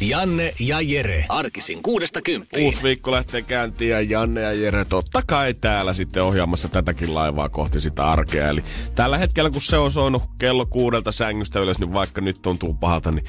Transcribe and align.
Janne 0.00 0.54
ja 0.60 0.80
Jere. 0.80 1.24
Arkisin 1.28 1.82
kuudesta 1.82 2.22
kymppiin. 2.22 2.64
Uusi 2.64 2.82
viikko 2.82 3.12
lähtee 3.12 3.42
käyntiin 3.42 3.90
ja 3.90 4.00
Janne 4.00 4.40
ja 4.40 4.52
Jere 4.52 4.84
totta 4.84 5.22
kai 5.26 5.54
täällä 5.54 5.92
sitten 5.92 6.22
ohjaamassa 6.22 6.68
tätäkin 6.68 7.14
laivaa 7.14 7.48
kohti 7.48 7.80
sitä 7.80 8.04
arkea. 8.04 8.48
Eli 8.48 8.64
tällä 8.94 9.18
hetkellä 9.18 9.50
kun 9.50 9.62
se 9.62 9.78
on 9.78 9.92
soinut 9.92 10.22
kello 10.38 10.66
kuudelta 10.66 11.12
sängystä 11.12 11.60
ylös, 11.60 11.78
niin 11.78 11.92
vaikka 11.92 12.20
nyt 12.20 12.42
tuntuu 12.42 12.74
pahalta, 12.74 13.12
niin 13.12 13.24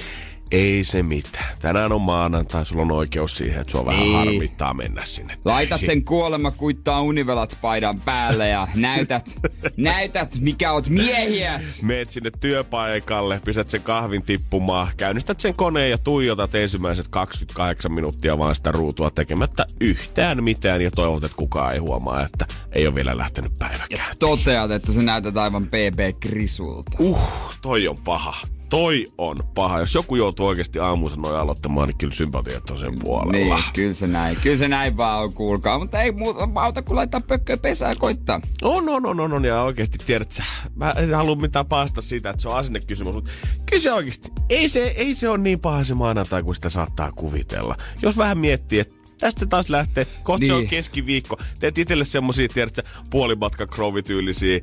ei 0.56 0.84
se 0.84 1.04
mitään. 1.04 1.58
Tänään 1.60 1.92
on 1.92 2.02
maanantai, 2.02 2.66
sulla 2.66 2.82
on 2.82 2.92
oikeus 2.92 3.38
siihen, 3.38 3.62
että 3.62 3.72
sua 3.72 3.86
vähän 3.86 4.04
Ei. 4.04 4.14
harmittaa 4.14 4.74
mennä 4.74 5.06
sinne. 5.06 5.34
Laitat 5.46 5.82
sen 5.86 6.06
kuolema 6.06 6.52
kuittaa 6.52 7.02
univelat 7.02 7.58
paidan 7.62 8.00
päälle 8.00 8.50
ja 8.50 8.68
näytät, 8.76 9.36
näytät 9.78 10.36
mikä 10.40 10.72
oot 10.72 10.90
miehiäs. 10.90 11.84
Meet 11.84 12.12
sinne 12.12 12.32
työpaikalle, 12.40 13.42
pistät 13.46 13.70
sen 13.70 13.82
kahvin 13.82 14.24
tippumaan, 14.24 14.88
käynnistät 14.98 15.40
sen 15.40 15.56
koneen 15.56 15.92
ja 15.92 15.98
tuijotat 15.98 16.56
ensimmäiset 16.56 17.08
28 17.08 17.92
minuuttia 17.92 18.38
vaan 18.38 18.56
sitä 18.56 18.72
ruutua 18.72 19.12
tekemättä 19.12 19.66
yhtään 19.82 20.44
mitään 20.44 20.82
ja 20.82 20.92
toivot, 20.92 21.24
että 21.24 21.38
kukaan 21.38 21.74
ei 21.74 21.80
huomaa, 21.80 22.26
että 22.26 22.46
ei 22.72 22.88
ole 22.88 22.96
vielä 22.96 23.18
lähtenyt 23.18 23.60
päiväkään. 23.60 24.16
Toteat, 24.20 24.72
että 24.72 24.92
sä 24.92 25.02
näytät 25.02 25.38
aivan 25.38 25.68
PB 25.68 26.20
Krisulta. 26.20 26.92
Uh, 27.00 27.20
toi 27.62 27.88
on 27.88 27.98
paha. 28.04 28.55
Toi 28.70 29.08
on 29.18 29.38
paha. 29.56 29.80
Jos 29.80 29.96
joku 29.96 30.16
joutuu 30.16 30.48
oikeasti 30.48 30.80
aamuunsa 30.80 31.16
noin 31.16 31.36
aloittamaan, 31.36 31.88
niin 31.88 31.98
kyllä 31.98 32.14
sympatiat 32.14 32.70
on 32.70 32.78
sen 32.78 32.94
puolella. 33.00 33.56
Niin, 33.56 33.64
kyllä 33.74 33.94
se 33.94 34.08
näin. 34.08 34.38
Kyllä 34.44 34.58
se 34.58 34.68
näin 34.68 34.98
vaan 34.98 35.24
on, 35.24 35.34
kuulkaa. 35.34 35.80
Mutta 35.80 36.02
ei 36.02 36.12
muuta 36.12 36.50
auta 36.56 36.82
kuin 36.82 36.96
laittaa 36.96 37.22
pökköä 37.22 37.58
pesää 37.58 37.90
ja 37.90 37.96
koittaa. 37.96 38.42
On, 38.62 38.90
on, 38.90 39.06
on, 39.06 39.20
on, 39.20 39.34
on. 39.34 39.46
Ja 39.46 39.62
oikeasti 39.62 39.98
tiedät 40.06 40.32
sä, 40.32 40.44
mä 40.76 40.92
en 40.92 41.14
halua 41.14 41.36
mitään 41.36 41.66
paasta 41.66 42.02
siitä, 42.02 42.30
että 42.30 42.42
se 42.42 42.50
on 42.50 42.58
asennekysymys, 42.58 43.14
mutta 43.14 43.32
kyllä 43.70 43.84
se 43.84 43.94
oikeasti, 43.94 44.32
ei 44.50 44.70
se, 44.70 44.84
ei 44.84 45.16
se 45.16 45.30
ole 45.30 45.38
niin 45.38 45.60
paha 45.60 45.84
se 45.84 45.94
maanantai, 45.94 46.44
kuin 46.44 46.56
sitä 46.56 46.70
saattaa 46.70 47.12
kuvitella. 47.12 47.78
Jos 48.02 48.18
vähän 48.18 48.38
miettii, 48.38 48.80
että 48.80 48.96
tästä 49.20 49.46
taas 49.46 49.70
lähtee, 49.70 50.06
kohta 50.24 50.40
niin. 50.40 50.48
se 50.48 50.54
on 50.54 50.60
Niin. 50.60 50.70
keskiviikko. 50.70 51.38
Teet 51.60 51.78
itselle 51.78 52.06
semmosia, 52.06 52.48
tiedät 52.48 52.76
sä, 52.76 52.84
puolimatka 53.10 53.68
krovityylisiä. 53.68 54.60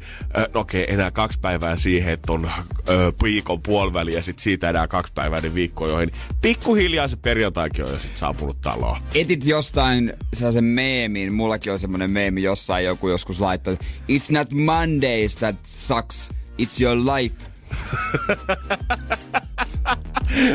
No 0.54 0.60
okei, 0.60 0.84
enää 0.88 1.10
kaksi 1.10 1.40
päivää 1.40 1.76
siihen, 1.76 2.12
että 2.12 2.32
on 2.32 2.50
ö, 2.88 3.12
viikon 3.22 3.62
puoliväli 3.62 4.14
ja 4.14 4.22
sit 4.22 4.38
siitä 4.38 4.70
enää 4.70 4.88
kaksi 4.88 5.12
päivää 5.12 5.40
niin 5.40 5.54
viikkoon, 5.54 5.90
joihin 5.90 6.12
pikkuhiljaa 6.42 7.08
se 7.08 7.16
perjantaikin 7.16 7.84
on 7.84 7.90
jo 7.90 7.98
sit 7.98 8.16
saapunut 8.16 8.60
taloon. 8.60 8.98
Etit 9.14 9.44
jostain 9.46 10.12
sellaisen 10.34 10.64
meemin, 10.64 11.32
mullakin 11.32 11.72
on 11.72 11.78
semmonen 11.78 12.10
meemi, 12.10 12.42
jossain 12.42 12.84
joku 12.84 13.08
joskus 13.08 13.40
laittaa, 13.40 13.74
It's 14.12 14.30
not 14.32 14.50
Mondays 14.52 15.36
that 15.36 15.56
sucks, 15.64 16.30
it's 16.62 16.82
your 16.82 16.96
life. 17.16 17.34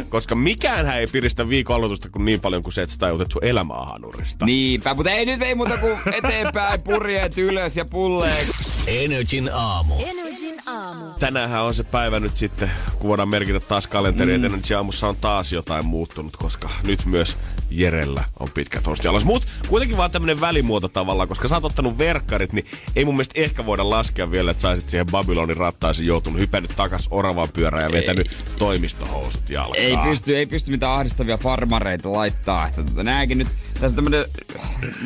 Koska 0.09 0.35
mikään 0.35 0.97
ei 0.97 1.07
piristä 1.07 1.49
viikon 1.49 1.75
aloitusta 1.75 2.09
kuin 2.09 2.25
niin 2.25 2.39
paljon 2.39 2.63
kuin 2.63 2.73
se, 2.73 2.81
että 2.81 2.93
sä 2.93 2.99
tajut, 2.99 3.21
että 3.21 3.33
sun 3.33 3.45
elämä 3.45 3.73
on 3.73 3.87
hanurista. 3.87 4.45
Niinpä, 4.45 4.93
mutta 4.93 5.11
ei 5.11 5.25
nyt 5.25 5.41
ei 5.41 5.55
muuta 5.55 5.77
kuin 5.77 5.97
eteenpäin, 6.13 6.81
purjeet 6.81 7.37
ylös 7.37 7.77
ja 7.77 7.85
pulleet. 7.85 8.47
Energin 8.87 9.49
aamu. 9.53 9.93
Energin 10.05 10.55
aamu. 10.65 11.05
Tänäänhän 11.19 11.63
on 11.63 11.73
se 11.73 11.83
päivä 11.83 12.19
nyt 12.19 12.37
sitten, 12.37 12.71
kun 12.99 13.09
voidaan 13.09 13.29
merkitä 13.29 13.59
taas 13.59 13.87
kalenteriin, 13.87 14.41
mm. 14.41 14.45
että 14.45 14.55
Energy 14.55 14.73
aamussa 14.73 15.07
on 15.07 15.15
taas 15.15 15.53
jotain 15.53 15.85
muuttunut, 15.85 16.37
koska 16.37 16.69
nyt 16.83 17.05
myös 17.05 17.37
Jerellä 17.69 18.23
on 18.39 18.51
pitkä 18.51 18.81
torsti 18.81 19.07
alas. 19.07 19.25
Mut 19.25 19.47
kuitenkin 19.67 19.97
vaan 19.97 20.11
tämmönen 20.11 20.41
välimuoto 20.41 20.87
tavallaan, 20.87 21.27
koska 21.27 21.47
sä 21.47 21.55
oot 21.55 21.65
ottanut 21.65 21.97
verkkarit, 21.97 22.53
niin 22.53 22.65
ei 22.95 23.05
mun 23.05 23.15
mielestä 23.15 23.41
ehkä 23.41 23.65
voida 23.65 23.89
laskea 23.89 24.31
vielä, 24.31 24.51
että 24.51 24.61
saisit 24.61 24.89
siihen 24.89 25.05
Babylonin 25.05 25.57
rattaisiin 25.57 26.07
joutunut, 26.07 26.39
hypännyt 26.39 26.71
takas 26.75 27.07
oravan 27.11 27.49
pyörään 27.53 27.83
ja 27.83 27.91
vetänyt 27.91 28.45
toimistohousut 28.57 29.49
Ei 29.75 29.97
pysty, 29.97 30.37
ei 30.37 30.45
pysty 30.45 30.71
mitään 30.71 30.93
ahdistavia 30.93 31.37
farmareita 31.37 32.11
laittaa. 32.11 32.67
Että 32.67 33.03
nääkin 33.03 33.37
nyt, 33.37 33.47
tässä 33.79 33.87
on 33.87 33.95
tämmönen, 33.95 34.25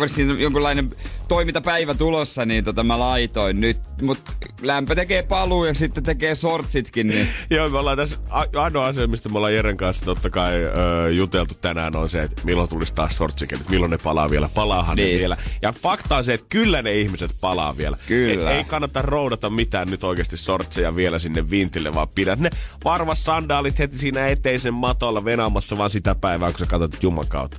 siinä 0.08 0.34
jonkunlainen 0.34 0.96
toimintapäivä 1.28 1.94
tulossa, 1.94 2.46
niin 2.46 2.64
tota 2.64 2.84
mä 2.84 3.00
laitoin 3.00 3.62
nyt. 3.62 3.78
Mut 4.02 4.20
lämpö 4.62 4.96
tekee 4.96 5.24
paluu 5.24 5.66
ja 5.66 5.74
sitten 5.74 6.04
tekee 6.04 6.36
sortsitkin, 6.36 7.08
niin 7.08 7.28
Joo, 7.50 7.70
me 7.70 7.78
ollaan 7.78 7.98
tässä, 7.98 8.18
ainoa 8.56 8.86
asia, 8.86 9.08
mistä 9.08 9.30
me 9.30 9.38
ollaan 9.38 9.54
Jeren 9.54 9.78
kanssa 9.78 10.06
totta 10.06 10.30
kai 10.30 10.54
ö, 10.54 11.12
juteltu 11.12 11.54
tänään 11.54 11.96
on 11.96 12.10
se, 12.10 12.22
että 12.22 12.42
milloin 12.46 12.70
tulisi 12.70 12.94
taas 12.94 13.18
sortsikelit, 13.18 13.70
milloin 13.70 13.90
ne 13.90 13.98
palaa 13.98 14.30
vielä, 14.30 14.50
palaahan 14.54 14.96
niin. 14.96 15.14
ne 15.14 15.20
vielä. 15.20 15.38
Ja 15.62 15.72
fakta 15.72 16.18
on 16.18 16.24
se, 16.24 16.34
että 16.34 16.48
kyllä 16.50 16.81
ne 16.81 16.94
ihmiset 16.94 17.31
palaa 17.42 17.78
vielä. 17.78 17.98
Kyllä. 18.08 18.52
Et 18.52 18.58
ei 18.58 18.64
kannata 18.64 19.02
roudata 19.02 19.50
mitään 19.50 19.88
nyt 19.88 20.04
oikeasti 20.04 20.38
sortseja 20.38 20.96
vielä 20.96 21.20
sinne 21.20 21.50
vintille, 21.50 21.94
vaan 21.94 22.10
pidät 22.10 22.40
ne 22.40 22.50
varvas 22.84 23.26
sandaalit 23.26 23.80
heti 23.80 23.98
siinä 23.98 24.28
eteisen 24.28 24.74
matolla 24.74 25.26
venaamassa 25.26 25.78
vaan 25.78 25.90
sitä 25.90 26.16
päivää, 26.16 26.50
kun 26.50 26.60
sä 26.60 26.66
katsot 26.66 26.94
että 26.94 27.06
Juman 27.06 27.28
kautta. 27.28 27.58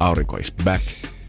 Aurinko 0.00 0.36
is 0.36 0.52
back, 0.64 0.82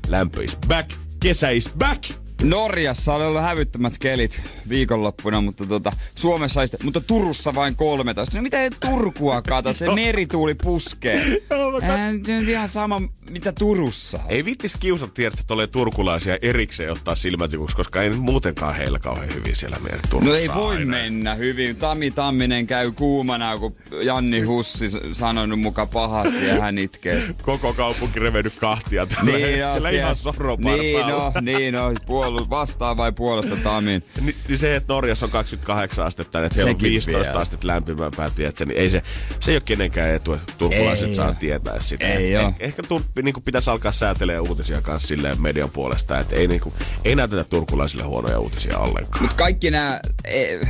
lämpö 0.07 0.43
is 0.43 0.57
back, 0.67 0.93
kesä 1.19 1.49
is 1.49 1.69
back. 1.77 2.26
Norjassa 2.43 3.13
oli 3.13 3.25
ollut 3.25 3.41
hävyttömät 3.41 3.97
kelit 3.99 4.41
viikonloppuna, 4.69 5.41
mutta 5.41 5.65
tota, 5.65 5.91
Suomessa 6.15 6.61
ei 6.61 6.67
sitä, 6.67 6.83
mutta 6.83 7.01
Turussa 7.01 7.55
vain 7.55 7.75
13. 7.75 8.37
No 8.37 8.43
mitä 8.43 8.61
ei 8.61 8.69
Turkua 8.79 9.41
kato, 9.41 9.73
se 9.73 9.89
merituuli 9.95 10.53
puskee. 10.55 11.25
Nyt 11.25 12.27
on 12.43 12.49
ihan 12.49 12.69
sama, 12.69 13.01
mitä 13.29 13.51
Turussa. 13.51 14.19
Ei 14.29 14.45
vittis 14.45 14.75
kiusat 14.79 15.13
tiedä, 15.13 15.27
että 15.33 15.43
tulee 15.47 15.67
turkulaisia 15.67 16.37
erikseen 16.41 16.91
ottaa 16.91 17.15
silmätikuksi, 17.15 17.75
koska 17.75 18.01
ei 18.01 18.09
muutenkaan 18.09 18.75
heillä 18.75 18.99
kauhean 18.99 19.33
hyvin 19.35 19.55
siellä 19.55 19.77
meidän 19.81 19.99
Turussa 20.09 20.29
No 20.29 20.35
ei 20.35 20.49
voi 20.55 20.75
aina. 20.75 20.85
mennä 20.91 21.35
hyvin. 21.35 21.75
Tami 21.75 22.11
Tamminen 22.11 22.67
käy 22.67 22.91
kuumana, 22.91 23.57
kun 23.57 23.75
Janni 24.03 24.41
Hussi 24.41 24.89
sanonut 25.13 25.59
muka 25.59 25.85
pahasti 25.85 26.47
ja 26.47 26.61
hän 26.61 26.77
itkee. 26.77 27.23
koko 27.41 27.73
kaupunki 27.73 28.19
revennyt 28.19 28.53
kahtia 28.55 29.05
tällä 29.07 29.23
Niin, 29.31 29.41
hetkellä 29.47 29.89
no, 29.91 29.97
ihan 29.97 30.15
siellä-. 30.15 30.57
Niin 30.81 31.07
no, 31.07 31.33
niin 31.41 31.73
no, 31.73 31.93
puolu, 32.31 32.49
vastaa 32.49 32.97
vai 32.97 33.11
puolesta 33.11 33.55
Tamin. 33.63 34.03
Ni, 34.21 34.35
niin 34.47 34.57
se, 34.57 34.75
että 34.75 34.93
Norjassa 34.93 35.25
on 35.25 35.31
28 35.31 36.05
astetta, 36.05 36.45
että 36.45 36.55
heillä 36.55 36.69
on 36.69 36.75
Sekin 36.75 36.91
15 36.91 37.29
vielä. 37.29 37.41
astetta 37.41 37.67
lämpimämpää, 37.67 38.29
tiedätkö, 38.29 38.65
niin 38.65 38.77
ei 38.77 38.89
se, 38.89 39.03
se 39.39 39.51
ei 39.51 39.55
ole 39.55 39.61
kenenkään 39.65 40.09
etu, 40.09 40.33
että 40.33 40.53
turkulaiset 40.57 41.09
Ei 41.09 41.15
saa 41.15 41.33
tietää 41.33 41.79
sitä. 41.79 42.07
Ei 42.07 42.35
Et 42.35 42.41
eh, 42.41 42.53
ehkä 42.59 42.83
turppi, 42.83 43.21
niin 43.21 43.35
pitäisi 43.45 43.69
alkaa 43.69 43.91
säätelemään 43.91 44.43
uutisia 44.43 44.81
kanssa 44.81 45.07
silleen 45.07 45.41
median 45.41 45.69
puolesta, 45.69 46.19
että 46.19 46.35
ei, 46.35 46.47
niin 46.47 46.61
kuin, 46.61 46.75
ei 47.03 47.15
näytetä 47.15 47.43
turkulaisille 47.43 48.03
huonoja 48.03 48.39
uutisia 48.39 48.77
ollenkaan. 48.77 49.23
Mut 49.23 49.33
kaikki 49.33 49.71
nämä 49.71 49.99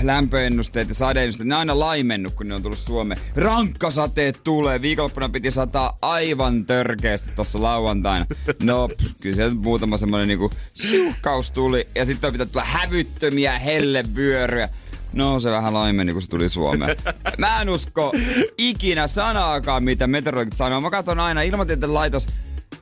lämpöennusteet 0.01 0.89
ja 0.89 0.95
sadeennusteet, 0.95 1.47
ne 1.47 1.55
on 1.55 1.59
aina 1.59 1.79
laimennut, 1.79 2.33
kun 2.33 2.47
ne 2.47 2.55
on 2.55 2.63
tullut 2.63 2.79
Suomeen. 2.79 3.21
Rankkasateet 3.35 4.39
tulee. 4.43 4.81
Viikonloppuna 4.81 5.29
piti 5.29 5.51
sataa 5.51 5.97
aivan 6.01 6.65
törkeästi 6.65 7.29
tuossa 7.35 7.61
lauantaina. 7.61 8.25
No, 8.63 8.87
pff, 8.87 9.11
kyllä 9.21 9.35
sieltä 9.35 9.55
muutama 9.55 9.97
semmonen 9.97 10.27
niinku 10.27 10.51
siuhkaus 10.73 11.46
tuli. 11.53 11.87
Ja 11.95 12.05
sitten 12.05 12.27
on 12.27 12.31
pitänyt 12.31 12.51
tulla 12.51 12.65
hävyttömiä 12.65 13.59
hellevyöryjä. 13.59 14.69
No 15.13 15.39
se 15.39 15.51
vähän 15.51 15.73
laimeni, 15.73 16.13
kun 16.13 16.21
se 16.21 16.29
tuli 16.29 16.49
Suomeen. 16.49 16.97
Mä 17.37 17.61
en 17.61 17.69
usko 17.69 18.11
ikinä 18.57 19.07
sanaakaan, 19.07 19.83
mitä 19.83 20.07
meteorologit 20.07 20.53
sanoo. 20.53 20.81
Mä 20.81 20.89
katson 20.89 21.19
aina 21.19 21.41
ilmatieteen 21.41 21.93
laitos 21.93 22.27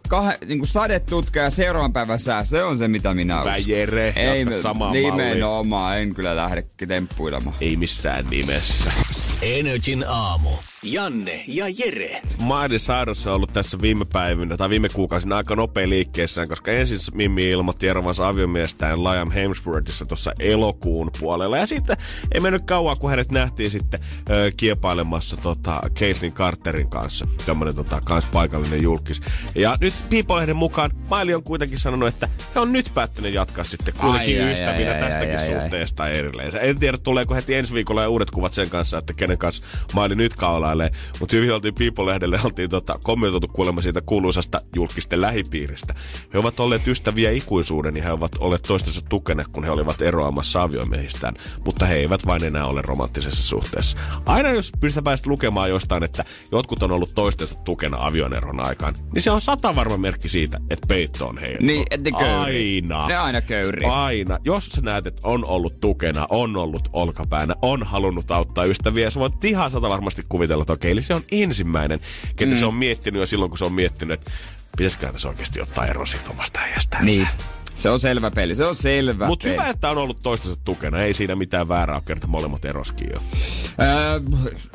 kah, 0.08 0.34
niin 0.46 0.68
sadetutka 0.68 1.40
ja 1.40 1.50
seuraavan 1.50 1.94
päivän 1.94 2.20
sää. 2.20 2.44
Se 2.44 2.64
on 2.64 2.78
se, 2.78 2.88
mitä 2.88 3.14
minä 3.14 3.42
uskon. 3.42 3.68
Jere, 3.68 4.08
jatka 4.08 4.62
samaa 4.62 4.92
Nimenomaan, 4.92 5.98
en 5.98 6.16
kyllä 6.16 6.36
lähde 6.36 6.66
temppuilemaan. 6.88 7.56
Ei 7.62 7.76
missään 7.76 8.26
nimessä. 8.30 8.92
Energin 9.42 10.06
aamu. 10.08 10.50
Janne 10.86 11.44
ja 11.48 11.66
Jere. 11.80 12.22
Miley 12.40 12.78
Cyrus 12.78 13.28
on 13.28 13.34
ollut 13.34 13.54
tässä 13.54 13.82
viime 13.82 14.06
päivinä 14.06 14.58
tai 14.58 14.70
viime 14.70 14.90
kuukausina 14.90 15.38
aika 15.38 15.56
nopea 15.56 15.90
liikkeessään, 15.90 16.48
koska 16.48 16.72
ensin 16.72 17.00
Mimmi 17.14 17.50
ilmoitti 17.50 17.88
erovansa 17.88 18.28
aviomiestään 18.28 19.04
Liam 19.04 19.32
Hemsworthissa 19.32 20.06
tuossa 20.06 20.32
elokuun 20.40 21.12
puolella. 21.20 21.58
Ja 21.58 21.66
sitten 21.66 21.98
ei 22.32 22.42
mennyt 22.42 22.66
kauan, 22.66 22.98
kun 23.00 23.10
hänet 23.10 23.32
nähtiin 23.32 23.72
sitten 23.72 24.00
ö, 24.30 24.52
kiepailemassa 24.58 25.38
tota, 25.38 25.82
Caitlyn 25.96 26.34
Carterin 26.34 26.90
kanssa. 26.90 27.28
Tämmönen 27.46 27.76
tota, 27.76 28.02
kans 28.06 28.26
paikallinen 28.26 28.84
julkis. 28.84 29.22
Ja 29.56 29.78
nyt 29.82 29.94
People-lehden 30.10 30.56
mukaan 30.56 30.92
Miley 31.18 31.36
on 31.36 31.44
kuitenkin 31.44 31.80
sanonut, 31.80 32.10
että 32.10 32.30
he 32.56 32.60
on 32.60 32.74
nyt 32.74 32.92
päättänyt 32.94 33.34
jatkaa 33.34 33.64
sitten 33.64 33.94
kuitenkin 33.94 34.42
Ai, 34.42 34.48
ai, 34.48 34.54
ystävinä 34.54 34.92
ai, 34.92 35.02
ai, 35.02 35.10
tästäkin 35.10 35.40
ai, 35.40 35.54
ai. 35.56 35.62
suhteesta 35.62 36.08
erilleen. 36.08 36.52
En 36.62 36.80
tiedä, 36.80 36.98
tuleeko 36.98 37.36
heti 37.36 37.56
ensi 37.56 37.74
viikolla 37.74 38.02
ja 38.02 38.10
uudet 38.10 38.32
kuvat 38.32 38.54
sen 38.54 38.70
kanssa, 38.70 38.98
että 38.98 39.14
kenen 39.14 39.38
kanssa 39.38 39.64
Miley 39.96 40.16
nyt 40.16 40.34
kaulailee, 40.34 40.75
vierailee. 40.78 40.92
Mutta 41.20 41.36
hyvin 41.36 41.54
oltiin 41.54 41.76
People-lehdelle, 41.76 42.40
oltiin 42.44 42.70
tota, 42.70 43.00
kommentoitu 43.04 43.48
kuulemma 43.48 43.82
siitä 43.82 44.02
kuuluisasta 44.02 44.62
julkisten 44.76 45.22
lähipiiristä. 45.22 45.96
He 46.34 46.40
ovat 46.40 46.60
olleet 46.60 46.88
ystäviä 46.88 47.32
ikuisuuden, 47.32 47.94
niin 47.94 48.04
he 48.04 48.12
ovat 48.12 48.32
olleet 48.40 48.62
toistensa 48.62 49.02
tukena, 49.10 49.46
kun 49.52 49.64
he 49.64 49.72
olivat 49.72 50.02
eroamassa 50.02 50.62
aviomiehistään. 50.62 51.36
Mutta 51.66 51.86
he 51.86 51.96
eivät 51.96 52.26
vain 52.26 52.44
enää 52.44 52.66
ole 52.66 52.82
romanttisessa 52.82 53.44
suhteessa. 53.44 53.98
Aina 54.26 54.50
jos 54.50 54.72
pystytään 54.80 55.04
päästä 55.04 55.30
lukemaan 55.30 55.70
jostain, 55.70 56.04
että 56.04 56.26
jotkut 56.52 56.84
on 56.84 56.92
ollut 56.92 57.16
toistensa 57.16 57.56
tukena 57.56 57.98
avioneron 58.00 58.60
aikaan, 58.60 58.96
niin 59.14 59.22
se 59.22 59.32
on 59.32 59.42
sata 59.42 59.76
varma 59.76 59.98
merkki 59.98 60.30
siitä, 60.30 60.60
että 60.70 60.88
peitto 60.88 61.28
on 61.28 61.38
heidän. 61.38 61.66
Niin, 61.66 61.86
että 61.92 62.10
ne. 62.12 62.18
Aina. 62.18 63.08
Ne 63.08 63.18
aina 63.18 63.42
köyrii. 63.42 63.90
Aina. 63.90 64.40
Jos 64.44 64.66
sä 64.66 64.82
näet, 64.82 65.08
että 65.08 65.28
on 65.28 65.46
ollut 65.46 65.80
tukena, 65.80 66.28
on 66.30 66.58
ollut 66.58 66.90
olkapäänä, 66.94 67.56
on 67.62 67.84
halunnut 67.84 68.32
auttaa 68.32 68.66
ystäviä, 68.66 69.10
sä 69.10 69.20
voit 69.20 69.46
ihan 69.46 69.72
sata 69.72 69.90
varmasti 69.90 70.24
kuvitella, 70.30 70.65
että 70.66 70.74
okei, 70.74 70.92
eli 70.92 71.02
se 71.02 71.14
on 71.14 71.24
ensimmäinen, 71.32 72.00
ketä 72.36 72.52
mm. 72.52 72.58
se 72.58 72.66
on 72.66 72.76
miettinyt 72.76 73.20
jo 73.20 73.26
silloin, 73.26 73.52
kun 73.52 73.58
se 73.58 73.66
on 73.66 73.74
miettinyt, 73.74 74.20
että 74.20 74.32
pitäisikö 74.78 75.12
tässä 75.12 75.30
oikeasti 75.30 75.62
ottaa 75.62 75.86
ero 75.86 76.06
siitä 76.06 76.30
omasta 76.30 76.60
äijästään. 76.60 77.06
Niin. 77.06 77.28
Se 77.76 77.90
on 77.90 78.00
selvä 78.00 78.32
peli, 78.32 78.56
se 78.56 78.66
on 78.66 78.76
selvä 78.76 79.28
Mutta 79.28 79.48
hyvä, 79.48 79.70
että 79.70 79.90
on 79.90 79.98
ollut 79.98 80.20
toistensa 80.24 80.58
tukena. 80.66 81.02
Ei 81.02 81.14
siinä 81.14 81.36
mitään 81.36 81.70
väärää 81.70 81.96
ole, 81.96 82.04
kerta 82.06 82.28
molemmat 82.28 82.66
eroskin 82.66 83.10
jo. 83.14 83.22
Öö, 83.82 84.20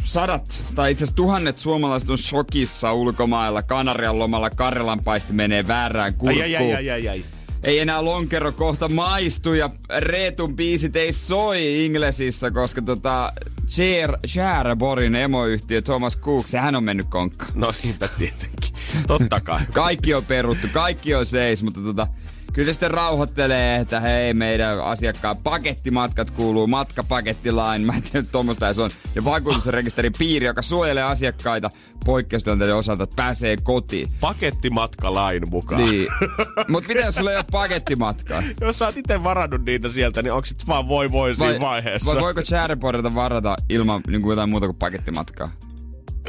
sadat, 0.05 0.63
tai 0.75 0.91
itse 0.91 1.05
asiassa 1.05 1.17
tuhannet 1.17 1.59
suomalaiset 1.59 2.11
on 2.11 2.19
shokissa 2.19 2.93
ulkomailla. 2.93 3.63
Kanarian 3.63 4.19
lomalla 4.19 4.51
Karjalan 4.51 5.01
paisti 5.05 5.33
menee 5.33 5.67
väärään 5.67 6.15
kurkkuun. 6.15 6.45
Ai, 6.45 6.57
ai, 6.57 6.75
ai, 6.75 6.91
ai, 6.91 7.09
ai. 7.09 7.25
Ei 7.63 7.79
enää 7.79 8.05
lonkero 8.05 8.53
kohta 8.53 8.89
maistu 8.89 9.55
ja 9.55 9.71
Reetun 9.99 10.57
biisit 10.57 10.97
ei 10.97 11.13
soi 11.13 11.85
Inglesissä, 11.85 12.51
koska 12.51 12.83
tota 12.83 13.33
Cher, 13.69 14.77
Borin 14.77 15.15
emoyhtiö 15.15 15.83
Thomas 15.83 16.19
Cook, 16.19 16.47
sehän 16.47 16.75
on 16.77 16.85
mennyt 16.85 17.07
konkka. 17.07 17.47
No 17.55 17.73
niinpä 17.83 18.09
tietenkin. 18.09 18.75
Totta 19.07 19.41
kai. 19.41 19.61
Kaikki 19.73 20.15
on 20.15 20.25
peruttu, 20.25 20.67
kaikki 20.73 21.15
on 21.15 21.27
seis, 21.27 21.63
mutta 21.63 21.81
tota, 21.81 22.07
kyllä 22.53 22.67
se 22.67 22.73
sitten 22.73 22.91
rauhoittelee, 22.91 23.77
että 23.77 24.01
hei, 24.01 24.35
meidän 24.35 24.81
asiakkaan 24.81 25.37
pakettimatkat 25.37 26.31
kuuluu 26.31 26.67
matkapakettilain. 26.67 27.83
Mä 27.83 27.93
en 27.93 28.03
tiedä, 28.03 28.27
tuommoista 28.33 28.73
se 28.73 28.83
on. 28.83 28.91
Ja 29.15 29.25
vakuutusrekisterin 29.25 30.13
piiri, 30.19 30.47
joka 30.47 30.63
suojelee 30.63 31.03
asiakkaita 31.03 31.71
poikkeustilanteiden 32.05 32.77
osalta, 32.77 33.05
että 33.05 33.17
pääsee 33.17 33.57
kotiin. 33.63 34.13
Pakettimatkalain 34.21 35.51
mukaan. 35.51 35.85
Niin. 35.85 36.09
Mut 36.69 36.89
miten 36.89 37.05
jos 37.05 37.15
sulla 37.15 37.31
ei 37.31 37.37
ole 37.37 37.45
pakettimatkaa? 37.53 38.43
Jos 38.61 38.79
sä 38.79 38.87
oot 38.87 38.97
itse 38.97 39.25
varannut 39.25 39.65
niitä 39.65 39.89
sieltä, 39.89 40.23
niin 40.23 40.33
onko 40.33 40.45
sit 40.45 40.67
vaan 40.67 40.89
voi 40.89 41.13
voi 41.13 41.35
siinä 41.35 41.61
vaiheessa? 41.61 42.13
vai 42.13 42.23
voiko 42.23 42.43
Chatterboardilta 42.43 43.15
varata 43.15 43.57
ilman 43.69 44.01
niin 44.07 44.23
kuin 44.23 44.33
jotain 44.33 44.49
muuta 44.49 44.67
kuin 44.67 44.77
pakettimatkaa? 44.77 45.51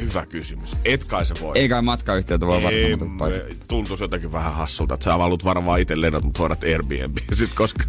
Hyvä 0.02 0.26
kysymys. 0.26 0.76
Et 0.86 1.04
kai 1.04 1.26
se 1.26 1.34
voi. 1.42 1.58
Ei 1.58 1.70
kai 1.70 1.82
matkayhtiöltä 1.82 2.48
voi 2.48 2.62
pakettimatkaa. 2.62 3.40
tuntuisi 3.68 4.04
jotenkin 4.04 4.32
vähän 4.32 4.54
hassulta, 4.54 4.94
että 4.94 5.04
sä 5.04 5.18
haluat 5.18 5.44
varmaan 5.46 5.80
itse 5.80 6.02
lennot, 6.02 6.24
mutta 6.24 6.40
hoidat 6.40 6.64
Airbnb. 6.64 7.18
Sit, 7.34 7.54
koska 7.54 7.84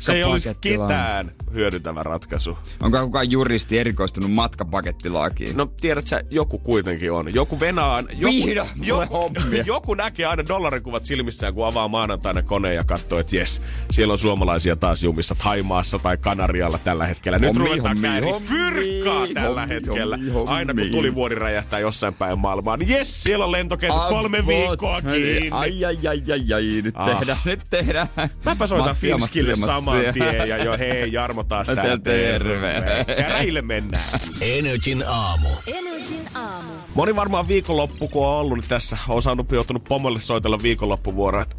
se 0.00 0.12
ei 0.12 0.24
olisi 0.24 0.56
ketään 0.60 1.32
hyödyntävä 1.52 2.02
ratkaisu. 2.02 2.58
Onko 2.80 3.00
kukaan 3.00 3.30
juristi 3.30 3.78
erikoistunut 3.78 4.32
matkapakettilakiin? 4.32 5.56
No 5.56 5.66
tiedät 5.66 6.06
sä, 6.06 6.20
joku 6.30 6.58
kuitenkin 6.58 7.12
on. 7.12 7.34
Joku 7.34 7.60
venaan, 7.60 8.08
joku, 8.10 8.34
mulle 8.34 8.66
joku, 8.82 9.32
joku 9.66 9.94
näkee 9.94 10.26
aina 10.26 10.48
dollarikuvat 10.48 11.06
silmissään, 11.06 11.54
kun 11.54 11.66
avaa 11.66 11.88
maanantaina 11.88 12.42
koneen 12.42 12.74
ja 12.74 12.84
katsoo, 12.84 13.18
että 13.18 13.36
jes, 13.36 13.62
siellä 13.90 14.12
on 14.12 14.18
suomalaisia 14.18 14.76
taas 14.76 15.02
jumissa 15.02 15.34
Thaimaassa 15.34 15.98
tai 15.98 16.16
Kanarialla 16.16 16.78
tällä 16.78 17.06
hetkellä. 17.06 17.38
Nyt 17.38 17.54
Hommi, 17.54 17.68
ruvetaan 17.68 17.96
hommi, 17.96 18.30
hommi, 18.30 18.48
fyrkkaa 18.48 19.26
tällä 19.34 19.60
hommi, 19.60 19.74
hetkellä. 19.74 20.16
hommi, 20.16 20.30
hommi. 20.30 20.54
Aina 20.54 20.74
kun 20.74 20.90
tulivuori 20.90 21.36
räjähtää 21.52 21.80
jossain 21.80 22.14
päin 22.14 22.38
maailmaa, 22.38 22.76
niin 22.76 22.88
jes, 22.88 23.22
siellä 23.22 23.44
on 23.44 23.52
lentokentät 23.52 24.08
kolme 24.08 24.46
viikkoa 24.46 25.02
kiinni. 25.02 25.48
Ai, 25.50 25.84
ai, 25.84 25.98
ai, 26.08 26.22
ai, 26.32 26.52
ai, 26.54 26.82
nyt 26.82 26.94
Ah. 26.96 27.18
tehdään, 27.18 27.38
nyt 27.44 27.60
tehdään. 27.70 28.06
Mäpä 28.44 28.66
soitan 28.66 28.88
Massia, 28.88 29.16
Finskille 29.16 29.50
massia, 29.50 29.66
saman 29.66 29.94
massia. 29.94 30.12
tien 30.12 30.48
ja 30.48 30.64
jo 30.64 30.78
hei 30.78 31.12
Jarmo 31.12 31.44
taas 31.44 31.66
Terve. 31.66 31.82
täällä 31.82 31.98
terve. 31.98 32.82
Käräjille 33.16 33.62
mennään. 33.62 34.04
Energin 34.40 35.04
aamu. 35.08 35.48
Energin 35.66 36.28
aamu. 36.34 36.72
Moni 36.94 37.16
varmaan 37.16 37.48
viikonloppu, 37.48 38.08
kun 38.08 38.26
on 38.26 38.34
ollut, 38.36 38.58
niin 38.58 38.68
tässä 38.68 38.98
on 39.08 39.22
saanut 39.22 39.52
joutunut 39.52 39.84
pomolle 39.84 40.20
soitella 40.20 40.58
viikonloppuvuoroa. 40.62 41.44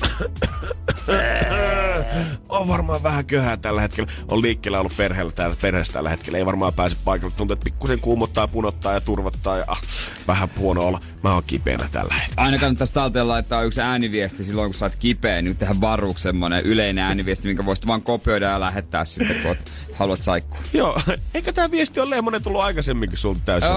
on 2.50 2.68
varmaan 2.68 3.04
vähän 3.04 3.26
köhää 3.26 3.58
tällä 3.58 3.82
hetkellä. 3.82 4.12
On 4.28 4.42
liikkeellä 4.42 4.80
ollut 4.80 4.98
perheellä 4.98 5.32
täällä, 5.32 5.56
perheessä 5.62 5.94
tällä 5.94 6.10
hetkellä. 6.10 6.38
Ei 6.38 6.46
varmaan 6.46 6.74
pääse 6.74 6.98
paikalle. 7.06 7.34
Tuntuu, 7.38 7.54
että 7.54 7.64
pikkusen 7.64 8.00
kuumottaa, 8.00 8.48
punottaa 8.48 8.94
ja 8.94 9.02
turvattaa. 9.02 9.58
Ja, 9.58 9.73
ah, 9.74 9.82
vähän 10.28 10.50
huono 10.58 10.82
olla. 10.82 11.00
Mä 11.24 11.34
oon 11.34 11.44
kipeänä 11.48 11.90
tällä 11.92 12.14
hetkellä. 12.14 12.46
Aina 12.46 12.58
kannattaisi 12.60 12.94
talteen 12.94 13.28
laittaa 13.28 13.64
yksi 13.64 13.82
ääniviesti 13.82 14.44
silloin, 14.44 14.70
kun 14.72 14.76
sä 14.80 14.86
oot 14.86 14.96
kipeä. 14.96 15.42
Nyt 15.42 15.60
tehdään 15.60 15.82
varuuksi 15.82 16.24
semmonen 16.24 16.64
yleinen 16.64 17.04
ääniviesti, 17.04 17.48
minkä 17.48 17.66
voisit 17.66 17.88
vaan 17.88 18.02
kopioida 18.02 18.46
ja 18.46 18.60
lähettää 18.60 19.06
sitten, 19.06 19.36
kun 19.36 19.48
oot, 19.48 19.58
haluat 19.94 20.24
saikkua. 20.24 20.60
Joo, 20.74 21.02
eikö 21.34 21.54
tää 21.54 21.72
viesti 21.72 22.00
ole 22.00 22.10
Lehmonen 22.10 22.44
tullut 22.44 22.62
aikaisemminkin 22.62 23.18
sulta 23.18 23.40
täysin? 23.46 23.70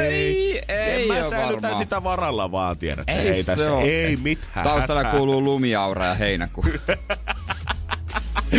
Ei, 0.00 0.62
ei 0.68 1.02
en 1.02 1.08
mä 1.08 1.24
oo 1.24 1.30
säilytä 1.30 1.62
varmaan. 1.62 1.76
sitä 1.82 2.02
varalla 2.02 2.52
vaan, 2.52 2.78
tiedät. 2.78 3.08
Ei 3.08 3.28
Ei, 3.28 3.44
tässä, 3.44 3.78
ei 3.78 4.16
mitään. 4.16 4.64
Taustalla 4.66 5.04
kuuluu 5.04 5.44
lumiaura 5.44 6.06
ja 6.06 6.14
heinäkuu. 6.14 6.64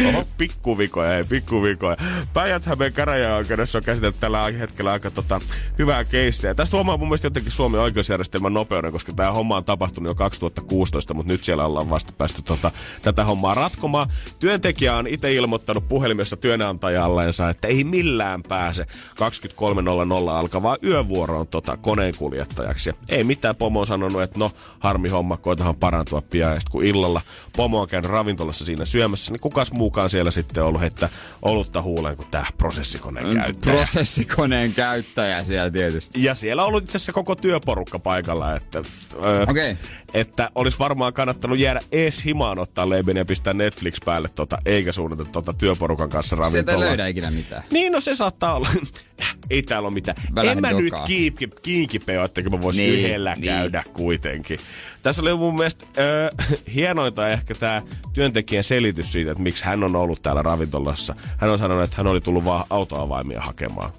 Oho, 0.07 0.27
pikkuvikoja, 0.37 1.17
ei 1.17 1.23
pikkuvikoja. 1.23 1.97
Päijät-Hämeen 2.33 2.93
käräjäoikeudessa 2.93 3.77
on 3.77 3.83
käsitelty 3.83 4.17
tällä 4.19 4.51
hetkellä 4.59 4.91
aika 4.91 5.11
tota, 5.11 5.41
hyvää 5.79 6.03
keissiä. 6.03 6.55
Tästä 6.55 6.77
huomaa 6.77 6.97
mun 6.97 7.07
mielestä 7.07 7.25
jotenkin 7.25 7.51
Suomen 7.51 7.81
oikeusjärjestelmän 7.81 8.53
nopeuden, 8.53 8.91
koska 8.91 9.13
tämä 9.13 9.31
homma 9.31 9.57
on 9.57 9.65
tapahtunut 9.65 10.09
jo 10.09 10.15
2016, 10.15 11.13
mutta 11.13 11.31
nyt 11.31 11.43
siellä 11.43 11.65
ollaan 11.65 11.89
vasta 11.89 12.13
päästy 12.17 12.41
tota, 12.41 12.71
tätä 13.01 13.23
hommaa 13.23 13.53
ratkomaan. 13.53 14.09
Työntekijä 14.39 14.95
on 14.95 15.07
itse 15.07 15.33
ilmoittanut 15.33 15.87
puhelimessa 15.87 16.37
työnantajalleensa, 16.37 17.49
että 17.49 17.67
ei 17.67 17.83
millään 17.83 18.43
pääse 18.43 18.85
23.00 18.85 20.29
alkavaa 20.29 20.77
yövuoroon 20.83 21.47
tota, 21.47 21.77
koneenkuljettajaksi. 21.77 22.89
Ja 22.89 22.93
ei 23.09 23.23
mitään, 23.23 23.55
pomo 23.55 23.79
on 23.79 23.87
sanonut, 23.87 24.21
että 24.21 24.39
no 24.39 24.51
harmi 24.79 25.09
homma, 25.09 25.37
koitahan 25.37 25.75
parantua 25.75 26.21
pian. 26.21 26.53
Ja 26.53 26.59
kun 26.71 26.83
illalla 26.83 27.21
pomo 27.57 27.81
on 27.81 27.87
käynyt 27.87 28.11
ravintolassa 28.11 28.65
siinä 28.65 28.85
syömässä, 28.85 29.31
niin 29.31 29.39
kukas 29.39 29.71
muukaan 29.79 30.09
siellä 30.09 30.31
sitten 30.31 30.63
ollut 30.63 30.81
heittää 30.81 31.09
olutta 31.41 31.81
huuleen 31.81 32.15
kuin 32.15 32.27
tämä 32.31 32.45
prosessikoneen 32.57 33.33
käyttäjä. 33.37 33.75
Prosessikoneen 33.75 34.73
käyttäjä 34.73 35.43
siellä 35.43 35.71
tietysti. 35.71 36.23
Ja 36.23 36.35
siellä 36.35 36.61
on 36.61 36.67
ollut 36.67 36.83
itse 36.83 36.97
asiassa 36.97 37.13
koko 37.13 37.35
työporukka 37.35 37.99
paikalla, 37.99 38.55
että, 38.55 38.81
öö, 39.25 39.45
Okei. 39.47 39.77
että 40.13 40.49
olisi 40.55 40.79
varmaan 40.79 41.13
kannattanut 41.13 41.59
jäädä 41.59 41.79
ees 41.91 42.25
himaan 42.25 42.59
ottaa 42.59 42.89
leibin 42.89 43.17
ja 43.17 43.25
pistää 43.25 43.53
Netflix 43.53 43.97
päälle, 44.05 44.27
tota, 44.35 44.57
eikä 44.65 44.91
suunnata 44.91 45.25
tota 45.25 45.53
työporukan 45.53 46.09
kanssa 46.09 46.35
Sieltä 46.35 46.49
ei 46.49 46.53
ravintolaan. 46.53 46.87
löydä 46.87 47.07
ikinä 47.07 47.31
mitään. 47.31 47.63
Niin, 47.71 47.91
no 47.91 47.99
se 47.99 48.15
saattaa 48.15 48.55
olla. 48.55 48.69
ei 49.49 49.61
täällä 49.63 49.87
ole 49.87 49.93
mitään. 49.93 50.17
Mä 50.31 50.41
en 50.41 50.61
mä 50.61 50.73
nyt 50.73 50.93
kiinki, 51.07 51.49
kiinkipeä, 51.61 52.23
että 52.23 52.41
mä 52.41 52.61
voisin 52.61 52.83
Niin, 52.85 52.99
yhdellä 53.05 53.33
niin. 53.33 53.41
niin. 53.41 53.59
käydä 53.59 53.83
kuitenkin. 53.93 54.59
Tässä 55.01 55.21
oli 55.21 55.33
mun 55.33 55.55
mielestä 55.55 55.85
öö, 55.97 56.29
hienointa 56.75 57.29
ehkä 57.29 57.55
tämä 57.55 57.81
työntekijän 58.13 58.63
selitys 58.63 59.11
siitä, 59.11 59.31
että 59.31 59.43
miksi 59.43 59.65
hän 59.69 59.83
on 59.83 59.95
ollut 59.95 60.23
täällä 60.23 60.41
ravintolassa. 60.41 61.15
Hän 61.37 61.49
on 61.51 61.57
sanonut, 61.57 61.83
että 61.83 61.97
hän 61.97 62.07
oli 62.07 62.21
tullut 62.21 62.45
vaan 62.45 62.65
autoavaimia 62.69 63.41
hakemaan. 63.41 63.91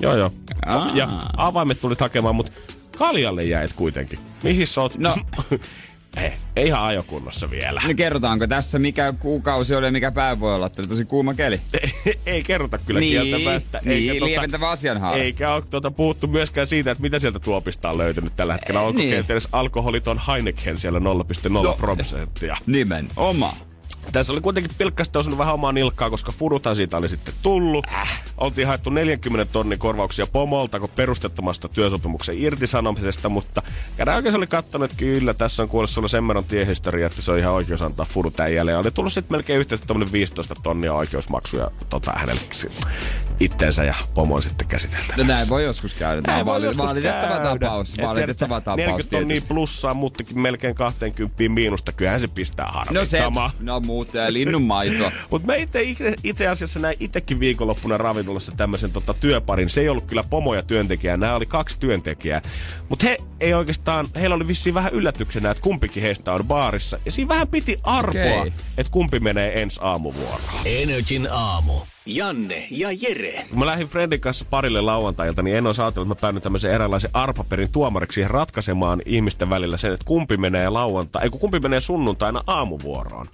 Joo, 0.00 0.16
joo. 0.16 0.32
Aa. 0.66 0.90
Ja 0.94 1.08
avaimet 1.36 1.80
tulit 1.80 2.00
hakemaan, 2.00 2.34
mutta 2.34 2.52
kaljalle 2.98 3.44
jäit 3.44 3.72
kuitenkin. 3.72 4.18
Mihin 4.42 4.66
sä 4.66 4.80
oot? 4.80 4.98
No. 4.98 5.16
ei, 6.16 6.32
ei 6.56 6.66
ihan 6.66 6.82
ajokunnossa 6.82 7.50
vielä. 7.50 7.82
Niin 7.86 7.96
kerrotaanko 7.96 8.46
tässä, 8.46 8.78
mikä 8.78 9.12
kuukausi 9.12 9.74
oli 9.74 9.86
ja 9.86 9.92
mikä 9.92 10.10
päivä 10.10 10.40
voi 10.40 10.54
olla? 10.54 10.70
Oli 10.78 10.86
tosi 10.86 11.04
kuuma 11.04 11.34
keli. 11.34 11.60
ei 12.26 12.42
kerrota 12.42 12.78
kyllä 12.78 13.00
Niin, 13.00 13.22
kieltämättä. 13.22 13.80
niin, 13.84 14.10
Eikä 14.12 14.24
lieventävä 14.26 14.70
asianhaara. 14.70 15.18
Eikä 15.18 15.54
ole 15.54 15.62
tuota, 15.70 15.90
puhuttu 15.90 16.26
myöskään 16.26 16.66
siitä, 16.66 16.90
että 16.90 17.02
mitä 17.02 17.18
sieltä 17.18 17.38
tuopista 17.38 17.90
on 17.90 17.98
löytynyt 17.98 18.36
tällä 18.36 18.52
hetkellä. 18.52 18.80
Onko 18.80 18.98
niin. 18.98 19.10
kenties 19.10 19.48
alkoholiton 19.52 20.20
Heineken 20.28 20.78
siellä 20.78 20.98
0,0 20.98 21.48
No. 21.62 21.74
prosenttia. 21.74 22.56
Nimenomaan. 22.66 23.56
Tässä 24.12 24.32
oli 24.32 24.40
kuitenkin 24.40 24.72
pilkkästi 24.78 25.18
osunut 25.18 25.38
vähän 25.38 25.54
omaa 25.54 25.72
nilkkaa, 25.72 26.10
koska 26.10 26.32
fuduthan 26.32 26.76
siitä 26.76 26.96
oli 26.96 27.08
sitten 27.08 27.34
tullut. 27.42 27.86
Äh. 27.92 28.22
Oltiin 28.38 28.66
haettu 28.66 28.90
40 28.90 29.52
tonnin 29.52 29.78
korvauksia 29.78 30.26
pomolta, 30.26 30.80
kun 30.80 30.88
perustettomasta 30.88 31.68
työsopimuksen 31.68 32.38
irtisanomisesta, 32.38 33.28
mutta 33.28 33.62
käräjäoikeus 33.96 34.34
oli 34.34 34.46
katsonut, 34.46 34.84
että 34.90 34.96
kyllä 34.96 35.34
tässä 35.34 35.62
on 35.62 35.68
kuullut 35.68 35.90
sulla 35.90 36.08
sen 36.08 36.28
verran 36.28 36.44
tiehistoria, 36.44 37.06
että 37.06 37.22
se 37.22 37.32
on 37.32 37.38
ihan 37.38 37.52
oikeus 37.52 37.82
antaa 37.82 38.06
fudut 38.06 38.40
äijälle. 38.40 38.70
Ja 38.72 38.78
oli 38.78 38.90
tullut 38.90 39.12
sitten 39.12 39.36
melkein 39.36 39.60
yhteensä 39.60 39.86
tuommoinen 39.86 40.12
15 40.12 40.54
tonnia 40.62 40.94
oikeusmaksuja 40.94 41.70
tota, 41.90 42.12
hänelle 42.16 42.40
itteensä 43.40 43.84
ja 43.84 43.94
pomon 44.14 44.42
sitten 44.42 44.68
käsiteltäväksi. 44.68 45.24
No 45.24 45.34
näin 45.34 45.48
voi 45.48 45.64
joskus 45.64 45.94
käydä. 45.94 46.38
On 46.38 46.46
voi 46.46 46.64
joskus 46.64 46.86
valitettava 46.86 47.36
käydä. 47.36 47.58
tapaus. 47.66 47.94
Et 47.98 48.04
Valitettava 48.06 48.60
tapaus 48.60 48.76
40 48.76 49.16
tonnia 49.16 49.40
plussaa, 49.48 49.94
muttikin 49.94 50.38
melkein 50.40 50.74
20 50.74 51.34
miinusta. 51.48 51.92
Kyllähän 51.92 52.20
se 52.20 52.28
pistää 52.28 52.84
No 52.90 53.04
se, 53.04 53.18
harmittamaan. 53.18 53.50
no 53.60 53.80
muuta 53.90 54.18
ja 54.18 54.32
linnun 54.32 54.62
maitoa. 54.62 55.12
Mutta 55.30 55.46
mä 55.46 55.54
itse, 55.54 56.14
itse 56.24 56.46
asiassa 56.48 56.80
näin 56.80 56.96
itsekin 57.00 57.40
viikonloppuna 57.40 57.98
ravintolassa 57.98 58.52
tämmöisen 58.56 58.92
tota, 58.92 59.14
työparin. 59.14 59.68
Se 59.68 59.80
ei 59.80 59.88
ollut 59.88 60.04
kyllä 60.04 60.24
pomoja 60.30 60.62
työntekijää, 60.62 61.16
nämä 61.16 61.34
oli 61.34 61.46
kaksi 61.46 61.78
työntekijää. 61.80 62.42
Mutta 62.88 63.06
he 63.06 63.18
ei 63.40 63.54
oikeastaan, 63.54 64.08
heillä 64.20 64.36
oli 64.36 64.48
vissiin 64.48 64.74
vähän 64.74 64.92
yllätyksenä, 64.92 65.50
että 65.50 65.62
kumpikin 65.62 66.02
heistä 66.02 66.32
on 66.32 66.44
baarissa. 66.44 66.98
Ja 67.04 67.10
siinä 67.10 67.28
vähän 67.28 67.48
piti 67.48 67.76
arpoa, 67.82 68.40
okay. 68.40 68.52
että 68.78 68.92
kumpi 68.92 69.20
menee 69.20 69.62
ensi 69.62 69.80
aamuvuoroon. 69.82 70.40
Energin 70.64 71.28
aamu. 71.30 71.72
Janne 72.06 72.66
ja 72.70 72.88
Jere. 72.92 73.44
Kun 73.50 73.58
mä 73.58 73.66
lähdin 73.66 73.88
Fredin 73.88 74.20
kanssa 74.20 74.44
parille 74.50 74.80
lauantailta, 74.80 75.42
niin 75.42 75.56
en 75.56 75.66
olisi 75.66 75.82
ajatellut, 75.82 76.06
että 76.06 76.16
mä 76.16 76.20
päädyin 76.20 76.42
tämmöisen 76.42 76.72
eräänlaisen 76.72 77.10
arpaperin 77.14 77.72
tuomariksi 77.72 78.14
siihen 78.14 78.30
ratkaisemaan 78.30 79.02
ihmisten 79.06 79.50
välillä 79.50 79.76
sen, 79.76 79.92
että 79.92 80.06
kumpi 80.06 80.36
menee 80.36 80.68
lauantai, 80.68 81.22
ei 81.22 81.30
kun 81.30 81.40
kumpi 81.40 81.60
menee 81.60 81.80
sunnuntaina 81.80 82.44
aamuvuoroon. 82.46 83.28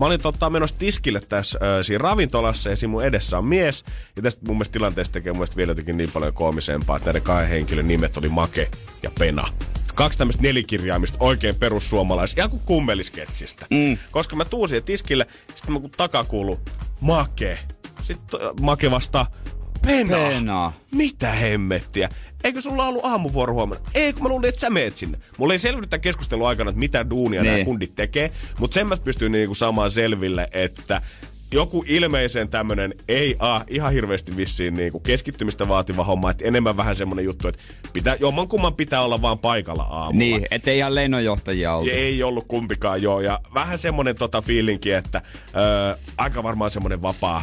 Mä 0.00 0.06
olin 0.06 0.20
totta 0.20 0.50
menossa 0.50 0.76
tiskille 0.78 1.20
tässä 1.20 1.58
äh, 1.62 1.68
siinä 1.82 2.02
ravintolassa 2.02 2.70
ja 2.70 2.76
siinä 2.76 2.90
mun 2.90 3.04
edessä 3.04 3.38
on 3.38 3.44
mies. 3.44 3.84
Ja 4.16 4.22
tästä 4.22 4.46
mun 4.46 4.56
mielestä 4.56 4.72
tilanteesta 4.72 5.12
tekee 5.12 5.32
mun 5.32 5.38
mielestä 5.38 5.56
vielä 5.56 5.70
jotenkin 5.70 5.96
niin 5.96 6.12
paljon 6.12 6.34
koomisempaa, 6.34 6.96
että 6.96 7.06
näiden 7.06 7.22
kahden 7.22 7.48
henkilön 7.48 7.88
nimet 7.88 8.16
oli 8.16 8.28
Make 8.28 8.70
ja 9.02 9.10
Pena 9.18 9.48
kaksi 9.94 10.18
tämmöistä 10.18 10.42
nelikirjaimista 10.42 11.16
oikein 11.20 11.54
perussuomalaisia, 11.54 12.40
ihan 12.40 12.50
kuin 12.50 12.62
kummelisketsistä. 12.66 13.66
Mm. 13.70 13.98
Koska 14.10 14.36
mä 14.36 14.44
tuun 14.44 14.68
siihen 14.68 14.84
tiskille, 14.84 15.26
sitten 15.54 15.72
mä 15.72 15.80
kun 15.80 15.90
takakuulu, 15.90 16.60
make. 17.00 17.58
Sitten 18.02 18.40
make 18.60 18.90
vastaa, 18.90 19.26
Pena. 19.82 20.16
Pena. 20.16 20.72
Mitä 20.90 21.30
hemmettiä? 21.32 22.08
Eikö 22.44 22.60
sulla 22.60 22.86
ollut 22.86 23.04
aamuvuoro 23.04 23.54
huomenna? 23.54 23.84
Ei, 23.94 24.12
kun 24.12 24.22
mä 24.22 24.28
luulin, 24.28 24.48
että 24.48 24.60
sä 24.60 24.70
meet 24.70 24.96
sinne. 24.96 25.18
Mulla 25.38 25.54
ei 25.54 25.58
selvinnyt 25.58 25.90
tämän 25.90 26.00
keskustelun 26.00 26.48
aikana, 26.48 26.70
että 26.70 26.78
mitä 26.78 27.10
duunia 27.10 27.42
niin. 27.42 27.52
nämä 27.52 27.64
kundit 27.64 27.94
tekee. 27.94 28.32
Mutta 28.58 28.74
sen 28.74 28.86
mä 28.86 28.96
pystyn 28.96 29.32
niinku 29.32 29.54
saamaan 29.54 29.90
selville, 29.90 30.48
että 30.52 31.02
joku 31.52 31.84
ilmeisen 31.86 32.48
tämmönen 32.48 32.94
ei 33.08 33.36
a, 33.38 33.60
ihan 33.68 33.92
hirveästi 33.92 34.36
vissiin 34.36 34.74
niinku 34.74 35.00
keskittymistä 35.00 35.68
vaativa 35.68 36.04
homma, 36.04 36.30
että 36.30 36.44
enemmän 36.44 36.76
vähän 36.76 36.96
semmonen 36.96 37.24
juttu, 37.24 37.48
että 37.48 37.60
pitää, 37.92 38.16
jomman 38.20 38.48
kumman 38.48 38.74
pitää 38.74 39.02
olla 39.02 39.22
vaan 39.22 39.38
paikalla 39.38 39.82
aamulla. 39.82 40.18
Niin, 40.18 40.46
ettei 40.50 40.78
ihan 40.78 40.94
lennonjohtajia 40.94 41.74
ollut. 41.74 41.92
Ei 41.92 42.22
ollut 42.22 42.44
kumpikaan 42.48 43.02
joo, 43.02 43.20
ja 43.20 43.40
vähän 43.54 43.78
semmonen 43.78 44.16
tota 44.16 44.42
fiilinki, 44.42 44.92
että 44.92 45.22
ö, 45.48 45.98
aika 46.16 46.42
varmaan 46.42 46.70
semmonen 46.70 47.02
vapaa, 47.02 47.42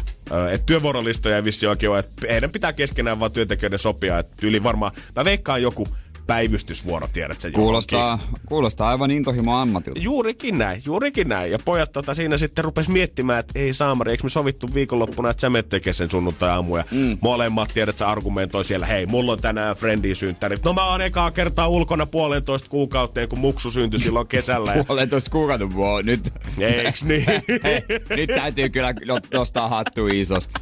että 0.51 0.65
työvuorolistoja 0.65 1.35
ei 1.35 1.43
vissi 1.43 1.67
oikein 1.67 1.89
ole, 1.89 1.99
että 1.99 2.27
heidän 2.29 2.51
pitää 2.51 2.73
keskenään 2.73 3.19
vaan 3.19 3.31
työntekijöiden 3.31 3.79
sopia, 3.79 4.19
että 4.19 4.47
yli 4.47 4.63
varmaan, 4.63 4.91
mä 5.15 5.25
veikkaan 5.25 5.61
joku 5.61 5.87
päivystysvuoro, 6.29 7.07
tiedät 7.13 7.41
sen 7.41 7.51
kuulostaa, 7.51 8.19
kuulostaa 8.45 8.89
aivan 8.89 9.11
intohimo 9.11 9.57
ammatilta. 9.57 9.99
Juurikin 9.99 10.57
näin, 10.57 10.81
juurikin 10.85 11.29
näin. 11.29 11.51
Ja 11.51 11.59
pojat 11.65 11.91
tota, 11.91 12.13
siinä 12.13 12.37
sitten 12.37 12.65
rupes 12.65 12.89
miettimään, 12.89 13.39
että 13.39 13.59
ei 13.59 13.73
Saamari, 13.73 14.11
eikö 14.11 14.23
me 14.23 14.29
sovittu 14.29 14.73
viikonloppuna, 14.73 15.29
että 15.29 15.41
sä 15.41 15.49
menet 15.49 15.69
tekemään 15.69 15.95
sen 15.95 16.11
sunnuntai-aamu. 16.11 16.77
Ja 16.77 16.83
mm. 16.91 17.17
molemmat 17.21 17.69
tiedät, 17.73 17.97
sä 17.97 18.07
argumentoi 18.07 18.65
siellä, 18.65 18.85
hei, 18.85 19.05
mulla 19.05 19.31
on 19.31 19.41
tänään 19.41 19.75
friendin 19.75 20.15
synttäri. 20.15 20.57
No 20.65 20.73
mä 20.73 20.89
oon 20.91 21.01
ekaa 21.01 21.31
kertaa 21.31 21.67
ulkona 21.67 22.05
puolentoista 22.05 22.69
kuukauteen, 22.69 23.29
kun 23.29 23.39
muksu 23.39 23.71
syntyi 23.71 23.99
silloin 23.99 24.27
kesällä. 24.27 24.73
Ja... 24.73 24.83
puolentoista 24.87 25.31
kuukautta, 25.31 25.65
wow, 25.75 26.05
nyt. 26.05 26.33
Eiks 26.59 27.03
niin? 27.03 27.25
hei, 27.63 27.83
nyt 28.09 28.29
täytyy 28.35 28.69
kyllä 28.69 28.93
nostaa 29.33 29.69
hattu 29.69 30.07
isosti. 30.07 30.53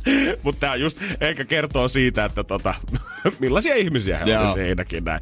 Mutta 0.44 0.60
tää 0.60 0.76
just 0.76 0.98
ehkä 1.22 1.46
kertoo 1.46 1.88
siitä, 1.88 2.26
että 2.26 2.44
tota, 2.44 2.74
millaisia 3.40 3.76
ihmisiä 3.76 4.18
he 4.18 4.38
on 4.38 4.54
siinäkin 4.54 5.04
näin 5.04 5.22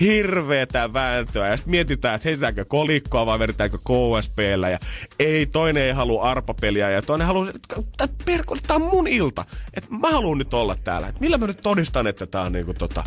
hirveetä 0.00 0.92
vääntöä. 0.92 1.48
Ja 1.48 1.56
sitten 1.56 1.70
mietitään, 1.70 2.14
että 2.14 2.28
heitetäänkö 2.28 2.64
kolikkoa 2.64 3.26
vai 3.26 3.38
vedetäänkö 3.38 3.78
KSPllä. 3.78 4.70
Ja 4.70 4.78
ei, 5.18 5.46
toinen 5.46 5.82
ei 5.82 5.92
halua 5.92 6.22
arpapeliä 6.22 6.90
ja 6.90 7.02
toinen 7.02 7.26
haluaa, 7.26 7.50
että 7.50 8.08
perkele, 8.24 8.60
tää 8.66 8.76
on 8.76 8.82
mun 8.82 9.06
ilta. 9.06 9.44
Että 9.74 9.90
mä 9.90 10.10
haluan 10.10 10.38
nyt 10.38 10.54
olla 10.54 10.76
täällä. 10.84 11.08
Että 11.08 11.20
millä 11.20 11.38
mä 11.38 11.46
nyt 11.46 11.60
todistan, 11.60 12.06
että 12.06 12.26
tää 12.26 12.42
on 12.42 12.52
niinku 12.52 12.74
tota, 12.74 13.04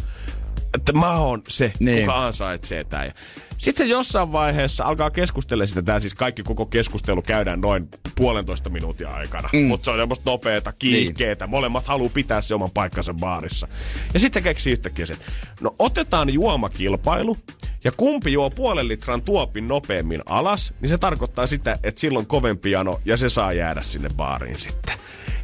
että 0.73 0.93
mä 0.93 1.13
oon 1.13 1.41
se, 1.47 1.73
niin. 1.79 1.99
kuka 1.99 2.25
ansaitsee 2.25 2.83
tää. 2.83 3.05
Ja 3.05 3.13
sitten 3.59 3.89
jossain 3.89 4.31
vaiheessa 4.31 4.83
alkaa 4.83 5.11
keskustella 5.11 5.65
sitä. 5.65 5.81
Tämä 5.81 5.99
siis 5.99 6.15
kaikki 6.15 6.43
koko 6.43 6.65
keskustelu 6.65 7.21
käydään 7.21 7.61
noin 7.61 7.89
puolentoista 8.15 8.69
minuutin 8.69 9.07
aikana. 9.07 9.49
Mm. 9.53 9.65
Mutta 9.65 9.85
se 9.85 9.91
on 9.91 9.99
semmoista 9.99 10.31
nopeeta, 10.31 10.71
kiihkeetä. 10.71 11.45
Niin. 11.45 11.51
Molemmat 11.51 11.87
haluaa 11.87 12.09
pitää 12.13 12.41
se 12.41 12.55
oman 12.55 12.71
paikkansa 12.71 13.13
baarissa. 13.13 13.67
Ja 14.13 14.19
sitten 14.19 14.43
keksii 14.43 14.73
yhtäkkiä 14.73 15.05
se, 15.05 15.17
no 15.61 15.75
otetaan 15.79 16.33
juomakilpailu. 16.33 17.37
Ja 17.83 17.91
kumpi 17.91 18.33
juo 18.33 18.49
puolen 18.49 18.87
litran 18.87 19.21
tuopin 19.21 19.67
nopeammin 19.67 20.21
alas, 20.25 20.73
niin 20.81 20.89
se 20.89 20.97
tarkoittaa 20.97 21.47
sitä, 21.47 21.79
että 21.83 22.01
silloin 22.01 22.25
kovempi 22.25 22.71
jano 22.71 23.01
ja 23.05 23.17
se 23.17 23.29
saa 23.29 23.53
jäädä 23.53 23.81
sinne 23.81 24.09
baariin 24.09 24.59
sitten. 24.59 24.97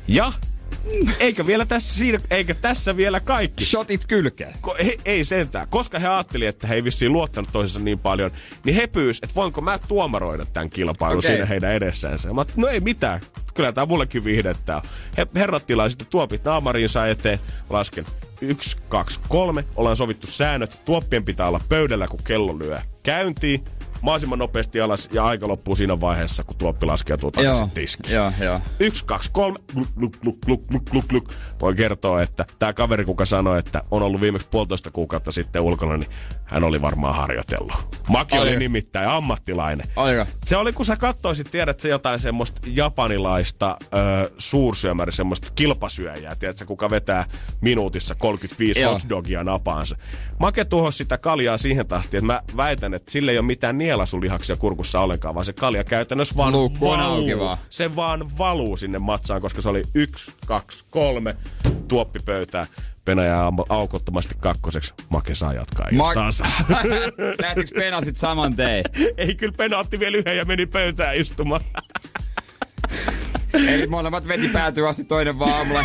Ja 0.08 0.32
eikä 1.20 1.48
vielä 1.48 1.66
tässä, 1.66 1.98
siinä, 2.00 2.20
eikä 2.30 2.54
tässä 2.54 2.98
vielä 2.98 3.20
kaikki. 3.20 3.66
Shotit 3.66 4.06
kylkeen. 4.06 4.54
Ko, 4.62 4.76
he, 4.86 4.98
ei 5.06 5.24
sentään. 5.24 5.68
Koska 5.70 6.00
he 6.00 6.08
ajatteli, 6.08 6.46
että 6.46 6.68
he 6.68 6.76
ei 6.76 6.84
vissiin 6.84 7.14
luottanut 7.14 7.50
toisensa 7.52 7.80
niin 7.80 8.00
paljon, 8.00 8.32
niin 8.64 8.76
he 8.76 8.88
pyysi, 8.88 9.20
että 9.24 9.36
voinko 9.36 9.62
mä 9.62 9.80
tuomaroida 9.88 10.46
tämän 10.46 10.70
kilpailun 10.70 11.20
okay. 11.20 11.32
siinä 11.32 11.46
heidän 11.46 11.74
edessään. 11.74 12.20
Mä 12.34 12.46
no 12.56 12.68
ei 12.68 12.80
mitään. 12.80 13.22
Kyllä 13.54 13.72
tämä 13.72 13.86
mullekin 13.86 14.24
viihdettä 14.24 14.82
He, 15.18 15.28
herrat 15.36 15.68
tilaa 15.68 15.90
sitten 15.90 16.08
tuopit 16.08 16.44
naamariinsa 16.44 17.08
eteen. 17.08 17.40
Lasken 17.70 18.06
yksi, 18.42 18.78
kaksi, 18.90 19.20
kolme. 19.28 19.66
Ollaan 19.76 19.98
sovittu 19.98 20.28
säännöt. 20.28 20.86
Tuoppien 20.86 21.26
pitää 21.26 21.48
olla 21.48 21.62
pöydällä, 21.70 22.08
kun 22.08 22.24
kello 22.24 22.60
lyö 22.60 22.80
käyntiin 23.04 23.64
mahdollisimman 24.06 24.40
nopeasti 24.40 24.82
alas 24.82 25.10
ja 25.12 25.26
aika 25.26 25.48
loppuu 25.48 25.76
siinä 25.76 26.02
vaiheessa, 26.02 26.44
kun 26.44 26.56
tuoppi 26.56 26.86
laskeutuu 26.86 27.32
takaisin 27.32 27.72
tiskiin. 27.72 28.16
Joo, 28.16 28.32
joo. 28.40 28.62
Yksi, 28.80 29.06
kaksi, 29.06 29.30
kolme, 29.34 29.60
gluk, 29.74 29.88
gluk, 30.00 30.18
gluk, 30.22 30.38
gluk, 30.46 30.68
gluk, 30.68 30.84
gluk, 30.90 31.06
gluk. 31.08 31.30
Voi 31.62 31.76
kertoa, 31.76 32.22
että 32.22 32.46
tämä 32.60 32.74
kaveri, 32.74 33.06
kuka 33.06 33.26
sanoi, 33.26 33.60
että 33.60 33.84
on 33.92 34.02
ollut 34.02 34.22
viimeksi 34.22 34.48
puolitoista 34.52 34.92
kuukautta 34.92 35.32
sitten 35.32 35.62
ulkona, 35.62 35.98
niin 35.98 36.10
hän 36.46 36.64
oli 36.64 36.82
varmaan 36.82 37.16
harjoitellut. 37.16 37.74
Maki 38.10 38.38
oli 38.40 38.58
nimittäin 38.58 39.10
ammattilainen. 39.10 39.88
Aika. 39.96 40.26
Se 40.46 40.58
oli, 40.58 40.74
kun 40.74 40.86
sä 40.86 40.96
katsoisit, 40.96 41.52
tiedät 41.52 41.80
se 41.80 41.90
jotain 41.90 42.20
semmoista 42.20 42.62
japanilaista 42.66 43.78
ö, 43.84 44.32
suursyömäri, 44.38 45.12
semmoista 45.12 45.48
kilpasyöjää, 45.56 46.36
tiedät 46.36 46.64
kuka 46.66 46.90
vetää 46.90 47.26
minuutissa 47.62 48.16
35 48.16 48.82
Joo. 48.82 48.94
hotdogia 48.94 49.44
napaansa. 49.44 49.98
Make 50.40 50.66
tuhosi 50.66 50.98
sitä 50.98 51.18
kaljaa 51.18 51.58
siihen 51.58 51.88
tahtiin, 51.88 52.18
että 52.18 52.34
mä 52.34 52.42
väitän, 52.58 52.94
että 52.94 53.12
sille 53.12 53.32
ei 53.32 53.38
ole 53.38 53.46
mitään 53.46 53.78
nielasulihaksia 53.78 54.56
kurkussa 54.56 55.00
ollenkaan, 55.00 55.36
vaan 55.36 55.46
se 55.46 55.54
kalja 55.54 55.84
käytännössä 55.84 56.36
vaan 56.38 56.54
Luukku 56.54 56.90
valuu. 56.90 57.40
Vaan. 57.40 57.58
Se 57.70 57.96
vaan 57.96 58.38
valuu 58.38 58.78
sinne 58.78 59.00
matsaan, 59.00 59.42
koska 59.42 59.62
se 59.62 59.70
oli 59.70 59.84
yksi, 59.94 60.34
kaksi, 60.46 60.86
kolme 60.90 61.36
tuoppi 61.88 62.20
pöytää. 62.26 62.68
Pena 63.06 63.24
jää 63.24 63.52
aukottomasti 63.70 64.36
kakkoseksi. 64.40 64.94
Make 65.10 65.36
saa 65.36 65.54
jatkaa 65.54 65.88
Ma- 65.92 66.14
taas. 66.14 66.42
Lähtikö 67.42 67.70
Pena 67.76 68.02
sit 68.02 68.18
saman 68.18 68.56
tein? 68.56 68.84
Ei, 69.18 69.36
kyllä 69.36 69.54
Pena 69.58 69.78
otti 69.78 70.00
vielä 70.00 70.18
yhden 70.18 70.38
ja 70.38 70.46
meni 70.46 70.66
pöytään 70.66 71.16
istumaan. 71.16 71.62
Eli 73.56 73.88
molemmat 73.88 74.28
veti 74.28 74.48
päätyä 74.48 74.90
asti 74.90 75.04
toinen 75.04 75.40
vaan 75.40 75.54
aamulla 75.54 75.84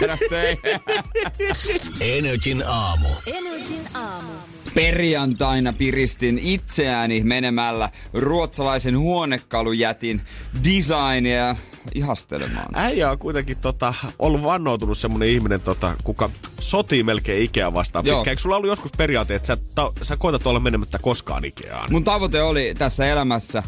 Energin 2.00 2.62
aamu. 2.66 3.08
Energin 3.26 3.88
aamu. 3.94 4.32
Perjantaina 4.74 5.72
piristin 5.72 6.38
itseääni 6.38 7.22
menemällä 7.24 7.90
ruotsalaisen 8.12 8.98
huonekalujätin 8.98 10.20
designia 10.64 11.56
ihastelemaan. 11.94 12.66
Äijä 12.74 13.10
on 13.10 13.18
kuitenkin 13.18 13.56
tota, 13.58 13.94
ollut 14.18 14.42
vannoutunut 14.42 14.98
semmonen 14.98 15.28
ihminen, 15.28 15.60
tota, 15.60 15.94
kuka 16.04 16.30
sotii 16.60 17.02
melkein 17.02 17.42
Ikea 17.42 17.74
vastaan. 17.74 18.06
Joo. 18.06 18.24
Eikö 18.26 18.42
sulla 18.42 18.56
ollut 18.56 18.68
joskus 18.68 18.92
periaate, 18.96 19.34
että 19.34 19.46
sä, 19.46 19.56
ta, 19.74 19.92
sä 20.02 20.16
koetat 20.16 20.46
olla 20.46 20.60
menemättä 20.60 20.98
koskaan 20.98 21.44
Ikeaan? 21.44 21.92
Mun 21.92 22.04
tavoite 22.04 22.42
oli 22.42 22.74
tässä 22.78 23.06
elämässä, 23.06 23.62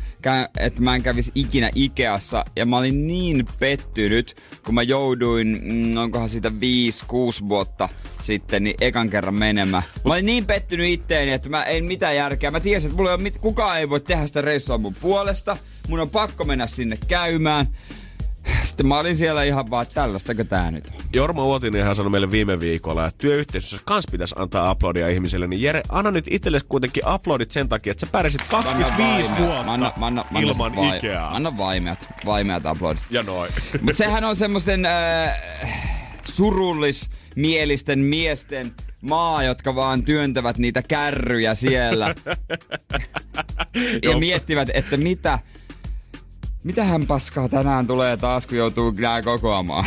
että 0.59 0.83
mä 0.83 0.95
en 0.95 1.03
kävisi 1.03 1.33
ikinä 1.35 1.71
Ikeassa. 1.75 2.45
Ja 2.57 2.67
mä 2.67 2.79
olin 2.79 3.07
niin 3.07 3.47
pettynyt, 3.59 4.37
kun 4.65 4.75
mä 4.75 4.83
jouduin, 4.83 5.61
mm, 5.63 5.97
onkohan 5.97 6.29
siitä 6.29 6.49
5-6 6.49 6.53
vuotta 7.49 7.89
sitten, 8.21 8.65
niin 8.65 8.75
ekan 8.81 9.11
kerran 9.11 9.35
menemään. 9.35 9.83
Mä 10.05 10.13
olin 10.13 10.27
niin 10.27 10.47
pettynyt 10.47 10.89
itteeni, 10.89 11.33
että 11.33 11.49
mä 11.49 11.65
en 11.65 11.85
mitään 11.85 12.17
järkeä. 12.17 12.51
Mä 12.51 12.61
tiesin, 12.61 12.89
että 12.91 12.97
mulla 12.97 13.13
ei 13.13 13.19
mit- 13.19 13.39
kukaan 13.39 13.79
ei 13.79 13.91
voi 13.91 14.01
tehdä 14.01 14.27
sitä 14.27 14.41
reissua 14.41 14.79
mun 14.79 14.95
puolesta. 14.95 15.57
Mun 15.89 16.01
on 16.01 16.11
pakko 16.11 16.45
mennä 16.45 16.67
sinne 16.67 16.99
käymään. 17.09 17.67
Sitten 18.73 18.87
mä 18.87 18.99
olin 18.99 19.17
siellä 19.17 19.43
ihan 19.43 19.71
vaan, 19.71 19.83
että 19.83 19.95
tällaistako 19.95 20.45
tää 20.45 20.71
nyt 20.71 20.87
on. 20.87 21.01
Jorma 21.13 21.45
Uotinen 21.45 21.97
sanoi 21.97 22.11
meille 22.11 22.31
viime 22.31 22.61
viikolla, 22.61 23.07
että 23.07 23.19
työyhteisössä 23.19 23.79
kans 23.85 24.05
pitäisi 24.13 24.35
antaa 24.39 24.71
aplodia 24.71 25.09
ihmiselle. 25.09 25.47
Niin 25.47 25.63
Jere, 25.63 25.83
anna 25.89 26.11
nyt 26.11 26.25
itsellesi 26.31 26.67
kuitenkin 26.69 27.07
aplodit 27.07 27.51
sen 27.51 27.69
takia, 27.69 27.91
että 27.91 28.07
sä 28.07 28.13
pärjäsit 28.13 28.43
25 28.43 29.31
vuotta 29.39 29.73
anna, 29.73 29.93
anna, 30.01 30.25
anna, 30.31 30.41
ilman 30.41 30.77
vai, 30.77 30.97
Ikeaa. 30.97 31.37
Anna 31.37 31.59
vaimeat, 31.59 32.07
vaimeat 32.25 32.67
aplodit. 32.67 33.03
Ja 33.11 33.23
noin. 33.23 33.53
Mutta 33.83 33.99
sehän 33.99 34.25
on 34.25 34.37
semmoisten 34.37 34.87
äh, 34.87 35.91
surullis 36.25 37.11
mielisten 37.37 37.99
miesten 37.99 38.73
maa, 39.01 39.43
jotka 39.43 39.75
vaan 39.75 40.05
työntävät 40.05 40.59
niitä 40.59 40.83
kärryjä 40.83 41.55
siellä. 41.55 42.15
ja 44.11 44.19
miettivät, 44.19 44.71
että 44.75 44.97
mitä, 44.97 45.39
Mitähän 46.65 47.07
paskaa 47.07 47.49
tänään 47.49 47.87
tulee 47.87 48.17
taas, 48.17 48.47
kun 48.47 48.59
joutuu 48.59 48.91
nää 48.91 49.23
kokoamaan? 49.23 49.85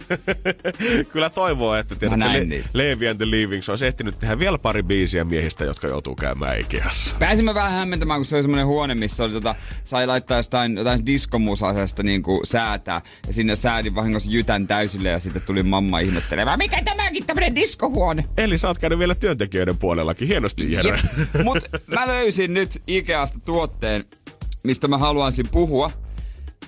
Kyllä 1.12 1.30
toivoo, 1.30 1.74
että 1.74 1.94
tiedät, 1.94 2.20
se 2.22 2.32
Le- 2.32 2.64
Levi 2.72 3.08
and 3.08 3.16
the 3.16 3.30
Leavings 3.30 3.68
olisi 3.68 3.86
ehtinyt 3.86 4.18
tehdä 4.18 4.38
vielä 4.38 4.58
pari 4.58 4.82
biisiä 4.82 5.24
miehistä, 5.24 5.64
jotka 5.64 5.88
joutuu 5.88 6.14
käymään 6.14 6.60
Ikeassa. 6.60 7.16
Pääsimme 7.18 7.54
vähän 7.54 7.72
hämmentämään, 7.72 8.18
kun 8.20 8.26
se 8.26 8.36
oli 8.36 8.42
semmoinen 8.42 8.66
huone, 8.66 8.94
missä 8.94 9.24
oli 9.24 9.32
tota, 9.32 9.54
sai 9.84 10.06
laittaa 10.06 10.36
jostain, 10.36 10.76
jotain 10.76 11.06
diskomusasesta 11.06 12.02
niin 12.02 12.22
kuin 12.22 12.46
säätää. 12.46 13.00
Ja 13.26 13.32
sinne 13.32 13.56
säädin 13.56 13.94
vahingossa 13.94 14.30
jytän 14.30 14.66
täysille 14.66 15.08
ja 15.08 15.20
sitten 15.20 15.42
tuli 15.42 15.62
mamma 15.62 15.98
ihmettelemään, 15.98 16.58
mikä 16.58 16.82
tämäkin 16.84 17.26
tämmöinen 17.26 17.54
diskohuone? 17.54 18.24
Eli 18.36 18.58
sä 18.58 18.68
oot 18.68 18.78
käynyt 18.78 18.98
vielä 18.98 19.14
työntekijöiden 19.14 19.78
puolellakin. 19.78 20.28
Hienosti, 20.28 20.72
Jere. 20.72 21.00
Mut 21.44 21.58
mä 21.86 22.06
löysin 22.06 22.54
nyt 22.54 22.82
Ikeasta 22.86 23.40
tuotteen, 23.44 24.04
mistä 24.68 24.88
mä 24.88 24.98
haluaisin 24.98 25.48
puhua. 25.48 25.90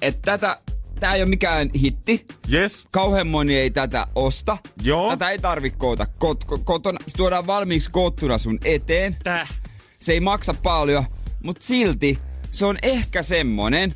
Että 0.02 0.20
tätä, 0.38 0.60
tää 1.00 1.14
ei 1.14 1.22
ole 1.22 1.30
mikään 1.30 1.70
hitti. 1.80 2.26
Yes. 2.52 2.86
Kauhean 2.90 3.26
moni 3.26 3.56
ei 3.56 3.70
tätä 3.70 4.06
osta. 4.14 4.58
Joo. 4.82 5.10
Tätä 5.10 5.30
ei 5.30 5.38
tarvi 5.38 5.70
koota 5.70 6.06
kot, 6.06 6.44
ko, 6.44 6.58
kotona. 6.58 6.98
Se 7.06 7.16
tuodaan 7.16 7.46
valmiiksi 7.46 7.90
koottuna 7.90 8.38
sun 8.38 8.58
eteen. 8.64 9.16
Täh. 9.24 9.60
Se 10.00 10.12
ei 10.12 10.20
maksa 10.20 10.54
paljon, 10.54 11.04
mutta 11.42 11.64
silti 11.64 12.18
se 12.50 12.66
on 12.66 12.78
ehkä 12.82 13.22
semmonen, 13.22 13.94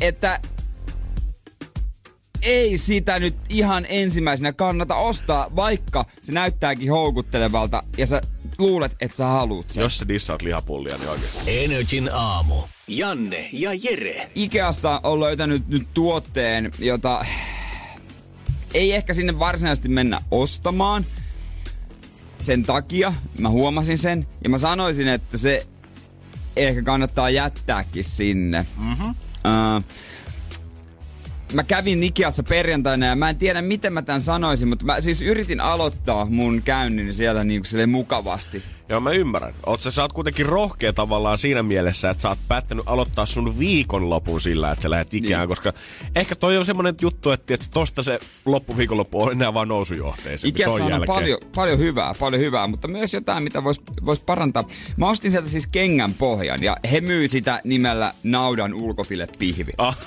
että 0.00 0.40
ei 2.42 2.78
sitä 2.78 3.18
nyt 3.18 3.36
ihan 3.48 3.86
ensimmäisenä 3.88 4.52
kannata 4.52 4.94
ostaa, 4.94 5.56
vaikka 5.56 6.04
se 6.22 6.32
näyttääkin 6.32 6.90
houkuttelevalta 6.90 7.82
ja 7.98 8.06
sä 8.06 8.22
luulet, 8.58 8.96
että 9.00 9.16
sä 9.16 9.26
haluut 9.26 9.70
sen. 9.70 9.80
Jos 9.80 9.98
sä 9.98 10.08
dissaat 10.08 10.42
lihapullia, 10.42 10.96
niin 10.96 11.08
oikeesti. 11.08 11.64
Energin 11.64 12.10
aamu. 12.12 12.54
Janne 12.88 13.48
ja 13.52 13.70
Jere. 13.74 14.30
Ikeasta 14.34 15.00
on 15.02 15.20
löytänyt 15.20 15.68
nyt 15.68 15.88
tuotteen, 15.94 16.70
jota 16.78 17.24
ei 18.74 18.92
ehkä 18.92 19.14
sinne 19.14 19.38
varsinaisesti 19.38 19.88
mennä 19.88 20.20
ostamaan. 20.30 21.06
Sen 22.38 22.62
takia 22.62 23.14
mä 23.38 23.48
huomasin 23.48 23.98
sen 23.98 24.26
ja 24.44 24.50
mä 24.50 24.58
sanoisin, 24.58 25.08
että 25.08 25.38
se 25.38 25.66
ehkä 26.56 26.82
kannattaa 26.82 27.30
jättääkin 27.30 28.04
sinne. 28.04 28.66
Mm-hmm. 28.76 29.10
Uh, 29.10 29.84
mä 31.52 31.64
kävin 31.64 32.02
Ikeassa 32.02 32.42
perjantaina 32.42 33.06
ja 33.06 33.16
mä 33.16 33.30
en 33.30 33.36
tiedä 33.36 33.62
miten 33.62 33.92
mä 33.92 34.02
tämän 34.02 34.22
sanoisin, 34.22 34.68
mutta 34.68 34.84
mä 34.84 35.00
siis 35.00 35.22
yritin 35.22 35.60
aloittaa 35.60 36.24
mun 36.24 36.62
käynnin 36.62 37.14
siellä 37.14 37.44
niinku 37.44 37.68
mukavasti. 37.86 38.62
Joo, 38.88 39.00
mä 39.00 39.10
ymmärrän. 39.10 39.54
Oot 39.66 39.82
sä, 39.82 39.90
sä 39.90 40.02
oot 40.02 40.12
kuitenkin 40.12 40.46
rohkea 40.46 40.92
tavallaan 40.92 41.38
siinä 41.38 41.62
mielessä, 41.62 42.10
että 42.10 42.22
sä 42.22 42.28
oot 42.28 42.38
päättänyt 42.48 42.84
aloittaa 42.88 43.26
sun 43.26 43.58
viikonlopun 43.58 44.40
sillä, 44.40 44.70
että 44.70 44.82
sä 44.82 44.90
lähdet 44.90 45.14
ikään, 45.14 45.40
niin. 45.40 45.48
koska 45.48 45.72
ehkä 46.16 46.34
toi 46.34 46.58
on 46.58 46.64
semmonen 46.64 46.94
juttu, 47.00 47.30
että, 47.30 47.54
että 47.54 47.66
tosta 47.70 48.02
se 48.02 48.18
loppuviikonloppu 48.44 49.22
on 49.22 49.32
enää 49.32 49.54
vaan 49.54 49.68
nousujohteeseen. 49.68 50.48
Ikeassa 50.48 50.84
on 50.84 51.02
paljon, 51.06 51.38
paljon 51.54 51.78
hyvää, 51.78 52.14
paljon 52.20 52.42
hyvää, 52.42 52.66
mutta 52.66 52.88
myös 52.88 53.14
jotain, 53.14 53.42
mitä 53.42 53.64
voisi 53.64 53.80
vois 54.06 54.20
parantaa. 54.20 54.68
Mä 54.96 55.08
ostin 55.08 55.30
sieltä 55.30 55.48
siis 55.48 55.66
kengän 55.66 56.14
pohjan 56.14 56.62
ja 56.62 56.76
he 56.92 57.00
myy 57.00 57.28
sitä 57.28 57.60
nimellä 57.64 58.14
naudan 58.22 58.74
ulkofile 58.74 59.28
pihvi. 59.38 59.72
Ah. 59.78 59.98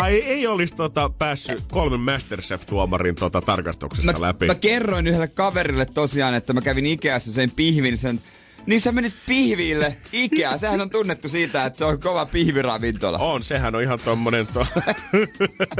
Ai 0.00 0.22
ei 0.22 0.46
olisi 0.46 0.74
tota 0.74 1.10
päässyt 1.18 1.62
kolmen 1.72 2.00
Masterchef-tuomarin 2.00 3.14
tota 3.14 3.40
tarkastuksesta 3.40 4.12
mä, 4.12 4.20
läpi. 4.20 4.46
Mä 4.46 4.54
kerroin 4.54 5.06
yhdelle 5.06 5.28
kaverille 5.28 5.86
tosiaan, 5.86 6.34
että 6.34 6.52
mä 6.52 6.60
kävin 6.60 6.86
Ikeassa 6.86 7.32
sen 7.32 7.50
pihvin, 7.50 7.98
sen 7.98 8.20
niin 8.66 8.80
sä 8.80 8.92
menit 8.92 9.14
pihviille 9.26 9.96
Ikea. 10.12 10.58
Sehän 10.58 10.80
on 10.80 10.90
tunnettu 10.90 11.28
siitä, 11.28 11.66
että 11.66 11.78
se 11.78 11.84
on 11.84 12.00
kova 12.00 12.26
pihviravintola. 12.26 13.18
On, 13.18 13.42
sehän 13.42 13.74
on 13.74 13.82
ihan 13.82 13.98
tommonen 14.04 14.46
to... 14.46 14.66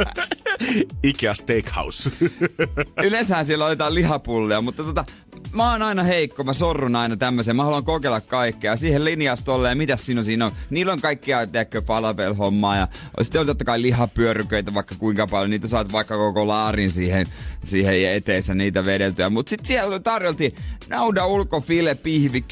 Ikea 1.03 1.35
Steakhouse. 1.35 2.11
Yleensähän 3.03 3.47
siellä 3.47 3.65
on 3.65 3.73
jotain 3.73 3.95
lihapullia, 3.95 4.61
mutta 4.61 4.85
tota, 4.85 5.05
mä 5.53 5.73
oon 5.73 5.83
aina 5.83 6.03
heikko, 6.03 6.45
mä 6.45 6.53
sorrun 6.53 6.97
aina 6.97 7.17
tämmöiseen. 7.17 7.57
Mä 7.57 7.65
haluan 7.65 7.85
kokeilla 7.85 8.21
kaikkea. 8.21 8.77
Siihen 8.77 9.05
linjastolle 9.05 9.69
ja 9.69 9.75
mitä 9.75 9.97
siinä 9.97 10.21
on 10.21 10.25
siinä 10.25 10.47
on. 10.47 10.53
Niillä 10.71 10.93
on 10.93 11.01
kaikkia, 11.01 11.47
tiedätkö, 11.47 11.83
falafel-hommaa 11.83 12.77
ja 12.77 12.89
sitten 13.23 13.41
on 13.41 13.47
totta 13.47 13.65
kai 13.65 13.83
lihapyöryköitä 13.83 14.75
vaikka 14.75 14.95
kuinka 14.99 15.27
paljon. 15.27 15.51
Niitä 15.51 15.69
saat 15.69 15.93
vaikka 15.93 16.17
koko 16.17 16.47
laarin 16.47 16.91
siihen, 16.91 17.27
siihen 17.65 18.15
eteensä 18.15 18.55
niitä 18.55 18.85
vedeltyä. 18.85 19.31
Mut 19.31 19.49
sit 19.49 19.67
siellä 19.67 20.01
tarjoltiin 20.01 20.55
nauda 20.89 21.27
ulkofile 21.27 21.95
pihvi 21.95 22.45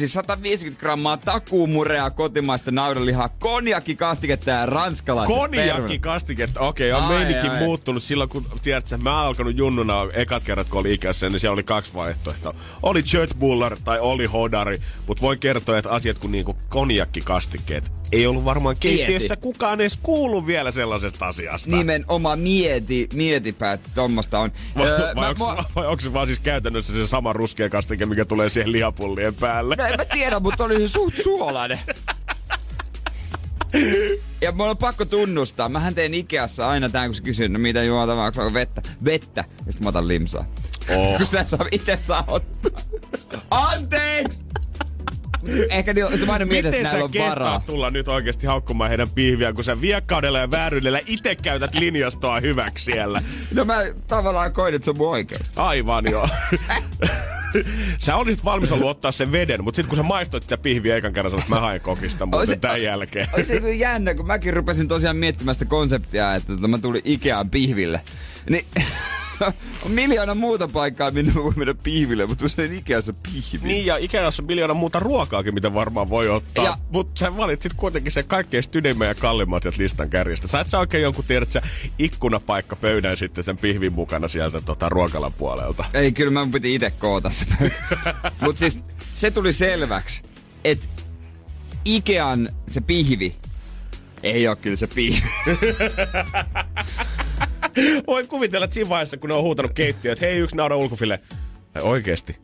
10,99, 0.00 0.06
150 0.06 0.80
grammaa 0.80 1.16
takuumurea 1.16 2.10
kotimaista 2.10 2.70
naudanlihaa, 2.70 3.28
konjakikastiketta 3.28 4.50
ja 4.50 4.66
ranskalaista 4.66 5.34
Konjakikastiketta, 5.34 6.60
okei, 6.60 6.92
okay, 6.92 7.04
on 7.04 7.14
meininkin 7.14 7.52
muuttunut 7.52 8.02
silloin, 8.02 8.30
kun 8.30 8.46
tiedät, 8.62 8.84
mä 9.02 9.18
oon 9.18 9.26
alkanut 9.26 9.56
junnuna 9.56 9.94
ekat 10.12 10.42
kerrat, 10.42 10.68
kun 10.68 10.80
oli 10.80 10.94
ikässä, 10.94 11.30
niin 11.30 11.40
siellä 11.40 11.54
oli 11.54 11.62
kaksi 11.62 11.91
vaihtoehtoa. 11.94 12.54
Oli 12.82 13.02
Buller 13.38 13.76
tai 13.84 14.00
oli 14.00 14.26
Hodari, 14.26 14.80
mutta 15.06 15.20
voin 15.20 15.38
kertoa, 15.38 15.78
että 15.78 15.90
asiat 15.90 16.18
kuin 16.18 16.32
niinku 16.32 16.56
konjakkikastikkeet 16.68 17.92
ei 18.12 18.26
ollut 18.26 18.44
varmaan 18.44 18.76
keittiössä 18.76 19.36
kukaan 19.36 19.80
edes 19.80 19.98
kuullut 20.02 20.46
vielä 20.46 20.70
sellaisesta 20.70 21.26
asiasta. 21.26 21.70
Nimenomaan 21.70 22.38
mieti, 22.38 23.08
mietipä, 23.14 23.72
että 23.72 23.90
tuommoista 23.94 24.38
on. 24.38 24.52
Vai, 24.76 24.86
öö, 24.86 25.14
vai, 25.14 25.30
onko, 25.30 25.46
mä... 25.46 25.64
vai 25.76 25.86
onko 25.86 26.00
se 26.00 26.12
vaan 26.12 26.26
siis 26.26 26.38
käytännössä 26.38 26.94
se 26.94 27.06
sama 27.06 27.32
ruskea 27.32 27.68
kastike, 27.68 28.06
mikä 28.06 28.24
tulee 28.24 28.48
siihen 28.48 28.72
lihapullien 28.72 29.34
päälle? 29.34 29.76
Mä 29.76 29.88
en 29.88 29.96
mä 29.96 30.04
tiedä, 30.04 30.40
mutta 30.40 30.64
oli 30.64 30.78
se 30.78 30.88
suht 30.88 31.16
suolainen. 31.22 31.78
Ja 34.40 34.52
mulla 34.52 34.70
on 34.70 34.76
pakko 34.76 35.04
tunnustaa, 35.04 35.68
mähän 35.68 35.94
teen 35.94 36.14
Ikeassa 36.14 36.68
aina 36.68 36.88
tämän, 36.88 37.08
kun 37.08 37.14
se 37.14 37.22
kysyy, 37.22 37.48
no 37.48 37.58
mitä 37.58 37.82
juotavaa, 37.82 38.26
onko 38.26 38.54
vettä? 38.54 38.82
Vettä. 39.04 39.44
Ja 39.66 39.72
sitten 39.72 39.84
mä 39.84 39.88
otan 39.88 40.08
limsaa. 40.08 40.44
Oh. 40.88 41.18
kun 41.18 41.26
sä 41.32 41.44
saa 41.44 41.66
itse 41.70 41.96
saa 41.96 42.24
ottaa. 42.26 42.80
Anteeksi! 43.50 44.44
Ehkä 45.70 45.94
niillä, 45.94 46.26
mä 46.26 46.32
aina 46.32 46.44
mietin, 46.44 46.74
että 46.74 46.88
näillä 46.88 47.04
on 47.04 47.10
varaa. 47.18 47.62
tulla 47.66 47.90
nyt 47.90 48.08
oikeasti 48.08 48.46
haukkumaan 48.46 48.90
heidän 48.90 49.10
pihviä, 49.10 49.52
kun 49.52 49.64
sä 49.64 49.80
viekkaudella 49.80 50.38
ja 50.38 50.50
vääryydellä 50.50 51.00
itse 51.06 51.34
käytät 51.34 51.74
linjastoa 51.74 52.40
hyväksi 52.40 52.84
siellä? 52.84 53.22
No 53.54 53.64
mä 53.64 53.82
tavallaan 54.06 54.52
koin, 54.52 54.74
että 54.74 54.84
se 54.84 54.90
on 54.90 54.96
mun 54.96 55.08
oikeus. 55.08 55.46
Aivan 55.56 56.04
joo. 56.10 56.28
sä 57.98 58.16
olisit 58.16 58.44
valmis 58.44 58.72
ollut 58.72 58.90
ottaa 58.90 59.12
sen 59.12 59.32
veden, 59.32 59.64
mutta 59.64 59.76
sitten 59.76 59.88
kun 59.88 59.96
sä 59.96 60.02
maistoit 60.02 60.42
sitä 60.42 60.58
pihviä 60.58 60.96
ekan 60.96 61.12
kerran, 61.12 61.30
sanoit, 61.30 61.44
että 61.44 61.54
mä 61.54 61.60
haen 61.60 61.80
kokista 61.80 62.26
muuten 62.26 62.46
se, 62.48 62.56
tämän 62.56 62.82
jälkeen. 62.82 63.28
Oli 63.32 63.44
se 63.44 63.74
jännä, 63.74 64.14
kun 64.14 64.26
mäkin 64.26 64.54
rupesin 64.54 64.88
tosiaan 64.88 65.16
miettimään 65.16 65.54
sitä 65.54 65.64
konseptia, 65.64 66.34
että 66.34 66.52
mä 66.52 66.78
tulin 66.78 67.02
Ikeaan 67.04 67.50
pihville. 67.50 68.00
Niin 68.50 68.64
on 69.84 69.90
miljoona 69.90 70.34
muuta 70.34 70.68
paikkaa, 70.68 71.10
minne 71.10 71.34
voi 71.34 71.52
mennä 71.56 71.74
pihville, 71.82 72.26
mutta 72.26 72.48
se 72.48 72.62
on 72.62 72.72
Ikeassa 72.72 73.12
pihvi. 73.12 73.68
Niin, 73.68 73.86
ja 73.86 73.96
Ikeassa 73.96 74.42
on 74.42 74.46
miljoona 74.46 74.74
muuta 74.74 74.98
ruokaakin, 74.98 75.54
mitä 75.54 75.74
varmaan 75.74 76.08
voi 76.08 76.28
ottaa. 76.28 76.64
Ja... 76.64 76.78
Mutta 76.90 77.18
sä 77.18 77.36
valitsit 77.36 77.74
kuitenkin 77.74 78.12
se 78.12 78.22
kaikkein 78.22 78.62
stydemmän 78.62 79.08
ja 79.08 79.14
kallimmat 79.14 79.64
listan 79.78 80.10
kärjestä. 80.10 80.48
Sä 80.48 80.60
et 80.60 80.70
sä 80.70 80.78
oikein 80.78 81.02
jonkun 81.02 81.24
tiedä, 81.24 81.46
ikkunapaikka 81.98 82.76
pöydän 82.76 83.16
sitten 83.16 83.44
sen 83.44 83.56
pihvin 83.56 83.92
mukana 83.92 84.28
sieltä 84.28 84.60
tota, 84.60 84.88
ruokalan 84.88 85.32
puolelta. 85.32 85.84
Ei, 85.94 86.12
kyllä 86.12 86.30
mä 86.30 86.48
piti 86.52 86.74
itse 86.74 86.90
koota 86.90 87.30
se 87.30 87.46
Mutta 88.44 88.58
siis 88.58 88.78
se 89.14 89.30
tuli 89.30 89.52
selväksi, 89.52 90.22
että 90.64 90.86
Ikean 91.84 92.48
se 92.70 92.80
pihvi 92.80 93.36
ei 94.22 94.48
ole 94.48 94.56
kyllä 94.56 94.76
se 94.76 94.86
pihvi. 94.86 95.28
Voin 98.06 98.28
kuvitella, 98.28 98.64
että 98.64 98.74
siinä 98.74 98.88
vaiheessa, 98.88 99.16
kun 99.16 99.28
ne 99.28 99.34
on 99.34 99.42
huutanut 99.42 99.72
keittiöön, 99.72 100.12
että 100.12 100.26
hei, 100.26 100.38
yksi 100.38 100.56
naudan 100.56 100.78
ulkofille. 100.78 101.20
Oikeesti. 101.82 102.36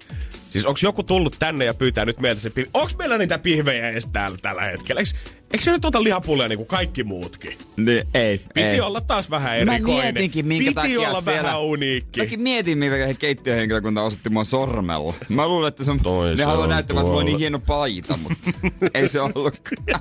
Siis 0.50 0.66
onko 0.66 0.80
joku 0.82 1.02
tullut 1.02 1.36
tänne 1.38 1.64
ja 1.64 1.74
pyytää 1.74 2.04
nyt 2.04 2.20
meiltä 2.20 2.40
se 2.40 2.50
pihvi? 2.50 2.70
Onko 2.74 2.92
meillä 2.98 3.18
niitä 3.18 3.38
pihvejä 3.38 3.90
edes 3.90 4.08
täällä 4.12 4.38
tällä 4.42 4.62
hetkellä? 4.62 5.00
Eikö, 5.00 5.10
eikö 5.52 5.64
se 5.64 5.70
nyt 5.70 5.84
ota 5.84 6.04
lihapullia 6.04 6.48
niin 6.48 6.56
kuin 6.56 6.66
kaikki 6.66 7.04
muutkin? 7.04 7.58
Niin, 7.76 8.06
ei. 8.14 8.40
Piti 8.54 8.66
ei. 8.66 8.80
olla 8.80 9.00
taas 9.00 9.30
vähän 9.30 9.56
erikoinen. 9.56 9.82
Mä 9.82 10.02
mietinkin, 10.02 10.46
minkä 10.46 10.64
Piti 10.64 10.74
takia 10.74 11.08
olla 11.08 11.20
siellä... 11.20 11.42
vähän 11.42 11.60
uniikki. 11.60 12.20
Mäkin 12.20 12.40
mietin, 12.40 12.78
minkä 12.78 13.14
keittiöhenkilökunta 13.18 14.02
osoitti 14.02 14.30
mua 14.30 14.44
sormella. 14.44 15.14
Mä 15.28 15.48
luulen, 15.48 15.68
että 15.68 15.84
se 15.84 15.90
on... 15.90 16.00
Toi 16.00 16.36
ne 16.36 16.44
haluaa 16.44 16.66
näyttämään, 16.66 17.06
että 17.06 17.14
voi 17.14 17.24
niin 17.24 17.38
hieno 17.38 17.58
paita, 17.58 18.16
mutta 18.16 18.50
ei 18.94 19.08
se 19.08 19.20
ollutkaan. 19.20 20.00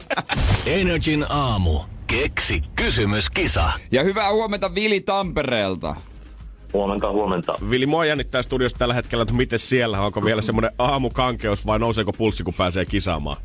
Energin 0.65 1.25
aamu. 1.29 1.79
Keksi 2.07 2.61
kysymyskisa. 2.75 3.71
Ja 3.91 4.03
hyvää 4.03 4.31
huomenta 4.31 4.75
Vili 4.75 4.99
Tampereelta. 4.99 5.95
Huomenta, 6.73 7.11
huomenta. 7.11 7.55
Vili, 7.69 7.85
mua 7.85 8.05
jännittää 8.05 8.41
studiossa 8.41 8.77
tällä 8.77 8.93
hetkellä, 8.93 9.21
että 9.21 9.33
miten 9.33 9.59
siellä, 9.59 10.01
onko 10.01 10.25
vielä 10.25 10.41
semmoinen 10.41 10.71
aamukankeus 10.79 11.65
vai 11.65 11.79
nouseeko 11.79 12.13
pulssi, 12.13 12.43
kun 12.43 12.53
pääsee 12.53 12.85
kisaamaan? 12.85 13.37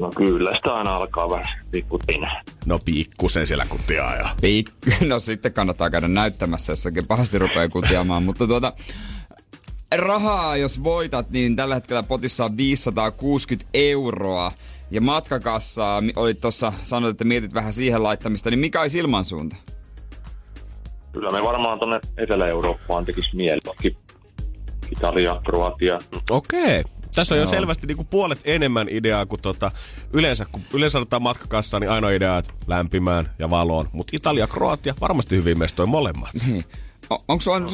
No 0.00 0.10
kyllä, 0.16 0.56
sitä 0.56 0.74
aina 0.74 0.96
alkaa 0.96 1.30
vähän 1.30 1.64
pikkutin. 1.70 2.28
No 2.66 2.78
pikkusen 2.84 3.46
siellä 3.46 3.66
kutiaa 3.68 4.16
ja... 4.16 4.28
Pik- 4.36 5.06
no 5.08 5.18
sitten 5.18 5.52
kannattaa 5.52 5.90
käydä 5.90 6.08
näyttämässä, 6.08 6.72
jossakin 6.72 7.06
pahasti 7.06 7.38
rupeaa 7.38 7.68
kutiamaan, 7.68 8.22
mutta 8.22 8.46
tuota... 8.46 8.72
rahaa, 9.96 10.56
jos 10.56 10.84
voitat, 10.84 11.30
niin 11.30 11.56
tällä 11.56 11.74
hetkellä 11.74 12.02
potissa 12.02 12.44
on 12.44 12.56
560 12.56 13.70
euroa. 13.74 14.52
Ja 14.90 15.00
matkakassaa, 15.00 16.02
oli 16.16 16.34
tuossa 16.34 16.72
sanoit, 16.82 17.10
että 17.10 17.24
mietit 17.24 17.54
vähän 17.54 17.72
siihen 17.72 18.02
laittamista, 18.02 18.50
niin 18.50 18.58
mikä 18.58 18.80
olisi 18.80 18.98
ilmansuunta? 18.98 19.56
Kyllä 21.12 21.30
me 21.30 21.42
varmaan 21.42 21.78
tuonne 21.78 22.00
Etelä-Eurooppaan 22.16 23.04
tekisi 23.04 23.36
mieli. 23.36 23.60
Italia, 24.90 25.40
Kroatia. 25.44 25.98
Okei. 26.30 26.84
Tässä 27.14 27.34
on 27.34 27.40
jo 27.40 27.46
selvästi 27.46 27.86
niin 27.86 27.96
kuin 27.96 28.08
puolet 28.08 28.40
enemmän 28.44 28.88
ideaa 28.90 29.26
kuin 29.26 29.40
tota, 29.40 29.70
yleensä, 30.12 30.46
kun 30.52 30.62
yleensä 30.74 30.98
otetaan 30.98 31.22
matkakassa, 31.22 31.80
niin 31.80 31.90
ainoa 31.90 32.10
idea, 32.10 32.38
että 32.38 32.54
lämpimään 32.66 33.30
ja 33.38 33.50
valoon. 33.50 33.88
Mutta 33.92 34.16
Italia, 34.16 34.46
Kroatia, 34.46 34.94
varmasti 35.00 35.36
hyvin 35.36 35.58
mestoi 35.58 35.86
molemmat. 35.86 36.30
Niin. 36.46 36.64
Onko 37.28 37.40
sulla, 37.40 37.70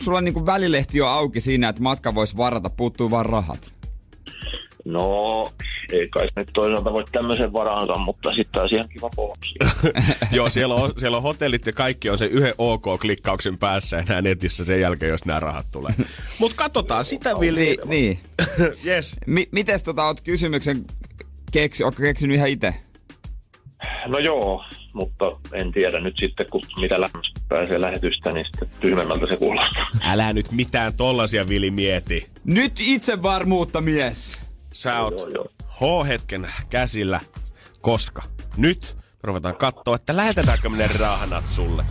sulla 0.00 0.20
niinku 0.20 0.46
välilehti 0.46 0.98
jo 0.98 1.06
auki 1.06 1.40
siinä, 1.40 1.68
että 1.68 1.82
matka 1.82 2.14
voisi 2.14 2.36
varata, 2.36 2.70
puuttuu 2.70 3.10
vaan 3.10 3.26
rahat? 3.26 3.72
No, 4.84 5.52
ei 5.92 6.08
kai 6.08 6.26
se 6.28 6.40
nyt 6.40 6.50
toisaalta 6.52 6.92
voi 6.92 7.04
tämmöisen 7.12 7.52
varaansa, 7.52 7.98
mutta 7.98 8.28
sitten 8.28 8.52
taas 8.52 8.72
ihan 8.72 8.88
kiva 8.88 9.10
bonus. 9.16 9.54
Joo, 10.32 10.50
siellä 10.50 10.74
on, 10.74 10.92
siellä 10.96 11.16
on 11.16 11.22
hotellit 11.22 11.66
ja 11.66 11.72
kaikki 11.72 12.10
on 12.10 12.18
se 12.18 12.26
yhden 12.26 12.54
OK-klikkauksen 12.58 13.58
päässä 13.58 13.96
ja 13.96 14.04
nää 14.08 14.22
netissä 14.22 14.64
sen 14.64 14.80
jälkeen, 14.80 15.10
jos 15.10 15.24
nämä 15.24 15.40
rahat 15.40 15.66
tulee. 15.72 15.92
Mutta 16.40 16.56
katsotaan 16.56 17.04
sitä, 17.04 17.40
Vili. 17.40 17.60
Niin. 17.60 17.88
niin. 17.88 18.18
yes. 18.86 19.16
Mi- 19.26 19.48
mites 19.52 19.82
tota, 19.82 20.04
oot 20.04 20.20
kysymyksen 20.20 20.84
keksi, 21.52 21.84
ootko 21.84 22.02
keksinyt 22.02 22.36
ihan 22.36 22.48
itse? 22.48 22.74
No 24.06 24.18
joo, 24.18 24.64
mutta 24.92 25.24
en 25.52 25.72
tiedä 25.72 26.00
nyt 26.00 26.14
sitten, 26.18 26.46
kun 26.50 26.62
mitä 26.80 27.00
lämmöstä 27.00 27.40
pääsee 27.48 27.80
lähetystä, 27.80 28.32
niin 28.32 28.46
sitten 28.46 28.68
tyhmemmältä 28.80 29.26
se 29.26 29.36
kuulostaa. 29.36 29.90
Älä 30.04 30.32
nyt 30.32 30.52
mitään 30.52 30.94
tollasia, 30.94 31.48
Vili, 31.48 31.70
mieti. 31.70 32.26
Nyt 32.44 32.72
itsevarmuutta, 32.78 33.80
mies! 33.80 34.49
Sä 34.72 35.00
oot. 35.00 35.14
H-hetken 35.68 36.48
käsillä, 36.70 37.20
koska 37.80 38.22
nyt 38.56 38.96
me 38.96 39.20
ruvetaan 39.22 39.56
katsoa, 39.56 39.96
että 39.96 40.16
lähetetäänkö 40.16 40.68
me 40.68 40.76
ne 40.76 40.90
rahanat 40.98 41.44
sulle. 41.48 41.84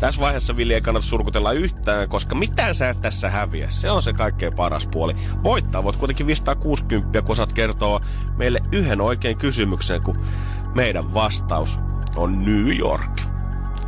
Tässä 0.00 0.20
vaiheessa 0.20 0.56
Vili 0.56 0.74
ei 0.74 0.80
kannata 0.80 1.06
surkutella 1.06 1.52
yhtään, 1.52 2.08
koska 2.08 2.34
mitään 2.34 2.74
sä 2.74 2.88
et 2.88 3.00
tässä 3.00 3.30
häviä. 3.30 3.70
Se 3.70 3.90
on 3.90 4.02
se 4.02 4.12
kaikkein 4.12 4.54
paras 4.54 4.86
puoli. 4.86 5.14
Voittaa 5.42 5.84
voit 5.84 5.96
kuitenkin 5.96 6.26
560, 6.26 7.22
kun 7.22 7.32
osaat 7.32 7.52
kertoa 7.52 8.00
meille 8.36 8.58
yhden 8.72 9.00
oikein 9.00 9.38
kysymyksen, 9.38 10.02
kun 10.02 10.26
meidän 10.74 11.14
vastaus 11.14 11.78
on 12.16 12.44
New 12.44 12.78
York. 12.78 13.20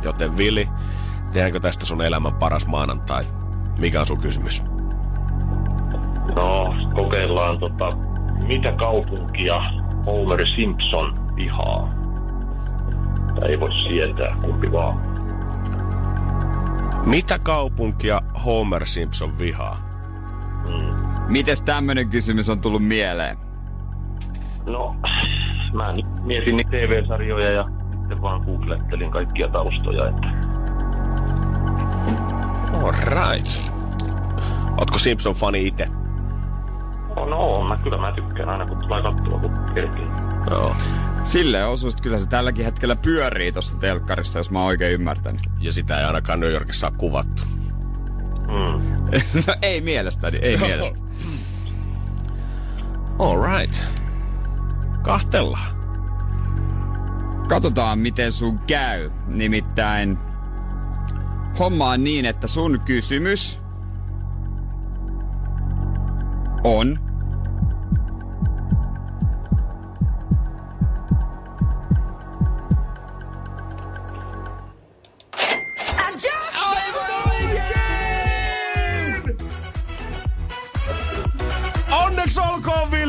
Joten 0.01 0.37
Vili, 0.37 0.67
tehdäänkö 1.33 1.59
tästä 1.59 1.85
sun 1.85 2.01
elämän 2.01 2.33
paras 2.33 2.67
maanantai? 2.67 3.23
Mikä 3.77 3.99
on 3.99 4.07
sun 4.07 4.21
kysymys? 4.21 4.63
No, 6.35 6.75
kokeillaan 6.95 7.59
tota, 7.59 8.16
mitä 8.47 8.71
kaupunkia 8.71 9.61
Homer 10.05 10.47
Simpson 10.55 11.35
vihaa. 11.35 11.89
Tai 13.39 13.49
ei 13.49 13.59
voi 13.59 13.73
sietää, 13.73 14.37
kumpi 14.41 14.71
vaan. 14.71 14.99
Mitä 17.05 17.39
kaupunkia 17.39 18.21
Homer 18.45 18.85
Simpson 18.85 19.37
vihaa? 19.37 19.87
Mites 21.27 21.61
tämmönen 21.61 22.09
kysymys 22.09 22.49
on 22.49 22.61
tullut 22.61 22.87
mieleen? 22.87 23.37
No, 24.65 24.95
mä 25.73 25.93
mietin 26.23 26.57
niitä 26.57 26.69
TV-sarjoja 26.71 27.51
ja 27.51 27.65
sitten 27.91 28.21
vaan 28.21 28.41
googlettelin 28.41 29.11
kaikkia 29.11 29.47
taustoja, 29.47 30.09
että 30.09 30.27
Alright. 32.83 33.71
Ootko 34.77 34.97
Simpson-fani 34.97 35.67
itse? 35.67 35.87
No, 37.25 37.61
no 37.61 37.67
mä, 37.67 37.77
kyllä 37.77 37.97
mä 37.97 38.11
tykkään 38.11 38.49
aina 38.49 38.65
kun 38.65 38.77
tulee 38.77 39.01
katsoa, 39.01 39.39
kun 39.39 39.51
kerkii. 39.73 40.07
Joo. 40.49 40.75
Sille 41.23 41.65
osuus, 41.65 41.93
että 41.93 42.03
kyllä 42.03 42.17
se 42.17 42.29
tälläkin 42.29 42.65
hetkellä 42.65 42.95
pyörii 42.95 43.51
tuossa 43.51 43.77
telkkarissa, 43.77 44.39
jos 44.39 44.51
mä 44.51 44.59
oon 44.59 44.67
oikein 44.67 44.93
ymmärtänyt. 44.93 45.41
Ja 45.59 45.71
sitä 45.71 45.99
ei 45.99 46.05
ainakaan 46.05 46.39
New 46.39 46.51
Yorkissa 46.51 46.87
ole 46.87 46.95
kuvattu. 46.97 47.43
Mm. 48.47 48.87
no 49.47 49.53
ei 49.61 49.81
mielestäni, 49.81 50.37
ei 50.37 50.57
mielestäni. 50.57 51.01
Alright. 53.19 53.89
Kahtellaan. 55.01 55.77
Katsotaan, 57.47 57.99
miten 57.99 58.31
sun 58.31 58.59
käy. 58.59 59.09
Nimittäin 59.27 60.17
homma 61.59 61.89
on 61.89 62.03
niin, 62.03 62.25
että 62.25 62.47
sun 62.47 62.79
kysymys 62.85 63.61
on... 66.63 67.06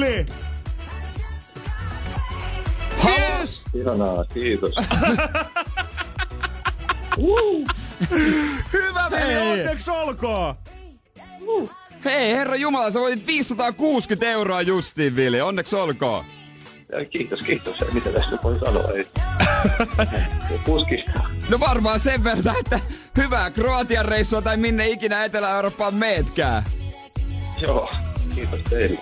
Vili! 0.09 0.25
Yes! 3.05 3.65
Ihanaa, 3.75 4.25
kiitos. 4.25 4.73
Hyvä, 8.73 9.11
Vili! 9.11 9.37
Onneksi 9.53 9.91
olkoon! 9.91 10.55
Hei, 12.05 12.33
herra 12.33 12.57
Jumala, 12.57 12.91
sä 12.91 13.01
voitit 13.01 13.27
560 13.27 14.31
euroa 14.31 14.63
justiin, 14.63 15.17
Vili. 15.17 15.41
Onneksi 15.41 15.77
olkoon. 15.77 16.25
Ja 16.93 17.05
kiitos, 17.05 17.41
kiitos. 17.41 17.77
Mitä 17.93 18.11
tästä 18.11 18.39
voi 18.43 18.59
sanoa? 18.59 18.93
Ei. 18.93 19.05
Puskista. 20.67 21.21
No 21.49 21.61
varmaan 21.61 22.01
sen 22.01 22.25
verran, 22.25 22.57
että 22.59 22.81
hyvää 23.17 23.51
Kroatian 23.51 24.05
reissua 24.05 24.43
tai 24.43 24.57
minne 24.57 24.89
ikinä 24.89 25.25
Etelä-Eurooppaan 25.25 25.95
meetkään. 25.95 26.63
Joo, 27.61 27.91
kiitos 28.39 28.61
teille. 28.71 28.99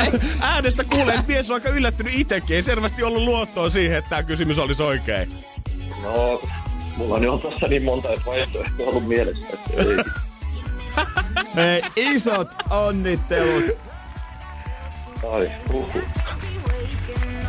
Äänestä 0.40 0.84
kuulee, 0.84 1.14
että 1.14 1.26
mies 1.28 1.50
on 1.50 1.54
aika 1.54 1.68
yllättynyt 1.68 2.12
itsekin. 2.16 2.56
Ei 2.56 2.62
selvästi 2.62 3.02
ollut 3.02 3.22
luottoa 3.22 3.68
siihen, 3.68 3.98
että 3.98 4.10
tämä 4.10 4.22
kysymys 4.22 4.58
olisi 4.58 4.82
oikein. 4.82 5.32
No, 6.02 6.40
mulla 6.96 7.14
on 7.14 7.24
jo 7.24 7.38
tossa 7.38 7.66
niin 7.66 7.84
monta 7.84 8.12
että 8.12 8.26
vaihtoehtoa 8.26 8.86
ollut 8.86 9.08
mielessä, 9.08 9.46
että 9.52 9.70
ei. 9.76 9.96
Hei, 11.56 11.82
isot 11.96 12.48
onnittelut. 12.70 13.64
Ai, 15.32 15.50
uhu. 15.72 16.00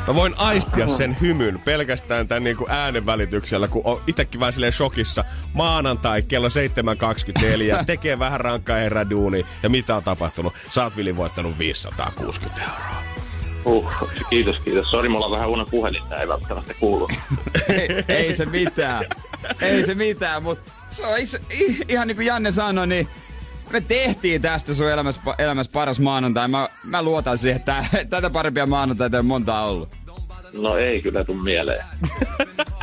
Mä 0.09 0.15
voin 0.15 0.33
aistia 0.37 0.87
sen 0.87 1.17
hymyn 1.21 1.59
pelkästään 1.65 2.27
tämän 2.27 2.43
niin 2.43 2.57
kuin 2.57 2.71
äänen 2.71 3.05
välityksellä, 3.05 3.67
kun 3.67 3.81
on 3.85 4.01
itsekin 4.07 4.39
vähän 4.39 4.53
silleen 4.53 4.73
shokissa. 4.73 5.23
Maanantai 5.53 6.21
kello 6.21 6.47
7.24, 6.47 7.83
tekee 7.85 8.19
vähän 8.19 8.39
rankkaa 8.39 8.77
heräduuni. 8.77 9.45
Ja 9.63 9.69
mitä 9.69 9.95
on 9.95 10.03
tapahtunut? 10.03 10.53
Sä 10.71 10.83
oot 10.83 10.97
Vili 10.97 11.17
voittanut 11.17 11.59
560 11.59 12.61
euroa. 12.61 13.03
Uh, 13.65 13.93
kiitos, 14.29 14.59
kiitos. 14.59 14.91
Sori, 14.91 15.09
mulla 15.09 15.25
on 15.25 15.31
vähän 15.31 15.47
huono 15.47 15.65
puhelin, 15.65 16.03
tää 16.09 16.21
ei 16.21 16.27
välttämättä 16.27 16.73
kuulu. 16.79 17.07
ei, 17.69 18.03
ei 18.07 18.35
se 18.35 18.45
mitään. 18.45 19.05
Ei 19.61 19.85
se 19.85 19.95
mitään, 19.95 20.43
mutta 20.43 20.71
se 20.89 21.05
on 21.05 21.19
itse, 21.19 21.41
ihan 21.87 22.07
niin 22.07 22.15
kuin 22.15 22.25
Janne 22.25 22.51
sanoi, 22.51 22.87
niin 22.87 23.07
me 23.71 23.81
tehtiin 23.81 24.41
tästä 24.41 24.73
sun 24.73 24.91
elämässä, 24.91 25.21
elämässä 25.37 25.71
paras 25.71 25.99
maanantai. 25.99 26.47
Mä, 26.47 26.69
mä 26.83 27.01
luotan 27.01 27.37
siihen, 27.37 27.59
että 27.59 27.85
tätä 28.09 28.29
parempia 28.29 28.65
maanantaita 28.65 29.17
ei 29.17 29.19
ole 29.19 29.27
monta 29.27 29.61
ollut. 29.61 29.89
No 30.53 30.77
ei 30.77 31.01
kyllä 31.01 31.23
tuu 31.23 31.35
mieleen. 31.35 31.85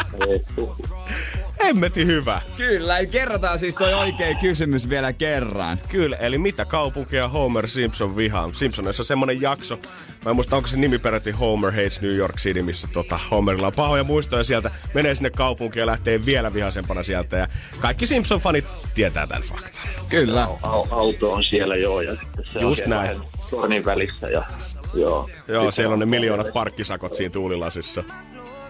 Hemmeti 1.64 2.06
hyvä. 2.06 2.40
Kyllä, 2.56 3.06
kerrotaan 3.06 3.58
siis 3.58 3.74
toi 3.74 3.94
oikea 3.94 4.34
kysymys 4.34 4.88
vielä 4.88 5.12
kerran. 5.12 5.80
Kyllä, 5.88 6.16
eli 6.16 6.38
mitä 6.38 6.64
kaupunkia 6.64 7.28
Homer 7.28 7.68
Simpson 7.68 8.16
vihaa? 8.16 8.48
Simpsonissa 8.52 9.00
on 9.00 9.04
semmonen 9.04 9.40
jakso, 9.40 9.78
mä 10.24 10.30
en 10.30 10.34
muista 10.36 10.56
onko 10.56 10.66
se 10.66 10.76
nimi 10.76 10.98
peräti 10.98 11.30
Homer 11.30 11.70
Hates 11.72 12.00
New 12.00 12.14
York 12.14 12.36
City, 12.36 12.62
missä 12.62 12.88
tota, 12.92 13.18
Homerilla 13.30 13.66
on 13.66 13.72
pahoja 13.72 14.04
muistoja 14.04 14.44
sieltä, 14.44 14.70
menee 14.94 15.14
sinne 15.14 15.30
kaupunkiin 15.30 15.80
ja 15.80 15.86
lähtee 15.86 16.26
vielä 16.26 16.54
vihaisempana 16.54 17.02
sieltä. 17.02 17.36
Ja 17.36 17.48
kaikki 17.80 18.04
Simpson-fanit 18.06 18.64
tietää 18.94 19.26
tämän 19.26 19.42
faktan. 19.42 19.82
Kyllä. 20.08 20.48
Au- 20.62 20.88
auto 20.90 21.32
on 21.32 21.44
siellä 21.44 21.76
joo 21.76 22.00
ja 22.00 22.10
sitten 22.16 22.44
se 22.52 22.58
Just 22.58 22.82
on 22.84 22.90
näin. 22.90 23.20
tornin 23.50 23.84
välissä 23.84 24.28
ja 24.28 24.46
joo. 24.94 25.28
Joo, 25.48 25.70
siellä 25.70 25.92
on 25.92 25.98
ne 25.98 26.06
miljoonat 26.06 26.52
parkkisakot 26.52 27.14
siinä 27.14 27.30
tuulilasissa. 27.32 28.04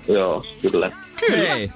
Joo, 0.09 0.45
kyllä. 0.63 0.93
Hei. 1.31 1.71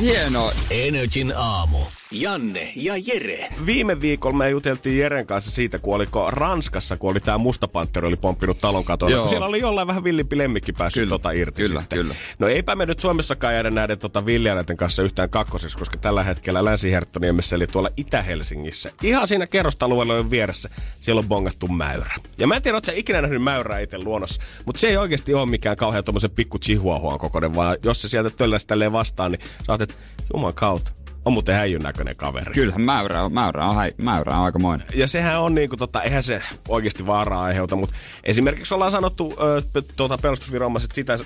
Hienoa. 0.00 0.52
Energin 0.70 1.32
aamu. 1.36 1.78
Janne 2.12 2.72
ja 2.76 2.94
Jere. 3.06 3.48
Viime 3.66 4.00
viikolla 4.00 4.36
me 4.36 4.50
juteltiin 4.50 4.98
Jeren 4.98 5.26
kanssa 5.26 5.50
siitä, 5.50 5.78
kun 5.78 5.94
oliko 5.94 6.30
Ranskassa, 6.30 6.96
kun 6.96 7.10
oli 7.10 7.20
tämä 7.20 7.38
musta 7.38 7.68
pantteri, 7.68 8.06
oli 8.06 8.16
pomppinut 8.16 8.58
talon 8.58 8.84
katolla. 8.84 9.20
Kun 9.20 9.28
siellä 9.28 9.46
oli 9.46 9.60
jollain 9.60 9.86
vähän 9.86 10.04
villimpi 10.04 10.38
lemmikki 10.38 10.72
päässyt 10.72 11.00
Kyllä, 11.00 11.10
tota 11.10 11.30
irti 11.30 11.62
kyllä, 11.62 11.80
sitten. 11.80 11.98
kyllä. 11.98 12.14
No 12.38 12.48
eipä 12.48 12.76
me 12.76 12.86
nyt 12.86 13.00
Suomessakaan 13.00 13.54
jäädä 13.54 13.70
näiden 13.70 13.98
tota 13.98 14.26
villiäläiden 14.26 14.76
kanssa 14.76 15.02
yhtään 15.02 15.30
kakkoseksi, 15.30 15.78
koska 15.78 15.98
tällä 15.98 16.24
hetkellä 16.24 16.64
Länsi-Herttoniemessä 16.64 17.56
eli 17.56 17.66
tuolla 17.66 17.90
Itä-Helsingissä. 17.96 18.92
Ihan 19.02 19.28
siinä 19.28 19.46
kerrostalueella 19.46 20.14
on 20.14 20.30
vieressä, 20.30 20.70
siellä 21.00 21.18
on 21.18 21.28
bongattu 21.28 21.68
mäyrä. 21.68 22.14
Ja 22.38 22.46
mä 22.46 22.56
en 22.56 22.62
tiedä, 22.62 22.76
ootko 22.76 22.86
sä 22.86 22.96
ikinä 22.96 23.20
nähnyt 23.20 23.42
mäyrää 23.42 23.80
itse 23.80 23.98
luonnossa, 23.98 24.42
mutta 24.64 24.80
se 24.80 24.88
ei 24.88 24.96
oikeasti 24.96 25.34
ole 25.34 25.46
mikään 25.46 25.76
kauhean 25.76 26.04
tommosen 26.04 26.30
pikku 26.30 26.58
chihuahuan 26.58 27.18
kokoinen, 27.18 27.54
vaan 27.54 27.76
jos 27.82 28.02
se 28.02 28.08
sieltä 28.08 28.30
tölläsi 28.30 28.66
tälleen 28.66 28.92
vastaan, 28.92 29.32
niin 29.32 29.40
sä 29.66 29.74
että 29.74 29.94
juman 30.34 30.54
kautta. 30.54 30.97
On 31.28 31.32
muuten 31.32 31.54
häijyn 31.54 31.82
näköinen 31.82 32.16
kaveri. 32.16 32.54
Kyllähän 32.54 32.80
mäyrä 32.80 33.22
on, 33.22 33.32
mäyrä 33.32 33.68
on, 33.68 33.74
hai, 33.74 33.94
mäyrä 33.98 34.36
on 34.38 34.44
aikamoinen. 34.44 34.86
Ja 34.94 35.06
sehän 35.06 35.40
on 35.40 35.54
niinku, 35.54 35.76
tota, 35.76 36.02
eihän 36.02 36.22
se 36.22 36.42
oikeasti 36.68 37.06
vaaraa 37.06 37.42
aiheuta, 37.42 37.76
mutta 37.76 37.96
esimerkiksi 38.24 38.74
ollaan 38.74 38.90
sanottu, 38.90 39.34
ö, 39.40 39.82
tuota, 39.96 40.18
pelastusviranomaiset 40.18 40.90
sitä 40.94 41.18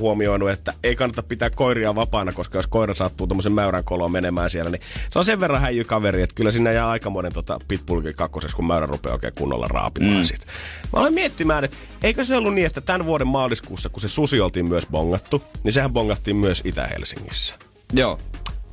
huomioinut, 0.00 0.50
että 0.50 0.74
ei 0.82 0.96
kannata 0.96 1.22
pitää 1.22 1.50
koiria 1.50 1.94
vapaana, 1.94 2.32
koska 2.32 2.58
jos 2.58 2.66
koira 2.66 2.94
sattuu 2.94 3.26
tuommoisen 3.26 3.52
mäyrän 3.52 3.84
koloon 3.84 4.12
menemään 4.12 4.50
siellä, 4.50 4.70
niin 4.70 4.80
se 5.10 5.18
on 5.18 5.24
sen 5.24 5.40
verran 5.40 5.60
häijy 5.60 5.84
kaveri, 5.84 6.22
että 6.22 6.34
kyllä 6.34 6.50
sinne 6.50 6.72
jää 6.72 6.88
aikamoinen 6.88 7.32
tota, 7.32 7.58
pitbullkin 7.68 8.14
kakkoseksi, 8.14 8.56
kun 8.56 8.66
mäyrä 8.66 8.86
rupeaa 8.86 9.14
oikein 9.14 9.34
kunnolla 9.38 9.66
raapimaan 9.70 10.16
mm. 10.16 10.22
siitä. 10.22 10.46
Mä 10.92 11.00
olen 11.00 11.14
miettimään, 11.14 11.64
että 11.64 11.76
eikö 12.02 12.24
se 12.24 12.36
ollut 12.36 12.54
niin, 12.54 12.66
että 12.66 12.80
tämän 12.80 13.06
vuoden 13.06 13.28
maaliskuussa, 13.28 13.88
kun 13.88 14.00
se 14.00 14.08
susi 14.08 14.40
oltiin 14.40 14.66
myös 14.66 14.86
bongattu, 14.86 15.42
niin 15.64 15.72
sehän 15.72 15.92
bongattiin 15.92 16.36
myös 16.36 16.62
Itä-Helsingissä 16.64 17.54
Joo. 17.92 18.18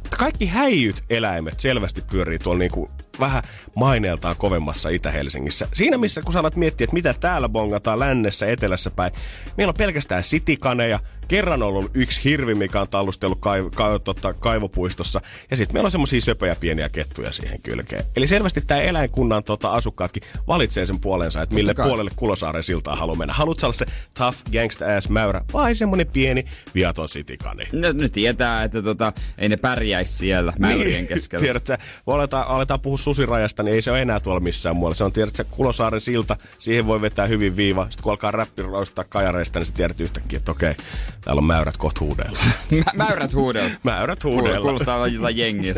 Kaikki 0.09 0.45
häijyt 0.45 1.03
eläimet 1.09 1.59
selvästi 1.59 2.01
pyörii 2.11 2.39
tuolla 2.39 2.59
niinku 2.59 2.91
vähän 3.19 3.43
maineeltaan 3.75 4.35
kovemmassa 4.35 4.89
Itä-Helsingissä. 4.89 5.67
Siinä 5.73 5.97
missä 5.97 6.21
kun 6.21 6.33
sä 6.33 6.39
alat 6.39 6.55
miettiä, 6.55 6.85
että 6.85 6.93
mitä 6.93 7.13
täällä 7.13 7.49
bongataan 7.49 7.99
lännessä, 7.99 8.45
etelässä 8.45 8.91
päin, 8.91 9.11
meillä 9.57 9.71
on 9.71 9.77
pelkästään 9.77 10.23
sitikaneja, 10.23 10.99
kerran 11.27 11.63
on 11.63 11.69
ollut 11.69 11.91
yksi 11.93 12.23
hirvi, 12.23 12.55
mikä 12.55 12.81
on 12.81 12.89
tallustellut 12.89 13.39
kaiv- 13.39 13.75
ka- 13.75 13.99
tota, 13.99 14.33
kaivopuistossa, 14.33 15.21
ja 15.51 15.57
sitten 15.57 15.73
meillä 15.75 15.87
on 15.87 15.91
semmoisia 15.91 16.21
söpöjä 16.21 16.55
pieniä 16.55 16.89
kettuja 16.89 17.31
siihen 17.31 17.61
kylkeen. 17.61 18.03
Eli 18.15 18.27
selvästi 18.27 18.61
tämä 18.61 18.81
eläinkunnan 18.81 19.43
tota, 19.43 19.71
asukkaatkin 19.71 20.23
valitsee 20.47 20.85
sen 20.85 20.99
puolensa, 20.99 21.41
että 21.41 21.55
mille 21.55 21.73
puolelle 21.73 22.11
Kulosaaren 22.15 22.63
siltaa 22.63 22.95
haluaa 22.95 23.17
mennä. 23.17 23.33
Haluatko 23.33 23.65
olla 23.65 23.73
se 23.73 23.85
tough 24.13 24.37
gangsta 24.51 24.95
ass 24.97 25.09
mäyrä 25.09 25.41
vai 25.53 25.75
semmonen 25.75 26.07
pieni 26.07 26.45
viaton 26.75 27.09
sitikani? 27.09 27.63
Ne, 27.71 27.93
ne 27.93 28.09
tietää, 28.09 28.63
että 28.63 28.81
tota, 28.81 29.13
ei 29.37 29.49
ne 29.49 29.57
pärjäisi 29.57 30.13
siellä 30.13 30.53
mäyrien 30.59 31.07
keskellä. 31.07 31.43
Tiedätkö, 31.43 31.77
kun 32.05 32.13
aletaan, 32.13 32.47
aletaan 32.47 32.79
puhua 32.79 32.97
susirajasta, 32.97 33.63
niin 33.63 33.75
ei 33.75 33.81
se 33.81 33.91
ole 33.91 34.01
enää 34.01 34.19
tuolla 34.19 34.39
missään 34.39 34.75
muualla. 34.75 34.95
Se 34.95 35.03
on, 35.03 35.11
tiedätkö, 35.11 35.43
Kulosaaren 35.51 36.01
silta, 36.01 36.37
siihen 36.59 36.87
voi 36.87 37.01
vetää 37.01 37.25
hyvin 37.25 37.55
viiva. 37.55 37.87
Sitten 37.89 38.03
kun 38.03 38.11
alkaa 38.11 38.31
räppi 38.31 38.61
kajareista, 39.09 39.59
niin 39.59 39.65
sä 39.65 39.73
tiedät 39.73 39.99
yhtäkkiä, 39.99 40.37
että 40.37 40.51
okei, 40.51 40.73
täällä 41.21 41.39
on 41.39 41.45
mäyrät 41.45 41.77
kohta 41.77 41.99
huudella. 41.99 42.39
Mä, 42.85 43.05
mäyrät 43.05 43.33
huudella. 43.33 43.69
mäyrät 43.83 44.23
huudella. 44.23 44.61
Kuulostaa 44.61 45.07
jotain 45.07 45.37
jengiä. 45.37 45.73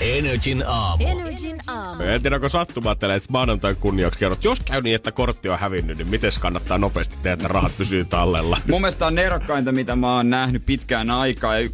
Energin 0.00 0.64
aamu. 0.66 1.06
Energin 1.06 1.60
aamu. 1.66 2.02
En 2.02 2.22
tiedä, 2.22 2.36
onko 2.36 2.48
sattumaa 2.48 2.92
että 2.92 3.08
maanantain 3.28 3.76
kunniaksi 3.76 4.18
kerrot, 4.20 4.44
jos 4.44 4.60
käy 4.60 4.82
niin, 4.82 4.96
että 4.96 5.12
kortti 5.12 5.48
on 5.48 5.58
hävinnyt, 5.58 5.98
niin 5.98 6.08
miten 6.08 6.32
kannattaa 6.40 6.78
nopeasti 6.78 7.16
tehdä, 7.22 7.32
että 7.32 7.48
rahat 7.48 7.72
pysyy 7.78 8.04
tallella? 8.04 8.58
Mun 8.68 8.80
mielestä 8.80 9.06
on 9.06 9.14
nerokkainta, 9.14 9.72
mitä 9.72 9.96
mä 9.96 10.16
oon 10.16 10.30
nähnyt 10.30 10.66
pitkään 10.66 11.10
aikaa. 11.10 11.58
Ja 11.58 11.68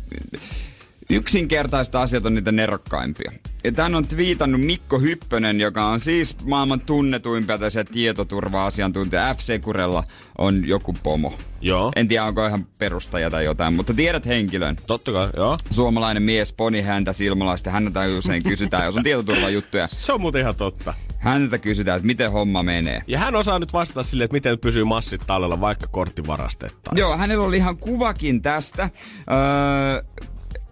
yksinkertaista 1.11 2.03
asiat 2.03 2.27
on 2.27 2.35
niitä 2.35 2.53
nerokkaimpia. 2.53 3.33
Ja 3.65 3.73
tän 3.73 3.95
on 3.95 4.09
twiitannut 4.09 4.61
Mikko 4.61 4.99
Hyppönen, 4.99 5.61
joka 5.61 5.87
on 5.87 6.01
siis 6.01 6.37
maailman 6.45 6.81
tunnetuimpia 6.81 7.59
tässä 7.59 7.85
tietoturva-asiantuntija. 7.85 9.35
F-Securella 9.35 10.05
on 10.39 10.69
joku 10.69 10.95
pomo. 11.03 11.35
Joo. 11.61 11.93
En 11.97 12.09
tiedä, 12.09 12.25
onko 12.25 12.47
ihan 12.47 12.67
perustaja 12.79 13.31
tai 13.31 13.45
jotain, 13.45 13.75
mutta 13.75 13.95
tiedät 13.95 14.27
henkilön. 14.27 14.77
Totta 14.87 15.13
kai, 15.13 15.29
joo. 15.37 15.59
Suomalainen 15.71 16.23
mies 16.23 16.53
poni 16.53 16.83
häntä 16.83 17.13
silmälaista. 17.13 17.71
Häneltä 17.71 18.01
usein 18.19 18.43
kysytään, 18.43 18.85
jos 18.85 18.97
on 18.97 19.03
tietoturvajuttuja. 19.03 19.87
Se 19.91 20.13
on 20.13 20.21
muuten 20.21 20.41
ihan 20.41 20.57
totta. 20.57 20.95
Häneltä 21.19 21.59
kysytään, 21.59 21.97
että 21.97 22.07
miten 22.07 22.33
homma 22.33 22.63
menee. 22.63 23.03
Ja 23.07 23.19
hän 23.19 23.37
osaa 23.37 23.59
nyt 23.59 23.73
vastata 23.73 24.03
silleen, 24.03 24.25
että 24.25 24.35
miten 24.35 24.59
pysyy 24.59 24.85
massit 24.85 25.23
tallella, 25.27 25.61
vaikka 25.61 25.87
kortti 25.87 26.27
varastettaisiin. 26.27 27.01
Joo, 27.01 27.17
hänellä 27.17 27.45
oli 27.45 27.57
ihan 27.57 27.77
kuvakin 27.77 28.43
tästä 28.43 28.91
öö, 29.31 30.03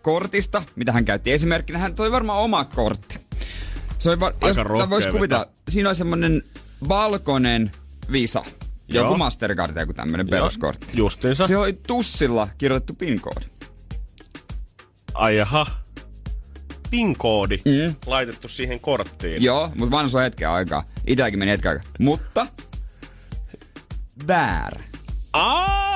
kortista, 0.02 0.62
mitä 0.76 0.92
hän 0.92 1.04
käytti 1.04 1.32
esimerkkinä. 1.32 1.78
Hän 1.78 1.94
toi 1.94 2.12
varmaan 2.12 2.38
oma 2.38 2.64
kortti. 2.64 3.18
Se 3.98 4.10
oli 4.10 4.20
var- 4.20 4.34
Aika 4.40 4.60
jos, 4.78 4.90
vois 4.90 5.06
kuvitella, 5.06 5.46
siinä 5.68 5.88
on 5.88 5.94
semmonen 5.94 6.42
valkoinen 6.88 7.72
visa. 8.12 8.44
Joo. 8.88 9.04
Joku 9.04 9.16
Mastercard 9.16 9.74
tai 9.74 9.82
joku 9.82 9.92
tämmönen 9.92 10.28
Joo, 10.28 10.38
peruskortti. 10.38 10.86
Justiinsa. 10.94 11.46
Se 11.46 11.56
oli 11.56 11.72
tussilla 11.72 12.48
kirjoitettu 12.58 12.94
PIN-koodi. 12.94 13.46
Ai 15.14 15.36
jaha. 15.36 15.66
PIN-koodi 16.90 17.62
mm. 17.64 17.94
laitettu 18.06 18.48
siihen 18.48 18.80
korttiin. 18.80 19.42
Joo, 19.42 19.72
mutta 19.74 19.90
vanha 19.90 20.18
on 20.18 20.22
hetken 20.22 20.48
aikaa. 20.48 20.84
Itälläkin 21.06 21.38
meni 21.38 21.50
hetken 21.50 21.70
aikaa. 21.70 21.86
Mutta 21.98 22.46
väärä. 24.26 24.80
Aaaa! 25.32 25.90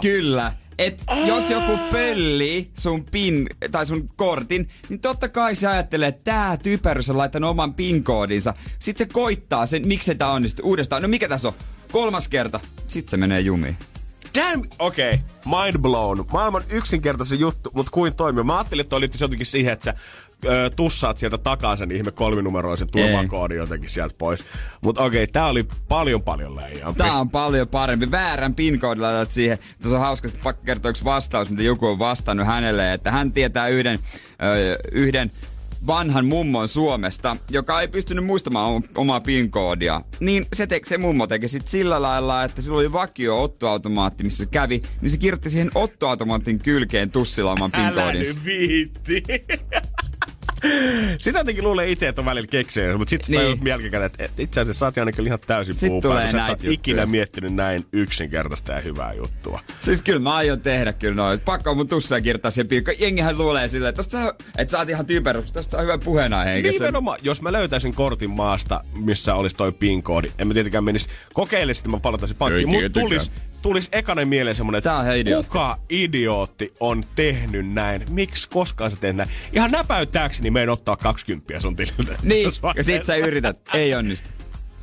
Kyllä. 0.00 0.52
Et 0.80 1.04
jos 1.26 1.50
joku 1.50 1.78
pölli 1.92 2.70
sun 2.78 3.04
pin 3.04 3.46
tai 3.70 3.86
sun 3.86 4.08
kortin, 4.16 4.68
niin 4.88 5.00
totta 5.00 5.28
kai 5.28 5.54
se 5.54 5.66
ajattelee, 5.68 6.08
että 6.08 6.24
tää 6.24 6.56
typerys 6.56 7.10
on 7.10 7.18
laittanut 7.18 7.50
oman 7.50 7.74
pin-koodinsa. 7.74 8.54
Sitten 8.78 9.08
se 9.08 9.12
koittaa 9.12 9.66
sen, 9.66 9.88
miksi 9.88 10.14
tää 10.14 10.30
onnistuu 10.30 10.66
uudestaan. 10.66 11.02
No 11.02 11.08
mikä 11.08 11.28
tässä 11.28 11.48
on? 11.48 11.54
Kolmas 11.92 12.28
kerta. 12.28 12.60
Sitten 12.88 13.10
se 13.10 13.16
menee 13.16 13.40
jumiin. 13.40 13.76
Damn, 14.34 14.64
okei. 14.78 15.14
Okay. 15.14 15.64
Mind 15.64 15.78
blown. 15.78 16.24
Maailman 16.32 16.64
yksinkertaisin 16.70 17.40
juttu, 17.40 17.70
mutta 17.74 17.90
kuin 17.92 18.14
toimii. 18.14 18.44
Mä 18.44 18.56
ajattelin, 18.56 18.80
että 18.80 18.90
toi 18.90 19.00
liittyisi 19.00 19.24
jotenkin 19.24 19.46
siihen, 19.46 19.72
että 19.72 19.84
sä 19.84 19.94
ö, 20.44 20.70
tussaat 20.76 21.18
sieltä 21.18 21.38
takaa 21.38 21.76
sen 21.76 21.90
ihme 21.90 22.10
kolminumeroisen 22.10 22.88
turvakoodin 22.92 23.58
jotenkin 23.58 23.90
sieltä 23.90 24.14
pois. 24.18 24.44
Mutta 24.80 25.02
okei, 25.02 25.22
okay, 25.22 25.32
tää 25.32 25.46
oli 25.46 25.66
paljon 25.88 26.22
paljon 26.22 26.56
leijampi. 26.56 26.98
Tää 26.98 27.18
on 27.18 27.30
paljon 27.30 27.68
parempi. 27.68 28.10
Väärän 28.10 28.54
pin-koodin 28.54 29.02
laitat 29.02 29.32
siihen. 29.32 29.58
Tässä 29.82 29.96
on 29.96 30.02
hauska, 30.02 30.28
että 30.28 30.40
pakko 30.42 30.62
kertoa 30.64 30.90
yksi 30.90 31.04
vastaus, 31.04 31.50
mitä 31.50 31.62
joku 31.62 31.86
on 31.86 31.98
vastannut 31.98 32.46
hänelle, 32.46 32.92
että 32.92 33.10
hän 33.10 33.32
tietää 33.32 33.68
yhden, 33.68 33.98
ö, 34.42 34.78
yhden 34.92 35.30
vanhan 35.86 36.26
mummon 36.26 36.68
Suomesta, 36.68 37.36
joka 37.50 37.80
ei 37.80 37.88
pystynyt 37.88 38.24
muistamaan 38.24 38.70
om- 38.70 38.82
omaa 38.94 39.20
PIN-koodia. 39.20 40.02
Niin 40.20 40.46
se, 40.52 40.66
te- 40.66 40.80
se 40.86 40.98
mummo 40.98 41.26
teki 41.26 41.48
sit 41.48 41.68
sillä 41.68 42.02
lailla, 42.02 42.44
että 42.44 42.62
sillä 42.62 42.78
oli 42.78 42.92
vakio 42.92 43.42
ottoautomaatti, 43.42 44.24
missä 44.24 44.44
se 44.44 44.50
kävi, 44.50 44.82
niin 45.00 45.10
se 45.10 45.18
kirjoitti 45.18 45.50
siihen 45.50 45.70
ottoautomaatin 45.74 46.58
kylkeen 46.58 47.10
tussilla 47.10 47.52
oman 47.52 47.70
Älä 47.74 48.12
nyt 48.12 48.44
viitti. 48.44 49.22
Sitä 51.18 51.38
jotenkin 51.38 51.64
luulee 51.64 51.90
itse, 51.90 52.08
että 52.08 52.20
on 52.20 52.24
välillä 52.24 52.46
keksejä, 52.46 52.98
mutta 52.98 53.10
sitten 53.10 53.36
Niin. 53.36 53.66
jälkikäteen, 53.66 54.06
että 54.06 54.24
et 54.24 54.40
itse 54.40 54.60
asiassa 54.60 54.78
sä 54.92 55.00
oot 55.02 55.14
kyllä 55.16 55.26
ihan 55.26 55.38
täysin 55.46 55.74
Sit 55.74 55.88
puupäin. 55.88 56.12
tulee 56.12 56.32
Sä 56.32 56.46
et 56.48 56.64
ikinä 56.64 57.06
miettinyt 57.06 57.54
näin 57.54 57.86
yksinkertaista 57.92 58.72
ja 58.72 58.80
hyvää 58.80 59.12
juttua. 59.12 59.60
Siis 59.80 60.02
kyllä 60.02 60.18
mä 60.20 60.34
aion 60.34 60.60
tehdä 60.60 60.92
kyllä 60.92 61.14
noin. 61.14 61.40
Pakko 61.40 61.70
on 61.70 61.76
mun 61.76 61.88
tussia 61.88 62.20
kirjoittaa 62.20 62.50
siihen 62.50 62.68
piikkaan. 62.68 62.96
Jengihän 63.00 63.38
luulee 63.38 63.68
silleen, 63.68 63.90
että 63.90 64.02
sä, 64.02 64.34
että 64.58 64.70
sä 64.72 64.78
oot 64.78 64.88
ihan 64.88 65.06
typerä, 65.06 65.42
tästä 65.52 65.70
saa 65.70 65.82
hyvä 65.82 65.98
puheenaihe. 65.98 66.62
Nimenomaan, 66.62 67.18
jos 67.22 67.42
mä 67.42 67.52
löytäisin 67.52 67.94
kortin 67.94 68.30
maasta, 68.30 68.84
missä 68.94 69.34
olisi 69.34 69.56
toi 69.56 69.72
PIN-koodi, 69.72 70.30
en 70.38 70.48
mä 70.48 70.54
tietenkään 70.54 70.84
menisi 70.84 71.08
kokeile 71.34 71.74
sitten, 71.74 71.90
mä 71.90 72.00
palataisin 72.00 72.36
pankkiin, 72.36 72.68
mutta 72.68 72.90
tietenkään. 72.90 73.49
Tulis, 73.62 73.84
tulis 73.84 73.88
ekanen 73.92 74.28
mieleen 74.28 74.56
semmonen, 74.56 74.78
että 74.78 75.14
idiootti. 75.14 75.48
kuka 75.48 75.78
idiootti 75.88 76.74
on 76.80 77.04
tehnyt 77.14 77.72
näin? 77.72 78.04
Miksi 78.10 78.50
koskaan 78.50 78.90
sä 78.90 78.96
teet 79.00 79.16
näin? 79.16 79.28
Ihan 79.52 79.70
näpäyttääkseni 79.70 80.50
meen 80.50 80.68
ottaa 80.68 80.96
20 80.96 81.60
sun 81.60 81.76
tililtä. 81.76 82.16
Niin, 82.22 82.50
ja 82.76 82.84
sit 82.84 83.04
sä 83.04 83.16
yrität. 83.16 83.60
Ei 83.74 83.94
onnistu. 83.94 84.30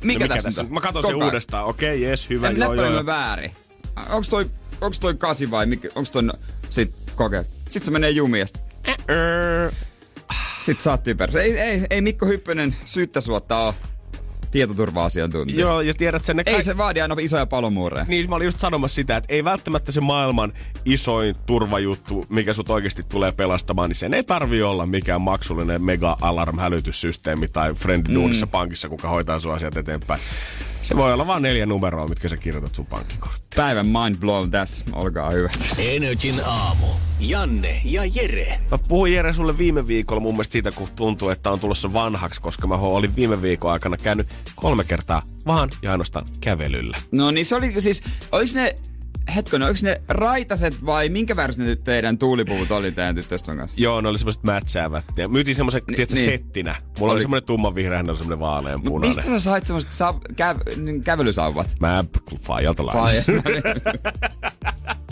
Mikä, 0.02 0.18
mikä 0.18 0.34
tässä 0.34 0.46
tässä? 0.46 0.60
on? 0.62 0.72
Mä 0.72 0.80
katson 0.80 1.06
sen 1.06 1.24
uudestaan. 1.24 1.66
Okei, 1.66 2.02
jes, 2.02 2.30
hyvä. 2.30 2.48
En 2.48 2.56
joo, 2.58 2.74
joo, 2.74 2.90
joo. 2.90 3.06
väärin. 3.06 3.52
Onks 4.08 4.28
toi, 4.28 4.50
onks 4.80 5.00
toi 5.00 5.14
kasi 5.14 5.50
vai 5.50 5.66
mikä, 5.66 5.88
onks 5.94 6.10
toi, 6.10 6.22
no, 6.22 6.32
sit 6.70 6.94
kokee. 7.14 7.44
Sit 7.68 7.84
se 7.84 7.90
menee 7.90 8.10
jumiin 8.10 8.40
ja 8.40 8.46
sit, 8.46 8.60
Err. 8.84 9.72
sit 10.64 10.80
sä 10.80 10.90
oot 10.90 11.02
typerä. 11.02 11.40
Ei, 11.42 11.58
ei, 11.58 11.86
ei 11.90 12.00
Mikko 12.00 12.26
Hyppönen 12.26 12.76
syyttä 12.84 13.20
suotta 13.20 13.56
oo 13.56 13.74
tietoturva-asiantuntija. 14.50 15.60
Joo, 15.60 15.80
ja 15.80 15.94
tiedät 15.94 16.24
sen 16.24 16.36
ne 16.36 16.42
Ei 16.46 16.52
kaik- 16.54 16.64
se 16.64 16.76
vaadi 16.78 17.00
aina 17.00 17.16
isoja 17.20 17.46
palomuureja. 17.46 18.04
Niin, 18.08 18.28
mä 18.30 18.36
olin 18.36 18.44
just 18.44 18.60
sanomassa 18.60 18.94
sitä, 18.94 19.16
että 19.16 19.34
ei 19.34 19.44
välttämättä 19.44 19.92
se 19.92 20.00
maailman 20.00 20.52
isoin 20.84 21.34
turvajuttu, 21.46 22.26
mikä 22.28 22.52
sut 22.52 22.70
oikeasti 22.70 23.02
tulee 23.08 23.32
pelastamaan, 23.32 23.88
niin 23.90 23.96
sen 23.96 24.14
ei 24.14 24.22
tarvi 24.22 24.62
olla 24.62 24.86
mikään 24.86 25.20
maksullinen 25.20 25.82
mega 25.82 26.16
alarm 26.20 26.58
hälytyssysteemi 26.58 27.48
tai 27.48 27.74
friend 27.74 28.06
Mm. 28.08 28.48
pankissa, 28.50 28.88
kuka 28.88 29.08
hoitaa 29.08 29.38
sun 29.38 29.54
asiat 29.54 29.76
eteenpäin. 29.76 30.20
Se 30.82 30.96
voi 30.96 31.12
olla 31.12 31.26
vain 31.26 31.42
neljä 31.42 31.66
numeroa, 31.66 32.08
mitkä 32.08 32.28
sä 32.28 32.36
kirjoitat 32.36 32.74
sun 32.74 32.86
pankkikorttiin. 32.86 33.48
Päivän 33.56 33.86
mind 33.86 34.16
blown 34.16 34.50
tässä. 34.50 34.84
Olkaa 34.92 35.30
hyvät. 35.30 35.74
Energin 35.78 36.34
aamu. 36.46 36.86
Janne 37.20 37.80
ja 37.84 38.02
Jere. 38.14 38.60
Mä 38.70 38.78
puhuin 38.88 39.12
Jere 39.12 39.32
sulle 39.32 39.58
viime 39.58 39.86
viikolla 39.86 40.20
mun 40.20 40.34
mielestä 40.34 40.52
siitä, 40.52 40.72
kun 40.72 40.88
tuntuu, 40.96 41.28
että 41.28 41.50
on 41.50 41.60
tulossa 41.60 41.92
vanhaksi, 41.92 42.40
koska 42.40 42.66
mä 42.66 42.74
olin 42.74 43.16
viime 43.16 43.42
viikon 43.42 43.72
aikana 43.72 43.96
käynyt 43.96 44.28
kolme 44.54 44.84
kertaa 44.84 45.22
vaan 45.46 45.70
ja 45.82 45.90
ainoastaan 45.90 46.26
kävelyllä. 46.40 46.98
No 47.12 47.30
niin 47.30 47.46
se 47.46 47.54
oli 47.54 47.80
siis, 47.80 48.02
olis 48.32 48.54
ne 48.54 48.76
hetkonen, 49.36 49.68
oliko 49.68 49.80
ne 49.82 50.00
raitaset 50.08 50.86
vai 50.86 51.08
minkä 51.08 51.36
väriset 51.36 51.66
ne 51.66 51.76
teidän 51.76 52.18
tuulipuvut 52.18 52.70
oli 52.70 52.92
teidän 52.92 53.14
tyttöystävän 53.14 53.58
kanssa? 53.58 53.76
Joo, 53.80 54.00
ne 54.00 54.08
oli 54.08 54.18
semmoiset 54.18 54.42
mätsäävät. 54.42 55.04
Ja 55.16 55.28
myytiin 55.28 55.56
semmoisen, 55.56 55.82
Ni, 55.90 55.96
niin. 55.96 56.08
settinä. 56.08 56.74
Mulla 56.98 57.12
oli, 57.12 57.16
oli 57.18 57.22
semmoinen 57.22 57.46
tumman 57.46 57.74
vihreä, 57.74 57.96
hän 57.96 58.10
oli 58.10 58.16
semmoinen 58.16 58.40
vaaleanpunainen. 58.40 59.08
Mistä 59.08 59.22
sä 59.22 59.40
sait 59.40 59.66
semmoiset 59.66 59.92
sa- 59.92 60.20
käv- 60.30 61.02
kävelysauvat? 61.04 61.76
Mä 61.80 62.04
Fajalta 62.40 62.86
lainasin. 62.86 63.42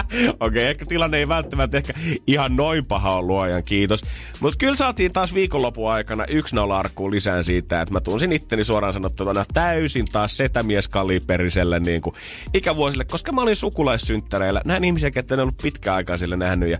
Okei, 0.41 0.63
okay, 0.63 0.63
ehkä 0.63 0.87
tilanne 0.87 1.19
ei 1.19 1.29
välttämättä 1.29 1.77
ehkä 1.77 1.95
ihan 2.27 2.57
noin 2.57 2.87
paha 2.87 3.19
on 3.19 3.27
luojan 3.27 3.65
kiitos. 3.65 4.05
Mutta 4.41 4.59
kyllä 4.59 4.77
saatiin 4.77 5.13
taas 5.13 5.35
viikonlopun 5.35 5.93
aikana 5.93 6.25
yksi 6.29 6.55
nolla 6.55 6.79
arkkuun 6.79 7.11
lisään 7.11 7.45
siitä, 7.45 7.81
että 7.81 7.93
mä 7.93 8.01
tunsin 8.01 8.33
itteni 8.33 8.65
suoraan 8.65 8.93
sanottuna 8.93 9.45
täysin 9.55 10.07
taas 10.13 10.37
setämieskaliperiselle 10.37 11.81
niin 11.81 12.03
kuin 12.03 12.15
ikävuosille, 12.55 13.05
koska 13.05 13.33
mä 13.33 13.41
olin 13.41 13.57
sukulaissynttäreillä. 14.07 14.62
Näin 14.64 14.85
ihmisiä, 14.85 15.11
ketkä 15.11 15.35
en 15.35 15.40
ollut 15.40 15.57
pitkään 15.62 15.97
aikaa 15.97 16.16
sille 16.16 16.37
nähnyt 16.37 16.71
ja 16.71 16.79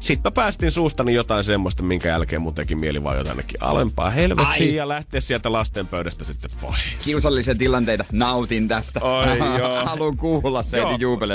sitten 0.00 0.30
mä 0.30 0.34
päästin 0.34 0.70
suustani 0.70 1.14
jotain 1.14 1.44
semmoista, 1.44 1.82
minkä 1.82 2.08
jälkeen 2.08 2.42
mun 2.42 2.54
teki 2.54 2.74
mieli 2.74 3.04
vaan 3.04 3.18
jotainkin 3.18 3.62
alempaa 3.62 4.10
helvettiin 4.10 4.74
ja 4.74 4.88
lähteä 4.88 5.20
sieltä 5.20 5.52
lasten 5.52 5.86
pöydästä 5.86 6.24
sitten 6.24 6.50
pois. 6.60 6.80
Kiusallisia 7.04 7.54
tilanteita, 7.54 8.04
nautin 8.12 8.68
tästä. 8.68 9.00
Oi, 9.00 9.38
joo. 9.58 9.84
Haluan 9.84 10.16
kuulla 10.16 10.62
se 10.62 10.78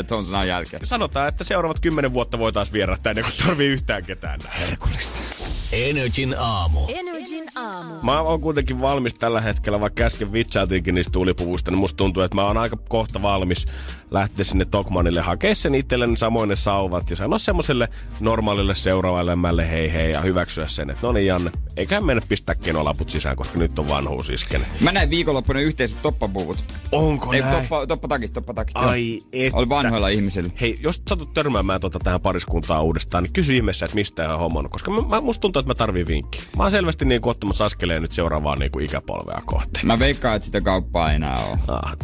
ton 0.07 0.23
sanan 0.23 0.47
jälkeen. 0.47 0.85
Sanotaan, 0.85 1.27
että 1.27 1.43
seuraavat 1.43 1.79
kymmenen 1.79 2.13
vuotta 2.13 2.39
voi 2.39 2.53
taas 2.53 2.73
vierähtää 2.73 3.11
ennen 3.11 3.25
kuin 3.25 3.45
tarvii 3.45 3.67
yhtään 3.67 4.05
ketään. 4.05 4.39
Herkullista. 4.59 5.36
Energin 5.71 6.35
aamu. 6.39 6.79
Energin 6.87 7.45
aamu. 7.55 7.93
Mä 8.01 8.21
oon 8.21 8.41
kuitenkin 8.41 8.81
valmis 8.81 9.13
tällä 9.13 9.41
hetkellä, 9.41 9.79
vaikka 9.79 10.03
äsken 10.03 10.31
vitsailtiinkin 10.31 10.95
niistä 10.95 11.11
tuulipuvuista, 11.11 11.71
niin 11.71 11.79
musta 11.79 11.97
tuntuu, 11.97 12.23
että 12.23 12.35
mä 12.35 12.45
oon 12.45 12.57
aika 12.57 12.77
kohta 12.89 13.21
valmis 13.21 13.65
lähteä 14.11 14.45
sinne 14.45 14.65
Tokmanille 14.65 15.21
hakea 15.21 15.55
sen 15.55 15.75
itselleni 15.75 16.17
samoin 16.17 16.49
ne 16.49 16.55
sauvat 16.55 17.09
ja 17.09 17.15
sanoa 17.15 17.39
semmoiselle 17.39 17.87
normaalille 18.19 18.75
seuraavalle 18.75 19.69
hei 19.69 19.93
hei 19.93 20.11
ja 20.11 20.21
hyväksyä 20.21 20.67
sen, 20.67 20.89
että 20.89 21.07
no 21.07 21.13
niin 21.13 21.25
Janne, 21.25 21.51
eikä 21.77 22.01
mennä 22.01 22.21
pistää 22.27 22.55
kenolaput 22.55 23.09
sisään, 23.09 23.35
koska 23.35 23.59
nyt 23.59 23.79
on 23.79 23.89
vanhuus 23.89 24.29
isken. 24.29 24.65
Mä 24.81 24.91
näin 24.91 25.09
viikonloppuna 25.09 25.59
yhteiset 25.59 26.01
toppapuvut. 26.01 26.57
Onko 26.91 27.33
Ei, 27.33 27.41
näin? 27.41 27.61
toppa, 27.61 27.87
toppatakit, 27.87 28.33
toppatakit. 28.33 28.77
Ai 28.77 29.21
että. 29.33 29.57
Oli 29.57 29.69
vanhoilla 29.69 30.09
ihmisillä. 30.09 30.49
Hei, 30.61 30.77
jos 30.81 31.01
satut 31.09 31.33
törmäämään 31.33 31.81
tota 31.81 31.99
tähän 31.99 32.21
pariskuntaan 32.21 32.83
uudestaan, 32.83 33.23
niin 33.23 33.33
kysy 33.33 33.55
ihmeessä, 33.55 33.85
että 33.85 33.95
mistä 33.95 34.25
ihan 34.25 34.39
hommannut. 34.39 34.71
Koska 34.71 34.91
mä, 34.91 35.01
mä, 35.01 35.21
musta 35.21 35.41
tuntuu, 35.41 35.56
että 35.59 35.69
mä 35.69 35.75
tarvin 35.75 36.07
vinkki. 36.07 36.47
Mä 36.57 36.63
oon 36.63 36.71
selvästi 36.71 37.05
niin 37.05 37.21
kuin 37.21 37.31
ottamassa 37.31 37.65
askeleen 37.65 38.01
nyt 38.01 38.11
seuraavaan 38.11 38.59
niin 38.59 38.71
kuin 38.71 38.85
ikäpolvea 38.85 39.41
kohteen. 39.45 39.87
Mä 39.87 39.99
veikkaan, 39.99 40.35
että 40.35 40.45
sitä 40.45 40.61
kauppaa 40.61 41.09
ei 41.09 41.15
enää 41.15 41.37
ole. 41.45 41.57
Ah. 41.67 41.97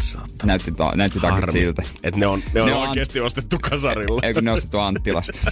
Näytti, 0.43 0.71
ta- 0.71 0.91
näytti 0.95 1.19
takit 1.19 1.49
siltä. 1.51 1.83
Et 2.03 2.15
ne 2.15 2.27
on, 2.27 2.43
ne 2.53 2.61
on 2.61 2.67
Ne 2.67 2.73
on 2.75 2.87
oikeasti 2.87 3.19
ostettu 3.19 3.57
kasarilla. 3.69 4.19
Eikö 4.23 4.41
ne 4.41 4.51
ostettu 4.51 4.79
Anttilasta? 4.79 5.51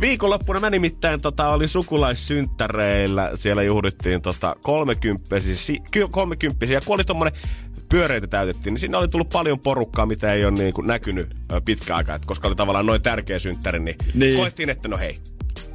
Viikonloppuna 0.00 0.60
mä 0.60 0.70
nimittäin 0.70 1.20
tota, 1.20 1.48
oli 1.48 1.68
sukulaissynttäreillä. 1.68 3.30
Siellä 3.34 3.62
juhlittiin 3.62 4.22
tota, 4.22 4.56
kolmekymppisiä, 4.62 5.76
ky- 5.90 6.08
kolmekymppisiä. 6.10 6.76
Ja 6.76 6.80
kun 6.86 6.94
oli 6.94 7.04
tommonen 7.04 7.32
pyöreitä 7.88 8.26
täytettiin, 8.26 8.72
niin 8.74 8.80
siinä 8.80 8.98
oli 8.98 9.08
tullut 9.08 9.28
paljon 9.28 9.58
porukkaa, 9.58 10.06
mitä 10.06 10.32
ei 10.32 10.44
ole 10.44 10.50
niin 10.52 10.72
kuin, 10.74 10.86
näkynyt 10.86 11.34
ö, 11.52 11.60
pitkä 11.64 11.96
aikaa. 11.96 12.16
Et 12.16 12.24
koska 12.24 12.48
oli 12.48 12.54
tavallaan 12.56 12.86
noin 12.86 13.02
tärkeä 13.02 13.38
synttäri, 13.38 13.78
niin, 13.80 13.96
Niin. 14.14 14.36
koettiin, 14.36 14.70
että 14.70 14.88
no 14.88 14.96
hei, 14.98 15.20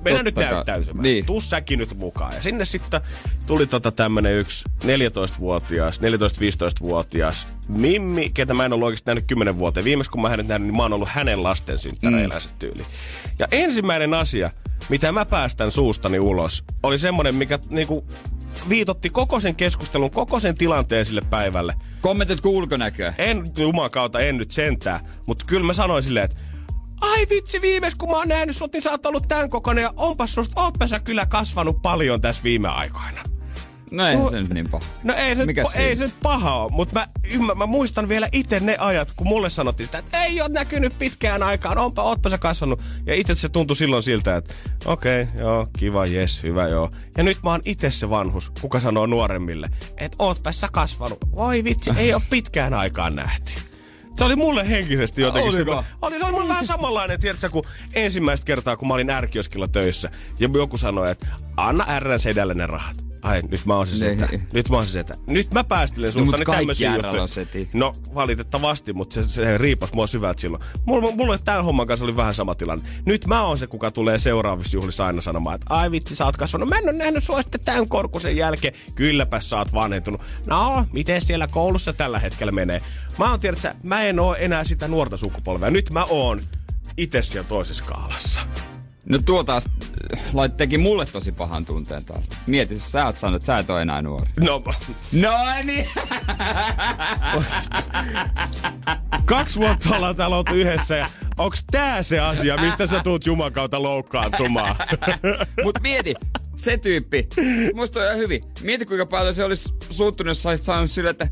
mennään 0.05 0.25
nyt 0.25 0.35
näyttäytymään. 0.35 1.03
Niin. 1.03 1.25
Tuu 1.25 1.41
säkin 1.41 1.79
nyt 1.79 1.97
mukaan. 1.97 2.33
Ja 2.35 2.41
sinne 2.41 2.65
sitten 2.65 3.01
tuli 3.45 3.67
tota 3.67 3.91
tämmönen 3.91 4.33
yksi 4.33 4.65
14-vuotias, 4.83 6.01
14-15-vuotias 6.01 7.47
Mimmi, 7.67 8.29
ketä 8.33 8.53
mä 8.53 8.65
en 8.65 8.73
ollut 8.73 8.85
oikeasti 8.85 9.09
nähnyt 9.09 9.25
10 9.27 9.57
vuoteen. 9.57 9.83
Viimeksi 9.83 10.11
kun 10.11 10.21
mä 10.21 10.29
hänet 10.29 10.47
nähnyt, 10.47 10.67
niin 10.67 10.77
mä 10.77 10.83
oon 10.83 10.93
ollut 10.93 11.09
hänen 11.09 11.43
lasten 11.43 11.77
synttäreillä 11.77 12.35
mm. 12.35 12.57
tyyli. 12.59 12.85
Ja 13.39 13.47
ensimmäinen 13.51 14.13
asia, 14.13 14.51
mitä 14.89 15.11
mä 15.11 15.25
päästän 15.25 15.71
suustani 15.71 16.19
ulos, 16.19 16.63
oli 16.83 16.99
semmonen, 16.99 17.35
mikä 17.35 17.59
niinku 17.69 18.05
viitotti 18.69 19.09
koko 19.09 19.39
sen 19.39 19.55
keskustelun, 19.55 20.11
koko 20.11 20.39
sen 20.39 20.57
tilanteen 20.57 21.05
sille 21.05 21.21
päivälle. 21.29 21.73
Kommentit 22.01 22.45
ulkonäköä. 22.45 23.13
En 23.17 23.51
juman 23.57 23.91
kautta, 23.91 24.19
en 24.19 24.37
nyt 24.37 24.51
sentää, 24.51 24.99
mutta 25.25 25.45
kyllä 25.47 25.65
mä 25.65 25.73
sanoin 25.73 26.03
silleen, 26.03 26.25
että 26.25 26.43
Ai 27.01 27.25
vitsi, 27.29 27.62
viimeis 27.62 27.95
kun 27.95 28.10
mä 28.10 28.17
oon 28.17 28.27
nähnyt 28.27 28.55
sut, 28.55 28.73
niin 28.73 28.81
sä 28.81 28.91
oot 28.91 29.05
ollut 29.05 29.27
tän 29.27 29.49
kokoinen 29.49 29.81
ja 29.81 29.93
onpas 29.97 30.34
susta, 30.34 30.62
ootpa 30.62 30.88
sä 30.88 30.99
kyllä 30.99 31.25
kasvanut 31.25 31.81
paljon 31.81 32.21
tässä 32.21 32.43
viime 32.43 32.67
aikoina. 32.67 33.21
No 33.91 34.08
ei 34.08 34.15
No- 34.15 34.29
se 34.29 34.41
nyt 34.41 34.53
niin 34.53 34.69
paha. 34.69 34.86
No 35.03 35.13
ei 35.13 35.36
se, 35.36 35.45
Mikäs 35.45 35.75
ei 35.75 35.97
se 35.97 36.03
nyt 36.05 36.19
paha 36.23 36.55
ole, 36.63 36.71
mutta 36.71 36.99
mä, 36.99 37.08
ymmär, 37.34 37.55
mä 37.55 37.65
muistan 37.65 38.10
vielä 38.10 38.29
itse 38.31 38.60
ne 38.60 38.77
ajat, 38.79 39.12
kun 39.12 39.27
mulle 39.27 39.49
sanottiin 39.49 39.88
sitä, 39.88 39.97
että 39.97 40.23
ei 40.23 40.41
ole 40.41 40.49
näkynyt 40.49 40.99
pitkään 40.99 41.43
aikaan, 41.43 41.77
onpa, 41.77 42.03
ootpa 42.03 42.29
sä 42.29 42.38
kasvanut. 42.38 42.81
Ja 43.05 43.15
itse 43.15 43.36
se 43.36 43.49
tuntui 43.49 43.75
silloin 43.75 44.03
siltä, 44.03 44.36
että 44.36 44.53
okei, 44.86 45.21
okay, 45.21 45.41
joo, 45.41 45.67
kiva, 45.77 46.05
jes, 46.05 46.43
hyvä, 46.43 46.67
joo. 46.67 46.91
Ja 47.17 47.23
nyt 47.23 47.38
mä 47.43 47.49
oon 47.49 47.62
itse 47.65 47.91
se 47.91 48.10
vanhus, 48.10 48.51
kuka 48.62 48.79
sanoo 48.79 49.05
nuoremmille, 49.05 49.69
että 49.97 50.15
ootpa 50.19 50.51
sä 50.51 50.67
kasvanut. 50.71 51.17
Voi 51.36 51.63
vitsi, 51.63 51.91
ei 51.97 52.13
ole 52.13 52.21
pitkään 52.29 52.73
aikaan 52.73 53.15
nähty. 53.15 53.53
Se 54.17 54.23
oli 54.23 54.36
mulle 54.36 54.69
henkisesti 54.69 55.21
jotenkin 55.21 55.49
Oliko? 55.56 55.58
semmoinen- 55.71 55.91
oli, 56.01 56.19
se 56.19 56.25
oli 56.25 56.32
mulle 56.32 56.47
vähän 56.47 56.65
samanlainen, 56.65 57.19
tiedätkö, 57.19 57.49
kun 57.49 57.63
ensimmäistä 57.93 58.45
kertaa, 58.45 58.78
kun 58.78 58.88
mä 58.88 58.93
olin 58.93 59.10
ärkioskilla 59.10 59.67
töissä, 59.67 60.10
ja 60.39 60.49
joku 60.54 60.78
sanoi, 60.78 61.12
että 61.12 61.28
anna 61.58 61.99
Rn 61.99 62.19
sedälle 62.19 62.54
ne 62.54 62.67
rahat. 62.67 63.04
Ai, 63.25 63.41
nyt 63.49 63.65
mä 63.65 63.75
oon 63.75 63.88
se 63.88 64.05
Ne- 64.05 64.15
setä. 64.15 64.39
Nyt 64.53 64.69
mä 64.69 64.75
oon 64.75 64.85
se 64.85 64.91
setä. 64.91 65.15
Nyt 65.27 65.51
mä 65.53 65.63
päästelen 65.63 66.11
susta 66.11 66.38
niin 66.38 66.45
kaikki 66.45 66.61
tämmöisiä 66.61 66.89
juttuja. 66.95 67.21
No 67.73 67.93
valitettavasti, 68.15 68.93
mutta 68.93 69.13
se, 69.13 69.27
se 69.29 69.57
riipas 69.57 69.93
mua 69.93 70.07
syvältä 70.07 70.41
silloin. 70.41 70.63
Mulla, 70.85 71.11
mulle 71.11 71.38
tämän 71.38 71.63
homman 71.65 71.88
kanssa 71.88 72.05
oli 72.05 72.15
vähän 72.15 72.33
sama 72.33 72.55
tilanne. 72.55 72.85
Nyt 73.05 73.27
mä 73.27 73.43
oon 73.43 73.57
se, 73.57 73.67
kuka 73.67 73.91
tulee 73.91 74.17
seuraavissa 74.17 74.77
juhlissa 74.77 75.05
aina 75.05 75.21
sanomaan, 75.21 75.55
että 75.55 75.65
ai 75.69 75.91
vitsi, 75.91 76.15
sä 76.15 76.25
oot 76.25 76.38
kasvanut. 76.38 76.69
Mä 76.69 76.77
en 76.77 76.83
ole 76.83 76.91
nähnyt 76.93 77.23
sua 77.23 77.41
sitten 77.41 77.61
tämän 77.65 77.89
korkusen 77.89 78.38
jälkeen. 78.38 78.73
Kylläpä 78.95 79.39
sä 79.39 79.57
oot 79.57 79.73
vanhentunut. 79.73 80.21
No, 80.45 80.85
miten 80.93 81.21
siellä 81.21 81.47
koulussa 81.47 81.93
tällä 81.93 82.19
hetkellä 82.19 82.51
menee? 82.51 82.81
Mä 83.17 83.29
oon 83.29 83.39
tiedät, 83.39 83.59
sä, 83.59 83.75
mä 83.83 84.01
en 84.01 84.19
oo 84.19 84.35
enää 84.35 84.63
sitä 84.63 84.88
nuorta 84.88 85.17
sukupolvea. 85.17 85.71
Nyt 85.71 85.89
mä 85.89 86.03
oon 86.03 86.41
itse 86.97 87.21
siellä 87.21 87.47
toisessa 87.47 87.83
skaalassa. 87.83 88.39
No 89.09 89.17
tuo 89.25 89.43
taas 89.43 89.65
äh, 90.13 90.19
lait 90.33 90.57
teki 90.57 90.77
mulle 90.77 91.05
tosi 91.05 91.31
pahan 91.31 91.65
tunteen 91.65 92.05
taas. 92.05 92.23
Mieti, 92.47 92.73
jos 92.73 92.91
sä 92.91 93.05
oot 93.05 93.17
sanonut, 93.17 93.41
että 93.41 93.45
sä 93.45 93.59
et 93.59 93.69
ole 93.69 93.81
enää 93.81 94.01
nuori. 94.01 94.29
No, 94.39 94.63
No 95.11 95.31
niin. 95.63 95.89
kaksi 99.25 99.59
vuotta 99.59 99.95
ollaan 99.95 100.15
täällä 100.15 100.35
oltu 100.35 100.53
yhdessä 100.53 100.95
ja 100.95 101.09
onks 101.37 101.65
tää 101.71 102.03
se 102.03 102.19
asia, 102.19 102.57
mistä 102.57 102.87
sä 102.87 102.99
tuut 103.03 103.25
Juman 103.25 103.53
kautta 103.53 103.83
loukkaantumaan? 103.83 104.75
Mut 105.63 105.79
mieti, 105.81 106.13
se 106.57 106.77
tyyppi. 106.77 107.27
Musta 107.73 107.99
on 107.99 108.05
ihan 108.05 108.17
hyvin. 108.17 108.43
Mieti 108.61 108.85
kuinka 108.85 109.05
paljon 109.05 109.33
se 109.33 109.43
olisi 109.43 109.73
suuttunut, 109.89 110.29
jos 110.29 110.43
sä 110.43 110.49
olisit 110.49 110.65
sanonut 110.65 110.91
sille, 110.91 111.09
että 111.09 111.27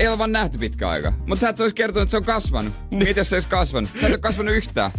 ei 0.00 0.08
ole 0.08 0.18
vaan 0.18 0.32
nähty 0.32 0.58
pitkä 0.58 0.88
aika. 0.88 1.12
Mutta 1.26 1.40
sä 1.40 1.48
et 1.48 1.60
olisi 1.60 1.74
kertonut, 1.74 2.02
että 2.02 2.10
se 2.10 2.16
on 2.16 2.24
kasvanut. 2.24 2.72
Mieti, 2.90 3.20
jos 3.20 3.30
se 3.30 3.36
olisi 3.36 3.48
kasvanut. 3.48 3.90
Sä 4.00 4.06
et 4.06 4.12
ole 4.12 4.18
kasvanut 4.18 4.54
yhtään. 4.54 4.90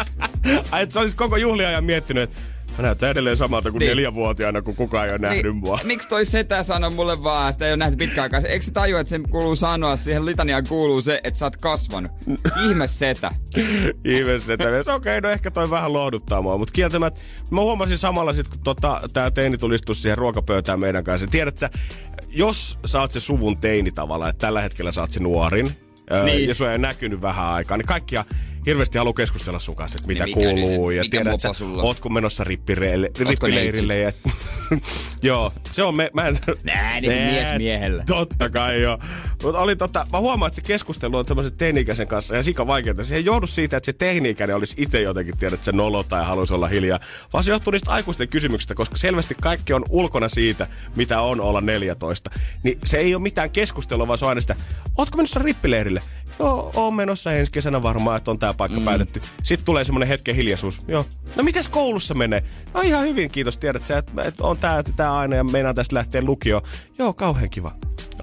Ai, 0.70 0.82
että 0.82 0.92
sä 0.92 1.00
olisit 1.00 1.18
koko 1.18 1.36
juhliajan 1.36 1.84
miettinyt, 1.84 2.22
että 2.22 2.36
mä 2.78 2.82
näytän 2.82 3.10
edelleen 3.10 3.36
samalta 3.36 3.70
kuin 3.70 3.80
Niin. 3.80 3.88
neljävuotiaana, 3.88 4.62
kun 4.62 4.76
kukaan 4.76 5.06
ei 5.06 5.10
ole 5.10 5.18
nähnyt 5.18 5.56
mua. 5.56 5.78
Miksi 5.84 6.08
toi 6.08 6.24
setä 6.24 6.62
sanoi 6.62 6.90
mulle 6.90 7.22
vaan, 7.22 7.50
että 7.50 7.66
ei 7.66 7.70
ole 7.70 7.76
nähty 7.76 7.96
pitkään 7.96 8.22
aikaa? 8.22 8.40
Eikö 8.40 8.64
se 8.64 8.70
tajua, 8.70 9.00
että 9.00 9.08
sen 9.08 9.28
kuuluu 9.28 9.56
sanoa, 9.56 9.96
siihen 9.96 10.26
litaniaan 10.26 10.64
kuuluu 10.68 11.00
se, 11.02 11.20
että 11.24 11.38
sä 11.38 11.46
oot 11.46 11.56
kasvanut? 11.56 12.12
Ihme 12.68 12.86
setä. 12.86 13.30
Ihmeessä, 14.04 14.52
että 14.54 14.68
okei, 14.68 14.94
okay, 14.94 15.20
no 15.20 15.28
ehkä 15.28 15.50
toi 15.50 15.70
vähän 15.70 15.92
lohduttaa 15.92 16.42
mua, 16.42 16.58
mutta 16.58 16.72
kieltämättä 16.72 17.20
mä 17.50 17.60
huomasin 17.60 17.98
samalla 17.98 18.32
sit, 18.32 18.48
kun 18.48 18.60
tota, 18.64 19.00
tää 19.12 19.30
teini 19.30 19.58
tulistus 19.58 20.02
siihen 20.02 20.18
ruokapöytään 20.18 20.80
meidän 20.80 21.04
kanssa. 21.04 21.26
Tiedät 21.26 21.58
sä, 21.58 21.70
jos 22.34 22.78
sä 22.86 23.00
oot 23.00 23.12
se 23.12 23.20
suvun 23.20 23.56
teini 23.58 23.90
tavallaan, 23.90 24.30
että 24.30 24.46
tällä 24.46 24.60
hetkellä 24.60 24.92
sä 24.92 25.00
oot 25.00 25.12
se 25.12 25.20
nuorin, 25.20 25.70
niin. 26.24 26.48
Ja 26.48 26.54
sua 26.54 26.72
ei 26.72 26.78
näkynyt 26.78 27.22
vähän 27.22 27.46
aikaa, 27.46 27.76
niin 27.76 27.86
kaikkia 27.86 28.24
hirveästi 28.66 28.98
haluaa 28.98 29.14
keskustella 29.14 29.58
sun 29.58 29.76
kanssa, 29.76 29.96
että 29.96 30.08
mitä 30.08 30.24
Niin 30.24 30.38
mikä 30.38 30.50
kuuluu. 30.50 30.88
nyt- 30.88 30.96
ja 30.96 31.02
mikä 31.02 31.16
tiedät 31.24 31.40
sä, 31.40 31.52
sulla? 31.52 31.82
ootko 31.82 32.08
menossa 32.08 32.44
rippireille, 32.44 33.10
rippileirille. 33.18 33.98
Ja, 33.98 34.12
Joo, 35.22 35.52
se 35.72 35.82
on 35.82 35.94
me, 35.94 36.10
mä 36.14 36.26
en... 36.28 36.38
Nää, 36.64 37.00
niin 37.00 37.12
kuin 37.12 37.24
mies 37.24 37.48
miehellä. 37.58 38.04
Totta 38.06 38.50
kai 38.50 38.82
joo. 38.82 38.98
Mutta 39.42 39.58
oli 39.58 39.76
tota, 39.76 40.06
mä 40.12 40.18
huomaan, 40.18 40.46
että 40.48 40.56
se 40.56 40.62
keskustelu 40.66 41.16
on 41.16 41.28
semmoisen 41.28 41.52
teini-ikäisen 41.52 42.06
kanssa 42.06 42.36
ja 42.36 42.42
sika 42.42 42.66
vaikeaa. 42.66 43.04
Se 43.04 43.14
ei 43.16 43.24
johdu 43.24 43.46
siitä, 43.46 43.76
että 43.76 43.86
se 43.86 43.92
teini-ikäinen 43.92 44.56
olisi 44.56 44.74
itse 44.78 45.00
jotenkin 45.00 45.38
tiedä, 45.38 45.54
että 45.54 45.64
se 45.64 45.72
nolo 45.72 46.02
tai 46.02 46.24
haluaisi 46.24 46.54
olla 46.54 46.68
hiljaa, 46.68 47.00
vaan 47.32 47.44
se 47.44 47.50
johtuu 47.50 47.70
niistä 47.70 47.90
aikuisten 47.90 48.28
kysymyksistä, 48.28 48.74
koska 48.74 48.96
selvästi 48.96 49.34
kaikki 49.40 49.72
on 49.72 49.84
ulkona 49.90 50.28
siitä, 50.28 50.66
mitä 50.96 51.20
on 51.20 51.40
olla 51.40 51.60
14. 51.60 52.30
Niin 52.62 52.78
se 52.84 52.96
ei 52.96 53.14
ole 53.14 53.22
mitään 53.22 53.50
keskustelua, 53.50 54.08
vaan 54.08 54.18
se 54.18 54.24
on 54.24 54.28
aina 54.28 54.40
sitä, 54.40 54.56
ootko 54.98 55.16
menossa 55.16 55.40
rippileirille? 55.42 56.02
Joo, 56.38 56.70
oon 56.76 56.94
menossa 56.94 57.32
ensi 57.32 57.52
kesänä 57.52 57.82
varmaan, 57.82 58.16
että 58.16 58.30
on 58.30 58.38
tää 58.38 58.54
paikka 58.54 58.78
mm. 58.78 58.84
päätetty. 58.84 59.20
Sitten 59.42 59.64
tulee 59.64 59.84
semmonen 59.84 60.08
hetken 60.08 60.36
hiljaisuus. 60.36 60.82
Joo. 60.88 61.06
No 61.36 61.42
mites 61.42 61.68
koulussa 61.68 62.14
menee? 62.14 62.44
No 62.74 62.80
ihan 62.80 63.02
hyvin, 63.02 63.30
kiitos. 63.30 63.58
Tiedät 63.58 63.86
sä, 63.86 63.98
että 63.98 64.22
et 64.22 64.40
on 64.40 64.58
tää, 64.58 64.82
tää 64.82 65.16
aina 65.16 65.36
ja 65.36 65.44
meinaan 65.44 65.74
tästä 65.74 65.96
lähteä 65.96 66.22
lukioon. 66.22 66.62
Joo, 66.98 67.12
kauhean 67.12 67.50
kiva. 67.50 67.72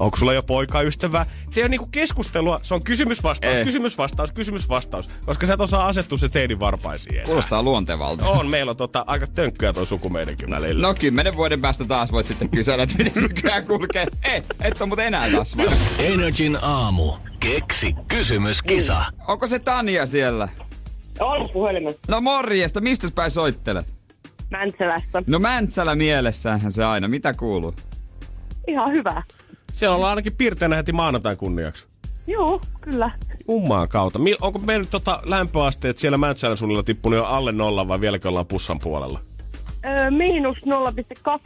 Onko 0.01 0.17
sulla 0.17 0.33
jo 0.33 0.43
poikaystävää? 0.43 1.25
Se 1.51 1.59
ei 1.59 1.63
ole 1.63 1.69
niinku 1.69 1.87
keskustelua, 1.91 2.59
se 2.61 2.73
on 2.73 2.83
kysymysvastaus, 2.83 3.53
Eh. 3.55 3.65
kysymysvastaus, 3.65 4.31
kysymysvastaus. 4.31 5.09
Koska 5.25 5.47
sä 5.47 5.53
et 5.53 5.61
osaa 5.61 5.87
asettua 5.87 6.17
se 6.17 6.29
teinin 6.29 6.59
varpaisiin 6.59 7.15
enää. 7.15 7.25
Kuulostaa 7.25 7.63
luontevalta. 7.63 8.25
On, 8.27 8.47
meillä 8.49 8.69
on 8.69 8.77
tota, 8.77 9.03
aika 9.07 9.27
tönkköä 9.27 9.73
toi 9.73 9.85
suku 9.85 10.09
meidänkin 10.09 10.49
välillä. 10.49 10.87
No 10.87 10.93
kymmenen 10.99 11.35
vuoden 11.37 11.61
päästä 11.61 11.85
taas 11.85 12.11
voit 12.11 12.27
sitten 12.27 12.49
kysellä, 12.49 12.83
että 12.83 12.95
miten 13.03 13.23
nykyään 13.23 13.65
kulkee. 13.67 14.07
Ei, 14.23 14.43
et 14.61 14.81
on 14.81 14.87
muuten 14.87 15.05
enää 15.07 15.29
kasvanut. 15.31 15.73
Energin 15.99 16.57
aamu. 16.61 17.11
Keksi 17.39 17.95
kysymyskisa. 18.07 19.05
Onko 19.27 19.47
se 19.47 19.59
Tania 19.59 20.05
siellä? 20.05 20.49
On 21.19 21.49
puhelimessa. 21.49 21.99
No 22.07 22.21
morjesta, 22.21 22.81
mistä 22.81 23.07
päin 23.15 23.31
soittelet? 23.31 23.85
Mäntsälästä. 24.49 25.23
No 25.27 25.39
Mäntsälä 25.39 25.95
mielessäänhän 25.95 26.71
se 26.71 26.83
aina. 26.85 27.07
Mitä 27.07 27.33
kuuluu? 27.33 27.73
Ihan 28.67 28.91
hyvä. 28.93 29.23
Siellä 29.73 29.95
ollaan 29.95 30.09
ainakin 30.09 30.35
piirteinä 30.35 30.75
heti 30.75 30.91
maanantain 30.91 31.37
kunniaksi. 31.37 31.87
Joo, 32.27 32.61
kyllä. 32.81 33.11
Jummaan 33.47 33.89
kautta. 33.89 34.19
Mil, 34.19 34.37
onko 34.41 34.59
meillä 34.59 34.85
tota 34.85 35.21
lämpöasteet 35.25 35.97
siellä 35.97 36.17
Mäntsälän 36.17 36.57
suunnilla 36.57 36.83
tippunut 36.83 37.17
jo 37.17 37.25
alle 37.25 37.51
nolla 37.51 37.87
vai 37.87 38.01
vieläkö 38.01 38.29
ollaan 38.29 38.45
pussan 38.45 38.79
puolella? 38.79 39.19
Öö, 39.85 40.11
miinus 40.11 40.57
0,2 40.57 40.61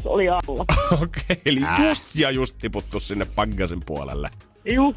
oli 0.05 0.29
alla. 0.29 0.65
Okei, 1.03 1.41
eli 1.45 1.61
just 1.87 2.15
ja 2.15 2.31
just 2.31 2.57
tiputtu 2.57 2.99
sinne 2.99 3.27
paggasen 3.35 3.79
puolelle. 3.85 4.29
Juu. 4.65 4.95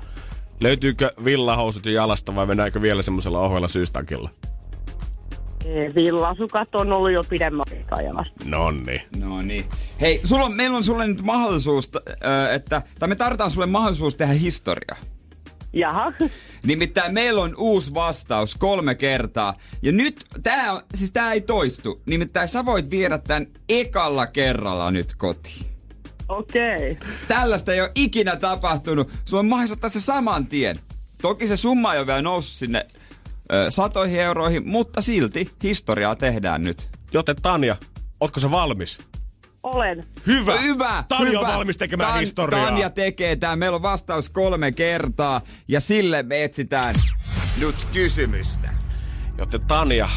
Löytyykö 0.61 1.11
villahousut 1.25 1.87
jo 1.87 1.93
jalasta 1.93 2.35
vai 2.35 2.47
mennäänkö 2.47 2.83
vielä 2.83 3.03
semmoisella 3.03 3.41
ohoilla 3.41 3.69
syystakilla? 3.69 4.31
Ee, 5.69 5.95
Villasukat 5.95 6.75
on 6.75 6.93
ollut 6.93 7.13
jo 7.13 7.25
pidemmän 7.29 7.67
aikaa 7.71 8.03
jalasta. 8.03 8.45
Nonni. 8.45 9.07
No 9.21 9.43
niin. 9.43 9.65
Hei, 10.01 10.21
sulla 10.25 10.45
on, 10.45 10.57
meillä 10.57 10.77
on 10.77 10.83
sulle 10.83 11.07
nyt 11.07 11.23
mahdollisuus, 11.23 11.91
että, 12.55 12.83
tai 12.99 13.09
me 13.09 13.17
tarvitaan 13.17 13.51
sulle 13.51 13.67
mahdollisuus 13.67 14.17
tehdä 14.17 14.33
historia. 14.33 14.97
Jaha. 15.73 16.13
Nimittäin 16.67 17.15
meillä 17.15 17.43
on 17.43 17.55
uusi 17.59 17.95
vastaus 17.95 18.55
kolme 18.55 18.95
kertaa. 18.95 19.55
Ja 19.83 19.93
nyt, 19.93 20.25
tää 20.43 20.73
on, 20.73 20.83
siis 20.95 21.13
tää 21.13 21.33
ei 21.33 21.41
toistu. 21.41 22.03
Nimittäin 22.07 22.49
sä 22.49 22.65
voit 22.65 22.91
viedä 22.91 23.19
tän 23.19 23.47
ekalla 23.69 24.27
kerralla 24.27 24.91
nyt 24.91 25.15
kotiin. 25.15 25.67
Okei. 26.29 26.77
Okay. 26.77 26.97
Tällaista 27.29 27.73
ei 27.73 27.81
ole 27.81 27.93
ikinä 27.95 28.37
tapahtunut. 28.37 29.11
Sulla 29.25 29.41
on 29.41 29.47
mahdollisuus 29.47 29.77
ottaa 29.77 29.91
se 29.91 30.01
saman 30.01 30.47
tien. 30.47 30.79
Toki 31.23 31.47
se 31.47 31.57
summa 31.57 31.93
ei 31.95 31.99
ole 31.99 32.07
vielä 32.07 32.23
noussut 32.23 32.59
sinne 32.59 32.87
ö, 33.53 33.71
satoihin 33.71 34.21
euroihin, 34.21 34.69
mutta 34.69 35.01
silti 35.01 35.51
historiaa 35.63 36.17
tehdään 36.17 36.63
nyt. 36.63 36.89
Joten 37.13 37.37
Tanja, 37.43 37.77
ootko 38.21 38.41
se 38.41 38.51
valmis? 38.51 38.99
Olen. 39.63 40.05
Hyvä! 40.27 40.61
Hyvä! 40.61 41.05
Tanja 41.09 41.29
hyvä. 41.31 41.41
on 41.41 41.55
valmis 41.55 41.77
tekemään 41.77 42.15
Tan- 42.15 42.21
historiaa. 42.21 42.67
Tanja 42.67 42.91
tekee 42.91 43.37
tää. 43.37 43.57
Meillä 43.57 43.77
on 43.77 43.83
vastaus 43.83 44.29
kolme 44.29 44.73
kertaa 44.73 45.41
ja 45.69 45.81
sille 45.81 46.23
me 46.23 46.45
etsitään 46.45 46.95
nyt 47.61 47.87
kysymystä. 47.93 48.69
Joten 49.39 49.61
Tanja, 49.61 50.09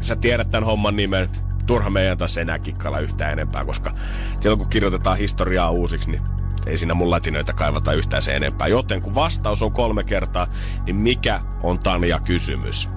sä 0.00 0.16
tiedät 0.16 0.50
tämän 0.50 0.64
homman 0.66 0.96
nimen. 0.96 1.28
Turha 1.66 1.90
meidän 1.90 2.18
taas 2.18 2.38
enää 2.38 2.58
kikkailla 2.58 3.00
yhtään 3.00 3.32
enempää, 3.32 3.64
koska 3.64 3.94
silloin 4.40 4.58
kun 4.58 4.68
kirjoitetaan 4.68 5.18
historiaa 5.18 5.70
uusiksi, 5.70 6.10
niin 6.10 6.22
ei 6.66 6.78
siinä 6.78 6.94
mun 6.94 7.10
latinöitä 7.10 7.52
kaivata 7.52 7.92
yhtään 7.92 8.22
sen 8.22 8.36
enempää. 8.36 8.68
Joten 8.68 9.02
kun 9.02 9.14
vastaus 9.14 9.62
on 9.62 9.72
kolme 9.72 10.04
kertaa, 10.04 10.46
niin 10.84 10.96
mikä 10.96 11.40
on 11.62 11.78
Tanja 11.78 12.20
kysymys? 12.20 12.88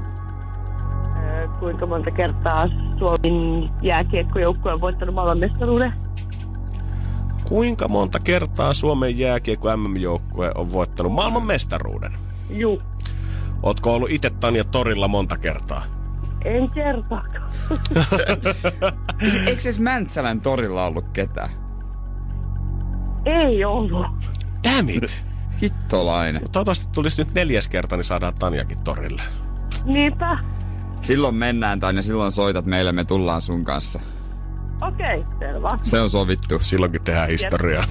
Kuinka 1.59 1.85
monta 1.85 2.11
kertaa 2.11 2.67
Suomen 2.99 3.69
jääkiekkojoukkue 3.81 4.73
on 4.73 4.81
voittanut 4.81 5.15
maailmanmestaruuden? 5.15 5.93
Kuinka 7.47 7.87
monta 7.87 8.19
kertaa 8.19 8.73
Suomen 8.73 9.17
jääkiekko 9.17 9.77
MM-joukkue 9.77 10.51
on 10.55 10.71
voittanut 10.71 11.13
maailman 11.13 11.45
mestaruuden? 11.45 12.11
Juu. 12.49 12.81
Ootko 13.63 13.93
ollut 13.93 14.11
itse 14.11 14.29
Tanja 14.29 14.63
torilla 14.63 15.07
monta 15.07 15.37
kertaa? 15.37 15.83
En 16.45 16.69
kertaakaan. 16.69 17.51
Eikö 19.47 19.61
edes 19.63 19.79
Mäntsälän 19.79 20.41
torilla 20.41 20.85
ollut 20.85 21.05
ketään? 21.13 21.49
Ei 23.27 23.65
ollut. 23.65 24.05
Damn 24.63 24.89
it! 24.89 25.25
Hittolainen. 25.61 26.41
Toivottavasti 26.51 26.87
tulisi 26.93 27.23
nyt 27.23 27.33
neljäs 27.33 27.67
kerta, 27.67 27.95
niin 27.95 28.03
saadaan 28.03 28.33
Tanjakin 28.39 28.83
torille. 28.83 29.23
Niinpä. 29.85 30.37
Silloin 31.01 31.35
mennään 31.35 31.79
tai 31.79 32.03
silloin 32.03 32.31
soitat 32.31 32.65
meille, 32.65 32.91
me 32.91 33.05
tullaan 33.05 33.41
sun 33.41 33.63
kanssa. 33.65 33.99
Okei, 34.81 35.19
okay, 35.19 35.37
selvä. 35.39 35.69
Se 35.83 35.99
on 35.99 36.09
sovittu. 36.09 36.59
Silloinkin 36.61 37.01
tehdään 37.01 37.29
historiaa. 37.29 37.83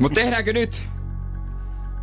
Mutta 0.00 0.20
tehdäänkö 0.20 0.52
nyt? 0.52 0.88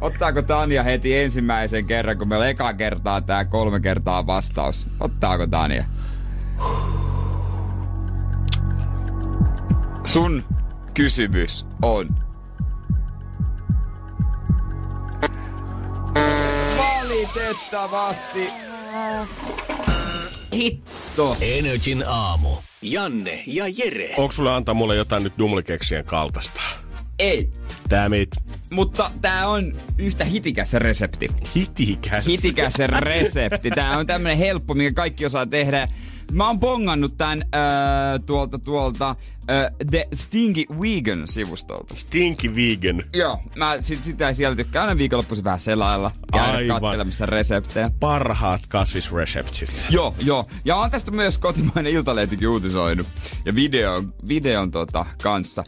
Ottaako 0.01 0.41
Tanja 0.41 0.83
heti 0.83 1.17
ensimmäisen 1.17 1.85
kerran, 1.85 2.17
kun 2.17 2.27
meillä 2.27 2.43
on 2.43 2.49
eka 2.49 2.73
kertaa 2.73 3.21
tää 3.21 3.45
kolme 3.45 3.79
kertaa 3.79 4.27
vastaus? 4.27 4.89
Ottaako 4.99 5.47
Tanja? 5.47 5.83
Sun 10.03 10.43
kysymys 10.93 11.67
on... 11.81 12.26
Valitettavasti... 17.35 18.49
Hitto. 20.53 21.37
Energin 21.41 22.03
aamu. 22.07 22.49
Janne 22.81 23.43
ja 23.47 23.65
Jere. 23.77 24.09
Onko 24.17 24.31
sulle 24.31 24.53
antaa 24.53 24.73
mulle 24.73 24.95
jotain 24.95 25.23
nyt 25.23 25.33
dumlikeksien 25.37 26.05
kaltaista? 26.05 26.61
Ei. 27.19 27.49
Damn 27.89 28.13
it. 28.13 28.29
Mutta 28.71 29.11
tää 29.21 29.47
on 29.47 29.75
yhtä 29.97 30.25
hitikäs 30.25 30.73
resepti. 30.73 31.27
Hitikäs. 31.55 32.25
hitikäs 32.25 32.73
resepti. 32.99 33.71
Tää 33.71 33.97
on 33.97 34.07
tämmönen 34.07 34.37
helppo, 34.37 34.73
minkä 34.73 34.93
kaikki 34.93 35.25
osaa 35.25 35.45
tehdä. 35.45 35.87
Mä 36.31 36.47
oon 36.47 36.59
bongannut 36.59 37.17
tän 37.17 37.41
äh, 37.41 37.59
tuolta 38.25 38.59
tuolta 38.59 39.09
äh, 39.09 39.87
The 39.91 40.07
Stingy 40.13 40.63
Vegan-sivustolta. 40.81 41.95
Stinky 41.95 42.55
vegan. 42.55 43.03
Joo, 43.13 43.39
mä 43.55 43.77
sit, 43.81 44.03
sitä 44.03 44.33
sieltä 44.33 44.55
tykkään 44.55 44.87
aina 44.87 44.97
viikonloppuisin 44.97 45.43
vähän 45.45 45.59
selailla. 45.59 46.11
Käydä 46.33 46.57
Aivan. 46.57 46.81
kattelemassa 46.81 47.25
reseptejä. 47.25 47.91
Parhaat 47.99 48.61
kasvisreseptit. 48.67 49.85
Joo, 49.89 50.15
joo. 50.23 50.47
Ja 50.65 50.75
on 50.75 50.91
tästä 50.91 51.11
myös 51.11 51.37
kotimainen 51.37 51.93
iltalehtikin 51.93 52.47
uutisoinut. 52.47 53.07
Ja 53.45 53.55
videon, 53.55 54.13
videon 54.27 54.71
tota, 54.71 55.05
kanssa. 55.23 55.63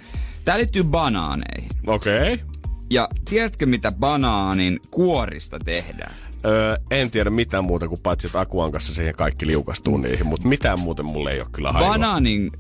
Tää 0.45 0.57
liittyy 0.57 0.84
banaaneihin. 0.84 1.72
Okei. 1.88 2.34
Okay. 2.34 2.47
Ja 2.91 3.10
tiedätkö 3.30 3.66
mitä 3.66 3.91
banaanin 3.91 4.80
kuorista 4.91 5.60
tehdään? 5.60 6.28
Öö, 6.45 6.77
en 6.91 7.11
tiedä 7.11 7.29
mitään 7.29 7.63
muuta 7.63 7.87
kuin 7.87 8.01
paitsi, 8.03 8.27
että 8.27 8.39
Akuan 8.39 8.71
kanssa 8.71 8.93
siihen 8.93 9.15
kaikki 9.15 9.47
liukastuu 9.47 9.97
niihin, 9.97 10.27
mutta 10.27 10.47
mitään 10.47 10.79
muuten 10.79 11.05
mulle 11.05 11.31
ei 11.31 11.41
ole 11.41 11.47
kyllä 11.51 11.71
hajua. 11.71 11.89
Banaanin, 11.89 12.51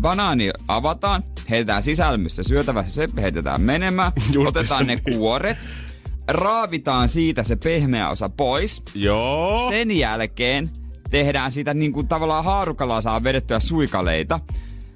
banaani 0.00 0.50
avataan, 0.68 1.22
heitetään 1.50 1.82
sisällä, 1.82 2.18
missä 2.18 2.42
syötävä, 2.42 2.84
se 2.92 3.08
heitetään 3.20 3.60
menemään, 3.60 4.12
Justi 4.32 4.58
otetaan 4.58 4.86
ne 4.86 5.00
niin. 5.06 5.18
kuoret, 5.18 5.58
raavitaan 6.28 7.08
siitä 7.08 7.42
se 7.42 7.56
pehmeä 7.56 8.08
osa 8.08 8.28
pois. 8.28 8.82
Joo. 8.94 9.68
Sen 9.68 9.90
jälkeen 9.90 10.70
tehdään 11.10 11.50
siitä 11.50 11.74
niin 11.74 11.92
kuin 11.92 12.08
tavallaan 12.08 12.44
haarukalla 12.44 13.00
saa 13.00 13.24
vedettyä 13.24 13.60
suikaleita. 13.60 14.40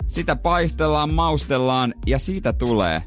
Sitä 0.06 0.36
paistellaan, 0.36 1.14
maustellaan 1.14 1.94
ja 2.06 2.18
siitä 2.18 2.52
tulee 2.52 3.02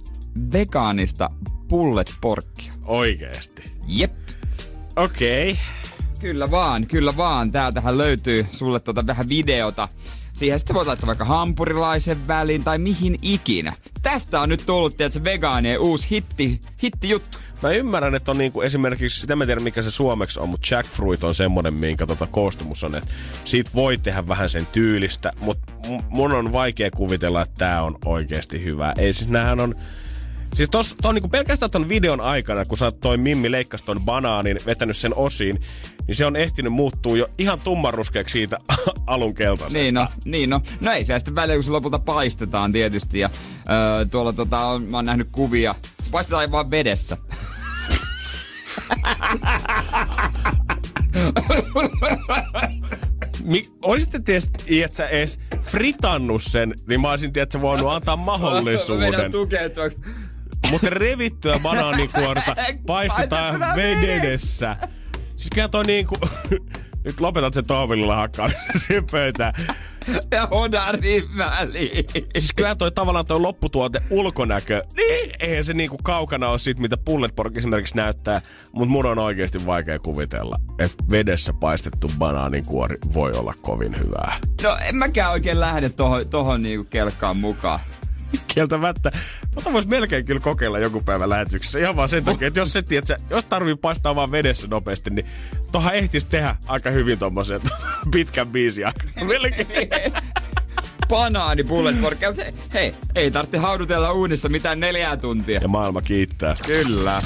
vegaanista 0.54 1.30
pullet 1.70 2.16
porkkia. 2.22 2.74
Oikeesti. 2.86 3.72
Jep. 3.88 4.14
Okei. 4.96 5.52
Okay. 5.52 5.64
Kyllä 6.20 6.52
vaan, 6.52 6.88
kyllä 6.88 7.18
vaan. 7.18 7.52
Täältähän 7.52 7.98
löytyy 7.98 8.46
sulle 8.52 8.80
tota 8.80 9.08
vähän 9.08 9.30
videota. 9.30 9.90
Siihen 10.34 10.60
sitten 10.60 10.74
voit 10.74 10.88
laittaa 10.88 11.08
vaikka 11.08 11.26
hampurilaisen 11.26 12.28
väliin 12.28 12.64
tai 12.64 12.78
mihin 12.78 13.20
ikinä. 13.22 13.74
Tästä 14.02 14.42
on 14.42 14.50
nyt 14.50 14.64
tullut, 14.66 14.98
tiedätkö, 14.98 15.24
vegaanien 15.24 15.80
uusi 15.80 16.08
hitti, 16.12 16.62
hitti 16.84 17.10
juttu. 17.10 17.38
Mä 17.64 17.70
ymmärrän, 17.70 18.16
että 18.16 18.32
on 18.32 18.38
niinku 18.38 18.62
esimerkiksi, 18.62 19.20
sitä 19.20 19.36
mä 19.36 19.44
en 19.44 19.48
tiedä 19.48 19.62
mikä 19.62 19.82
se 19.82 19.92
suomeksi 19.92 20.40
on, 20.40 20.50
mutta 20.50 20.76
jackfruit 20.76 21.24
on 21.24 21.36
semmonen, 21.36 21.74
minkä 21.74 22.08
tota 22.08 22.28
koostumus 22.28 22.84
on, 22.84 22.96
että 22.96 23.10
siitä 23.44 23.72
voi 23.76 23.98
tehdä 23.98 24.28
vähän 24.28 24.50
sen 24.50 24.68
tyylistä, 24.72 25.32
mutta 25.40 25.74
mun 26.10 26.32
on 26.32 26.54
vaikea 26.54 26.92
kuvitella, 26.92 27.42
että 27.42 27.56
tää 27.58 27.84
on 27.84 27.96
oikeasti 28.06 28.64
hyvä. 28.64 28.94
Ei 28.98 29.14
siis 29.14 29.30
näähän 29.30 29.60
on, 29.60 29.76
Siis 30.56 30.70
tos, 30.70 30.96
to 31.02 31.08
on 31.10 31.16
niinku 31.16 31.30
pelkästään 31.30 31.72
ton 31.72 31.90
videon 31.90 32.22
aikana, 32.22 32.66
kun 32.66 32.78
sä 32.78 32.92
toi 32.92 33.18
Mimmi 33.18 33.52
leikkas 33.52 33.82
ton 33.82 34.02
banaanin, 34.02 34.60
vetänyt 34.66 34.98
sen 34.98 35.16
osiin, 35.16 35.62
niin 36.08 36.16
se 36.16 36.26
on 36.26 36.36
ehtinyt 36.36 36.74
muuttua 36.74 37.18
jo 37.18 37.28
ihan 37.38 37.60
tummanruskeaksi 37.60 38.32
siitä 38.34 38.58
alun 39.08 39.34
keltaisesta. 39.34 39.78
Niin 39.78 39.94
no, 39.94 40.08
niin 40.26 40.50
no. 40.50 40.62
No 40.82 40.92
ei 40.92 41.04
se 41.06 41.20
sitten 41.20 41.36
väliä, 41.36 41.56
kun 41.56 41.64
se 41.64 41.72
lopulta 41.72 42.00
paistetaan 42.00 42.72
tietysti. 42.72 43.20
Ja 43.20 43.30
öö, 43.72 44.06
tuolla 44.06 44.34
tota, 44.34 44.66
on, 44.66 44.84
mä 44.84 44.98
oon 44.98 45.06
nähnyt 45.06 45.28
kuvia. 45.32 45.76
Se 46.02 46.12
paistetaan 46.12 46.52
vaan 46.52 46.72
vedessä. 46.72 47.18
Mi- 53.44 53.68
olisitte 53.82 54.20
tiedätkö, 54.66 55.08
edes 55.08 55.40
fritannut 55.62 56.44
sen, 56.44 56.76
niin 56.88 57.02
mä 57.02 57.10
olisin 57.10 57.34
tiedätkö, 57.34 57.62
voinut 57.62 57.92
antaa 57.92 58.16
mahdollisuuden. 58.16 59.12
Vedän 59.12 59.32
tukeutua. 59.32 59.84
Mutta 60.72 60.90
revittyä 60.90 61.60
banaanikuorta 61.60 62.56
paistetaan 62.88 63.60
vedessä. 63.76 64.76
Siis 65.36 65.50
kyllä 65.56 65.68
toi 65.68 65.84
niinku... 65.84 66.16
Nyt 67.06 67.20
lopetat 67.20 67.54
se 67.54 67.62
tohvillilla 67.62 68.16
hakkaan 68.16 68.52
siihen 68.88 69.08
pöytään. 69.12 69.54
Ja 70.32 70.48
hodarin 70.52 71.38
väliin. 71.38 72.06
Siis 72.14 72.54
kyllä 72.56 72.76
toi 72.76 72.92
tavallaan 72.92 73.26
toi 73.26 73.40
lopputuote 73.40 74.02
ulkonäkö, 74.10 74.82
niin 74.96 75.32
eihän 75.40 75.64
se 75.64 75.74
niinku 75.74 75.98
kaukana 76.04 76.50
ole 76.50 76.60
siitä, 76.60 76.82
mitä 76.82 76.98
Pullet 76.98 77.36
Pork 77.36 77.58
esimerkiksi 77.58 77.96
näyttää, 77.96 78.42
mutta 78.72 78.92
mun 78.92 79.06
on 79.06 79.20
oikeasti 79.20 79.66
vaikea 79.66 80.00
kuvitella, 80.00 80.56
että 80.80 81.04
vedessä 81.12 81.54
paistettu 81.54 82.12
banaanikuori 82.18 82.98
voi 83.14 83.32
olla 83.32 83.54
kovin 83.62 84.00
hyvää. 84.00 84.40
No 84.64 84.78
en 84.86 84.96
mäkään 84.96 85.32
oikein 85.32 85.60
lähde 85.60 85.90
tohon, 85.90 86.30
tohon 86.30 86.64
niinku 86.64 86.84
kelkkaan 86.84 87.38
mukaan. 87.38 87.80
Kieltämättä. 88.48 89.12
Tota 89.56 89.74
vois 89.74 89.88
melkein 89.88 90.26
kyllä 90.26 90.42
kokeilla 90.42 90.80
joku 90.80 91.02
päivä 91.02 91.30
lähetyksessä. 91.30 91.80
Ihan 91.80 91.96
vaan 91.96 92.10
sen 92.10 92.26
takia, 92.26 92.48
että 92.48 92.60
jos 92.60 92.74
se 92.74 92.82
tiedät, 92.82 93.22
jos 93.30 93.46
tarvii 93.46 93.76
paistaa 93.76 94.16
vaan 94.16 94.32
vedessä 94.32 94.68
nopeasti, 94.68 95.10
niin 95.10 95.26
tohan 95.72 95.96
ehtis 95.96 96.26
tehdä 96.26 96.56
aika 96.68 96.90
hyvin 96.90 97.20
tommosen 97.20 97.62
pitkän 98.14 98.48
biisin 98.48 98.86
Melkein. 99.28 100.14
Banaani 101.10 101.64
bullet 101.64 101.96
Hei, 102.74 102.94
ei 103.16 103.32
tarvitse 103.32 103.58
haudutella 103.58 104.12
uunissa 104.12 104.50
mitään 104.50 104.80
neljää 104.80 105.18
tuntia. 105.18 105.60
Ja 105.62 105.68
maailma 105.68 106.02
kiittää. 106.02 106.56
Kyllä. 106.66 107.22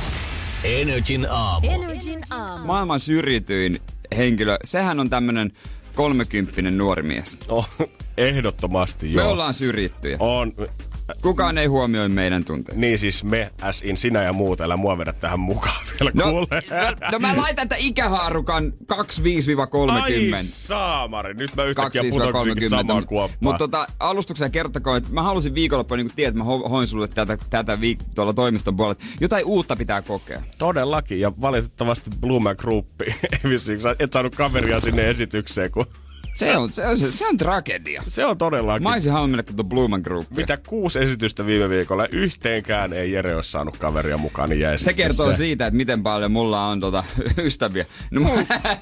Energin 0.64 1.28
aamu. 1.30 1.68
Energin 1.72 2.24
aamu. 2.30 2.66
Maailman 2.66 3.00
syrjityin 3.00 3.82
henkilö, 4.18 4.58
sehän 4.64 5.00
on 5.00 5.10
tämmönen 5.10 5.52
kolmekymppinen 5.96 6.78
nuori 6.78 7.04
mies. 7.04 7.38
Oh, 7.48 7.70
ehdottomasti 8.18 9.08
Me 9.08 9.22
joo. 9.22 9.32
ollaan 9.32 9.54
syrjittyjä. 9.54 10.18
On, 10.20 10.54
Kukaan 11.22 11.58
ei 11.58 11.68
huomioi 11.68 12.10
meidän 12.10 12.46
tunteita. 12.46 12.82
niin 12.82 13.00
siis 13.00 13.24
me, 13.24 13.52
as 13.62 13.82
in 13.82 13.98
sinä 13.98 14.24
ja 14.24 14.34
muut, 14.34 14.62
älä 14.62 14.78
mua 14.78 14.98
vedä 14.98 15.14
tähän 15.14 15.40
mukaan 15.40 15.86
vielä 16.00 16.12
No, 16.14 16.24
kuule. 16.24 16.48
no, 16.52 17.10
no 17.12 17.20
mä 17.20 17.38
laitan 17.38 17.70
tämän 17.70 17.82
ikähaarukan 17.86 18.74
25-30. 18.94 18.96
Ai 19.92 20.30
saamari, 20.44 21.34
nyt 21.34 21.56
mä 21.56 21.64
yhtäkkiä 21.64 22.04
putoksikin 22.12 22.70
samaan 22.70 23.06
kuoppaan. 23.08 23.38
Mutta 23.40 23.58
tota, 23.58 23.88
alustuksena 24.00 24.50
kertokoon, 24.50 24.98
että 24.98 25.14
mä 25.14 25.22
halusin 25.24 25.56
viikonloppuna 25.56 26.04
niin 26.04 26.12
tietää, 26.16 26.30
että 26.30 26.40
mä 26.40 26.46
ho- 26.66 26.70
hoin 26.70 26.88
sulle 26.88 27.08
tätä, 27.08 27.38
tätä 27.50 27.76
viik- 27.76 28.06
tuolla 28.16 28.34
toimiston 28.34 28.76
puolella. 28.76 29.02
Jotain 29.22 29.46
uutta 29.46 29.76
pitää 29.76 30.02
kokea. 30.02 30.42
Todellakin, 30.58 31.20
ja 31.20 31.32
valitettavasti 31.42 32.10
Blumen 32.22 32.56
Group, 32.60 32.88
et 34.00 34.14
saanut 34.14 34.36
kaveria 34.36 34.80
sinne 34.80 35.10
esitykseen, 35.10 35.72
kun 35.72 35.86
Se 36.36 36.58
on, 36.58 36.72
se 36.72 36.88
on, 36.88 36.98
se, 36.98 37.12
se 37.12 37.28
on 37.28 37.38
tragedia. 37.38 38.04
se 38.08 38.26
on 38.26 38.38
todellakin. 38.38 38.84
Mä 38.84 38.94
olisin 38.94 39.12
halunnut 39.12 39.32
mennä 39.32 39.44
tuota 39.44 39.64
Blumen 39.64 40.02
Group. 40.02 40.26
Mitä 40.38 40.58
kuusi 40.68 41.00
esitystä 41.00 41.46
viime 41.46 41.70
viikolla, 41.70 42.08
yhteenkään 42.12 42.94
ei 42.94 43.12
Jere 43.12 43.36
ole 43.36 43.44
saanut 43.44 43.78
kaveria 43.78 44.18
mukaan, 44.18 44.50
niin 44.50 44.60
jäi 44.60 44.78
Se 44.78 44.94
kertoo 44.94 45.34
siitä, 45.34 45.68
että 45.68 45.78
miten 45.78 46.04
paljon 46.04 46.32
mulla 46.32 46.66
on 46.68 46.80
tota, 46.80 47.04
ystäviä. 47.38 47.86
No, 48.12 48.22
mä- 48.22 48.30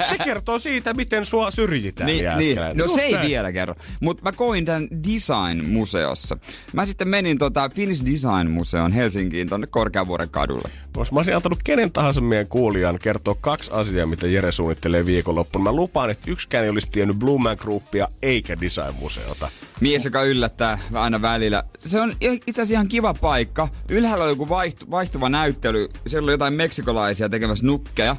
Se 0.09 0.17
kertoo 0.23 0.59
siitä, 0.59 0.93
miten 0.93 1.25
sua 1.25 1.51
syrjitään 1.51 2.07
niin, 2.07 2.25
niin. 2.37 2.57
No 2.73 2.83
Just 2.83 2.95
se 2.95 3.01
ei 3.01 3.11
näin. 3.13 3.27
vielä 3.27 3.51
kerro. 3.51 3.75
Mutta 3.99 4.23
mä 4.23 4.31
koin 4.31 4.65
tämän 4.65 4.87
Design-museossa. 5.03 6.37
Mä 6.73 6.85
sitten 6.85 7.07
menin 7.07 7.37
tota 7.37 7.69
Finnish 7.75 8.05
Design-museoon 8.05 8.91
Helsinkiin 8.91 9.49
tonne 9.49 9.67
Korkeavuoren 9.67 10.29
kadulle. 10.29 10.69
Mä 11.11 11.19
olisin 11.19 11.35
antanut 11.35 11.59
kenen 11.63 11.91
tahansa 11.91 12.21
meidän 12.21 12.47
kuulijan 12.47 12.99
kertoa 13.01 13.35
kaksi 13.41 13.71
asiaa, 13.73 14.07
mitä 14.07 14.27
Jere 14.27 14.51
suunnittelee 14.51 15.05
viikonloppuna. 15.05 15.63
Mä 15.63 15.71
lupaan, 15.71 16.09
että 16.09 16.31
yksikään 16.31 16.63
ei 16.63 16.69
olisi 16.69 16.87
tiennyt 16.91 17.19
Blumen 17.19 17.42
Groupia 17.55 18.07
eikä 18.21 18.57
Design-museota. 18.61 19.49
Mies, 19.81 20.05
joka 20.05 20.23
yllättää 20.23 20.79
aina 20.93 21.21
välillä. 21.21 21.63
Se 21.77 22.01
on 22.01 22.15
itse 22.21 22.51
asiassa 22.51 22.73
ihan 22.73 22.87
kiva 22.87 23.13
paikka. 23.13 23.67
Ylhäällä 23.89 24.23
on 24.23 24.29
joku 24.29 24.49
vaihtu, 24.49 24.91
vaihtuva 24.91 25.29
näyttely. 25.29 25.89
Siellä 26.07 26.25
oli 26.25 26.31
jotain 26.31 26.53
meksikolaisia 26.53 27.29
tekemässä 27.29 27.65
nukkeja. 27.65 28.15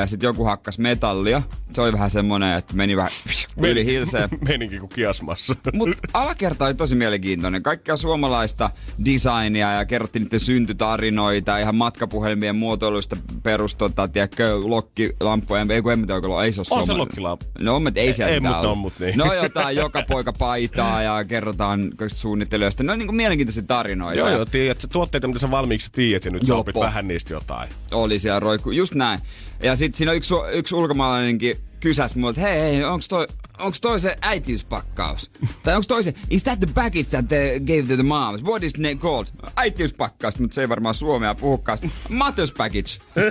Ja 0.00 0.06
sitten 0.06 0.28
joku 0.28 0.44
hakkas 0.44 0.78
metallia. 0.78 1.42
Se 1.72 1.80
oli 1.80 1.92
vähän 1.92 2.10
semmonen, 2.10 2.58
että 2.58 2.74
meni 2.76 2.96
vähän 2.96 3.10
yli 3.56 3.84
hilseen. 3.84 4.28
Meninkin 4.48 4.80
kuin 4.80 4.88
kiasmassa. 4.88 5.56
Mutta 5.72 5.96
alakerta 6.14 6.64
oli 6.64 6.74
tosi 6.74 6.94
mielenkiintoinen. 6.94 7.62
Kaikkea 7.62 7.96
suomalaista 7.96 8.70
designia 9.04 9.72
ja 9.72 9.84
kerrottiin 9.84 10.22
niiden 10.22 10.40
syntytarinoita, 10.40 11.58
ihan 11.58 11.74
matkapuhelmien 11.74 12.56
muotoiluista 12.56 13.16
perustota, 13.42 14.08
tiedätkö, 14.08 14.60
lokkilampoja, 14.64 15.66
ei 15.70 15.82
kun 15.82 15.92
en 15.92 15.98
mitä 15.98 16.14
oikein, 16.14 16.44
ei 16.44 16.52
se 16.52 16.60
ole 16.60 16.80
On 16.80 16.86
se 16.86 16.92
lokkilampu. 16.92 17.44
No, 17.58 17.80
mutta 17.80 18.00
ei 18.00 18.12
siellä 18.12 18.34
Ei, 18.34 18.40
mitään 18.40 18.56
mut 18.56 18.64
on, 18.64 18.70
ollut. 18.70 18.78
mut 18.78 18.98
niin. 18.98 19.18
No 19.18 19.34
jotain 19.34 19.76
joka 19.76 20.02
poika 20.08 20.32
paitaa 20.32 21.02
ja 21.02 21.24
kerrotaan 21.24 21.90
suunnittelijoista. 22.06 22.82
Ne 22.82 22.92
on 22.92 22.98
niinku 22.98 23.12
mielenkiintoisia 23.12 23.62
tarinoita. 23.62 24.18
Joo, 24.18 24.28
joo, 24.28 24.44
tiedät, 24.44 24.86
tuotteita, 24.92 25.28
mitä 25.28 25.40
sä 25.40 25.50
valmiiksi 25.50 25.92
tiedät, 25.92 26.24
ja 26.24 26.30
nyt 26.30 26.46
sä 26.46 26.56
opit 26.56 26.76
vähän 26.80 27.08
niistä 27.08 27.32
jotain. 27.32 27.68
Oli 27.90 28.18
siellä 28.18 28.40
roikku, 28.40 28.70
just 28.70 28.94
näin. 28.94 29.20
Ja 29.62 29.76
sitten 29.76 29.98
siinä 29.98 30.10
on 30.10 30.16
yksi, 30.16 30.34
yksi 30.52 30.74
ulkomaalainenkin 30.74 31.56
kysäs 31.80 32.16
mulle, 32.16 32.30
että 32.30 32.42
hei, 32.42 32.60
hei, 32.60 32.84
onks 32.84 33.08
toi, 33.08 33.26
onks 33.58 33.80
toi 33.80 34.00
se 34.00 34.16
äitiyspakkaus? 34.22 35.30
tai 35.62 35.74
onks 35.74 35.86
toi 35.86 36.04
se, 36.04 36.14
is 36.30 36.42
that 36.42 36.60
the 36.60 36.68
package 36.74 37.08
that 37.10 37.28
they 37.28 37.60
gave 37.60 37.82
to 37.82 37.94
the 37.94 38.02
moms? 38.02 38.44
What 38.44 38.62
is 38.62 38.72
it 38.78 39.00
called? 39.00 39.28
Äitiyspakkaus, 39.56 40.38
mutta 40.38 40.54
se 40.54 40.60
ei 40.60 40.68
varmaan 40.68 40.94
suomea 40.94 41.34
puhukaan. 41.34 41.78
Mother's 42.08 42.54
package. 42.56 42.98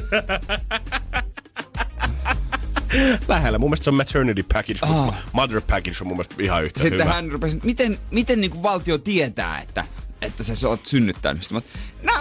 Lähellä. 3.28 3.60
Mun 3.60 3.70
mielestä 3.70 3.84
se 3.84 3.90
on 3.90 3.96
maternity 3.96 4.44
package, 4.54 4.80
mutta 4.88 5.14
mother 5.32 5.62
package 5.62 5.98
on 6.02 6.08
mun 6.08 6.18
mielestä 6.18 6.36
ihan 6.40 6.64
yhtä 6.64 6.82
Sitten 6.82 7.02
hyvä. 7.02 7.14
hän 7.14 7.32
rupesi, 7.32 7.60
miten, 7.64 8.00
miten 8.12 8.42
niinku 8.42 8.64
valtio 8.64 8.98
tietää, 8.98 9.62
että 9.62 9.86
että 10.22 10.44
sä 10.44 10.70
oot 10.70 10.86
synnyttänyt. 10.86 11.52
Oon, 11.52 11.64
no, 12.04 12.14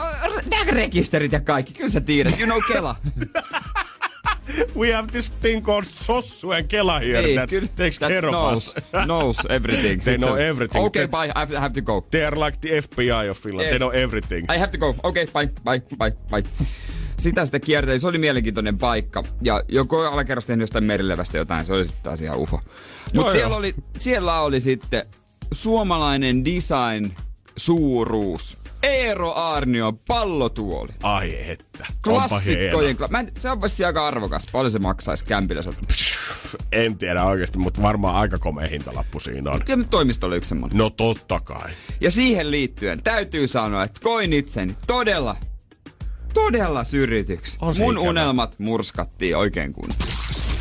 tää 0.51 0.65
rekisterit 0.65 1.33
ja 1.33 1.41
kaikki, 1.41 1.73
kyllä 1.73 1.91
sä 1.91 2.01
tiedät, 2.01 2.41
you 2.41 2.47
know 2.47 2.61
Kela. 2.69 2.97
We 4.75 4.93
have 4.93 5.07
this 5.13 5.29
thing 5.43 5.63
called 5.63 5.85
Sossu 5.87 6.53
and 6.59 6.69
Kela 6.69 7.01
here 7.01 7.19
Ei, 7.19 7.35
that 7.37 7.51
takes 7.77 7.99
that 7.99 8.09
care 8.11 8.27
of 8.27 8.33
knows, 8.33 8.75
us. 8.77 9.07
knows 9.07 9.39
everything. 9.51 10.01
They 10.05 10.17
know 10.17 10.35
everything. 10.37 10.85
Okay, 10.85 11.07
They- 11.07 11.11
bye, 11.11 11.33
I 11.35 11.39
have, 11.41 11.53
I 11.53 11.61
have 11.61 11.75
to 11.75 11.81
go. 11.83 12.01
They 12.11 12.25
are 12.25 12.37
like 12.47 12.59
the 12.61 12.69
FBI 12.81 13.31
of 13.31 13.39
Finland. 13.39 13.63
Yes. 13.67 13.71
They 13.71 13.79
know 13.79 13.91
everything. 13.91 14.47
I 14.57 14.59
have 14.59 14.71
to 14.71 14.79
go. 14.79 14.95
Okay, 15.03 15.27
bye, 15.27 15.49
bye, 15.65 15.83
bye, 15.99 16.13
bye. 16.31 16.43
Sitä 17.19 17.45
sitten 17.45 17.61
kierteli. 17.61 17.99
Se 17.99 18.07
oli 18.09 18.19
mielenkiintoinen 18.19 18.79
paikka. 18.79 19.23
Ja 19.43 19.63
joku 19.69 19.97
alakerrassa 19.97 20.47
tehnyt 20.47 20.63
jostain 20.63 20.85
merilevästä 20.85 21.39
jotain. 21.39 21.65
Se 21.65 21.73
oli 21.73 21.85
sitten 21.85 22.03
taas 22.05 22.23
ihan 22.23 22.39
ufo. 22.39 22.61
Mutta 23.15 23.33
siellä 23.33 23.57
oli, 23.57 23.75
siellä 23.99 24.41
oli 24.41 24.61
sitten 24.61 25.07
suomalainen 25.53 26.45
design 26.45 27.13
suuruus. 27.57 28.58
Eero 28.83 29.33
Aarnio 29.33 29.93
pallotuoli. 29.93 30.93
Ai 31.03 31.51
että. 31.51 31.87
Klassikkojen. 32.05 32.97
Kla- 32.97 33.09
Mä 33.11 33.21
en, 33.21 33.33
se 33.39 33.51
on 33.51 33.61
vasta 33.61 33.87
aika 33.87 34.07
arvokas. 34.07 34.47
Paljon 34.53 34.71
se 34.71 34.79
maksaisi 34.79 35.25
kämpillä. 35.25 35.63
Se 35.63 35.69
on- 35.69 35.75
En 36.73 36.99
tiedä 36.99 37.25
oikeasti, 37.25 37.59
mutta 37.59 37.83
varmaan 37.83 38.17
aika 38.17 38.39
komea 38.39 38.69
hintalappu 38.69 39.21
siinä 39.21 39.51
on. 39.51 39.65
Kyllä 39.65 39.85
toimisto 39.91 40.27
oli 40.27 40.37
yksi 40.37 40.49
semmonen. 40.49 40.79
No 40.79 40.91
totta 40.91 41.41
kai. 41.41 41.71
Ja 42.01 42.11
siihen 42.11 42.51
liittyen 42.51 43.03
täytyy 43.03 43.47
sanoa, 43.47 43.85
että 43.85 44.01
koin 44.03 44.33
itseni 44.33 44.75
todella, 44.87 45.37
todella 46.35 46.85
syrjityksi. 46.85 47.57
On 47.61 47.75
Mun 47.79 47.95
ikävä. 47.95 48.09
unelmat 48.11 48.59
murskattiin 48.59 49.37
oikein 49.37 49.73
kunnolla. 49.73 50.05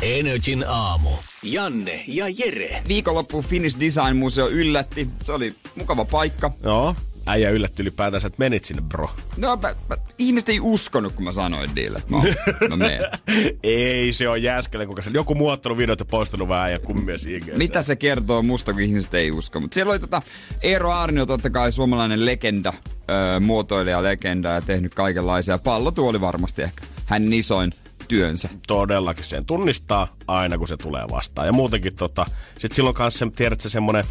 Energin 0.02 0.64
aamu. 0.68 1.10
Janne 1.42 2.04
ja 2.06 2.24
Jere. 2.38 2.82
Viikonloppu 2.88 3.42
Finnish 3.42 3.80
Design 3.80 4.16
Museo 4.16 4.48
yllätti. 4.48 5.08
Se 5.22 5.32
oli 5.32 5.54
mukava 5.76 6.04
paikka. 6.04 6.50
Joo. 6.62 6.94
Äijä 7.28 7.50
yllätty 7.50 7.82
ylipäätänsä, 7.82 8.26
että 8.26 8.38
menit 8.38 8.64
sinne, 8.64 8.82
bro. 8.82 9.10
No, 9.36 9.56
mä, 9.56 9.74
mä, 9.88 9.96
ihmiset 10.18 10.48
ei 10.48 10.60
uskonut, 10.60 11.12
kun 11.12 11.24
mä 11.24 11.32
sanoin 11.32 11.70
niille, 11.74 11.98
että 11.98 12.14
mä, 12.14 12.22
mä 12.68 12.76
menen. 12.76 13.00
Ei, 13.62 14.12
se 14.12 14.28
on 14.28 14.42
jääskele, 14.42 14.86
kuinka 14.86 15.02
se 15.02 15.10
joku 15.14 15.34
muottanut 15.34 15.78
videot 15.78 16.00
ja 16.00 16.04
poistanut 16.04 16.48
vähän 16.48 16.72
ja 16.72 16.78
kummies 16.78 17.26
IG. 17.26 17.56
Mitä 17.56 17.82
se 17.82 17.96
kertoo 17.96 18.42
musta, 18.42 18.72
kun 18.72 18.82
ihmiset 18.82 19.14
ei 19.14 19.30
usko? 19.30 19.60
Mutta 19.60 19.74
siellä 19.74 19.90
oli 19.90 20.00
tota, 20.00 20.22
Eero 20.62 20.92
Arnio, 20.92 21.26
totta 21.26 21.50
kai 21.50 21.72
suomalainen 21.72 22.26
legenda, 22.26 22.72
öö, 23.10 23.40
muotoilija 23.40 24.02
legenda 24.02 24.48
ja 24.48 24.60
tehnyt 24.60 24.94
kaikenlaisia. 24.94 25.58
Pallotuoli 25.58 26.20
varmasti 26.20 26.62
ehkä 26.62 26.82
hänen 27.06 27.32
isoin 27.32 27.74
työnsä. 28.08 28.48
Todellakin 28.66 29.24
sen 29.24 29.46
tunnistaa 29.46 30.16
aina, 30.26 30.58
kun 30.58 30.68
se 30.68 30.76
tulee 30.76 31.04
vastaan. 31.10 31.46
Ja 31.46 31.52
muutenkin 31.52 31.96
tota, 31.96 32.26
sit 32.58 32.72
silloin 32.72 32.96
kanssa 32.96 33.18
se, 33.18 33.32
tiedät 33.36 33.60
se 33.60 33.68
semmonen, 33.68 34.04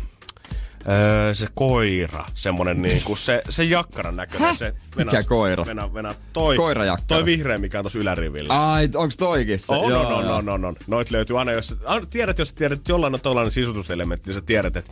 öö, 0.90 1.34
se 1.34 1.48
koira, 1.54 2.26
semmonen 2.34 2.82
niinku 2.82 3.16
se, 3.16 3.42
se 3.50 3.64
jakkaran 3.64 4.16
näköinen. 4.16 4.48
Häh? 4.48 4.58
Se, 4.58 4.74
Mikä 4.96 5.24
koira? 5.24 5.66
Venä, 5.66 5.94
venä, 5.94 6.16
toi, 6.34 6.58
Koirajakkara. 6.58 7.08
Toi 7.08 7.26
vihreä, 7.26 7.58
mikä 7.58 7.80
on 7.80 7.84
tuossa 7.84 8.00
ylärivillä. 8.00 8.72
Ai, 8.72 8.90
onks 8.96 9.18
toikin 9.18 9.60
se? 9.60 9.74
On, 9.74 9.92
Joo, 9.92 10.08
on, 10.08 10.14
on, 10.14 10.30
on, 10.30 10.50
on, 10.50 10.66
on. 10.66 10.76
Noit 10.88 11.12
löytyy 11.12 11.40
aina, 11.40 11.52
jos 11.52 11.78
aina 11.86 12.06
tiedät, 12.06 12.40
jos 12.40 12.54
tiedät, 12.54 12.78
että 12.80 12.92
jollain 12.92 13.14
on 13.14 13.22
tollainen 13.22 13.52
sisutuselementti, 13.52 14.28
niin 14.30 14.36
sä 14.36 14.42
tiedät, 14.42 14.78
että 14.78 14.92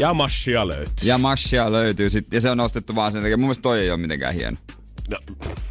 Yamashia 0.00 0.68
löytyy. 0.68 0.94
Ja 1.08 1.18
Mashia 1.18 1.72
löytyy 1.72 2.10
sit, 2.10 2.26
ja 2.32 2.40
se 2.40 2.50
on 2.50 2.58
nostettu 2.58 2.94
vaan 2.94 3.12
sen 3.12 3.22
takia. 3.22 3.36
Mun 3.36 3.46
mielestä 3.46 3.62
toi 3.62 3.80
ei 3.80 3.90
ole 3.90 4.00
mitenkään 4.00 4.34
hieno. 4.34 4.56
No, 5.08 5.18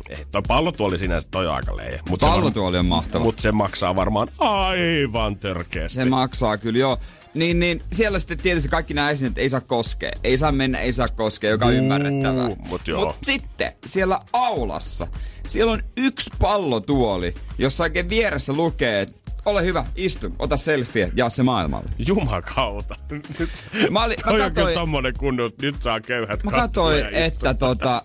ei, 0.10 0.26
toi 0.32 0.42
pallotuoli 0.48 1.00
sinänsä, 1.00 1.28
toi 1.32 1.48
aika 1.48 1.78
leijä. 1.78 2.00
Mut 2.10 2.20
Pallotuoli 2.20 2.78
on 2.78 2.86
mahtava. 2.86 3.24
Mutta 3.24 3.42
se 3.42 3.52
maksaa 3.52 3.96
varmaan 3.96 4.28
aivan 4.38 5.36
törkeästi. 5.38 5.96
Se 5.96 6.06
maksaa 6.06 6.58
kyllä, 6.58 6.80
joo. 6.80 6.98
Niin, 7.34 7.60
niin 7.60 7.84
siellä 7.92 8.20
sitten 8.20 8.38
tietysti 8.38 8.70
kaikki 8.70 8.94
nämä 8.94 9.10
esineet 9.10 9.38
ei 9.38 9.50
saa 9.50 9.62
koskea. 9.62 10.12
Ei 10.24 10.38
saa 10.38 10.52
mennä, 10.52 10.80
ei 10.80 10.94
saa 10.94 11.08
koskea, 11.08 11.50
joka 11.50 11.66
on 11.66 11.74
ymmärrettävää. 11.74 12.50
mut 12.70 12.88
joo. 12.88 13.06
Mut 13.06 13.16
sitten 13.24 13.72
siellä 13.86 14.20
aulassa, 14.34 15.08
siellä 15.48 15.72
on 15.72 15.84
yksi 15.98 16.30
pallotuoli, 16.40 17.34
jossa 17.58 17.84
oikein 17.84 18.10
vieressä 18.10 18.54
lukee, 18.54 19.02
että 19.02 19.24
ole 19.46 19.64
hyvä, 19.64 19.86
istu, 19.96 20.32
ota 20.40 20.58
selfie, 20.58 21.12
jaa 21.16 21.30
se 21.30 21.44
maailmalle. 21.44 21.90
Jumakauta. 21.98 22.96
Nyt, 23.40 23.64
Mä, 23.90 24.04
olin, 24.04 24.18
toi 24.24 24.26
mä 24.26 24.32
on 24.32 24.36
kyllä 24.36 24.50
katsoin, 24.50 24.74
tommonen 24.74 25.14
kunnon, 25.18 25.52
nyt 25.62 25.82
saa 25.82 26.02
köyhät 26.02 26.44
mä 26.44 26.52
katsoin 26.52 27.06
että 27.12 27.54
tota, 27.54 28.04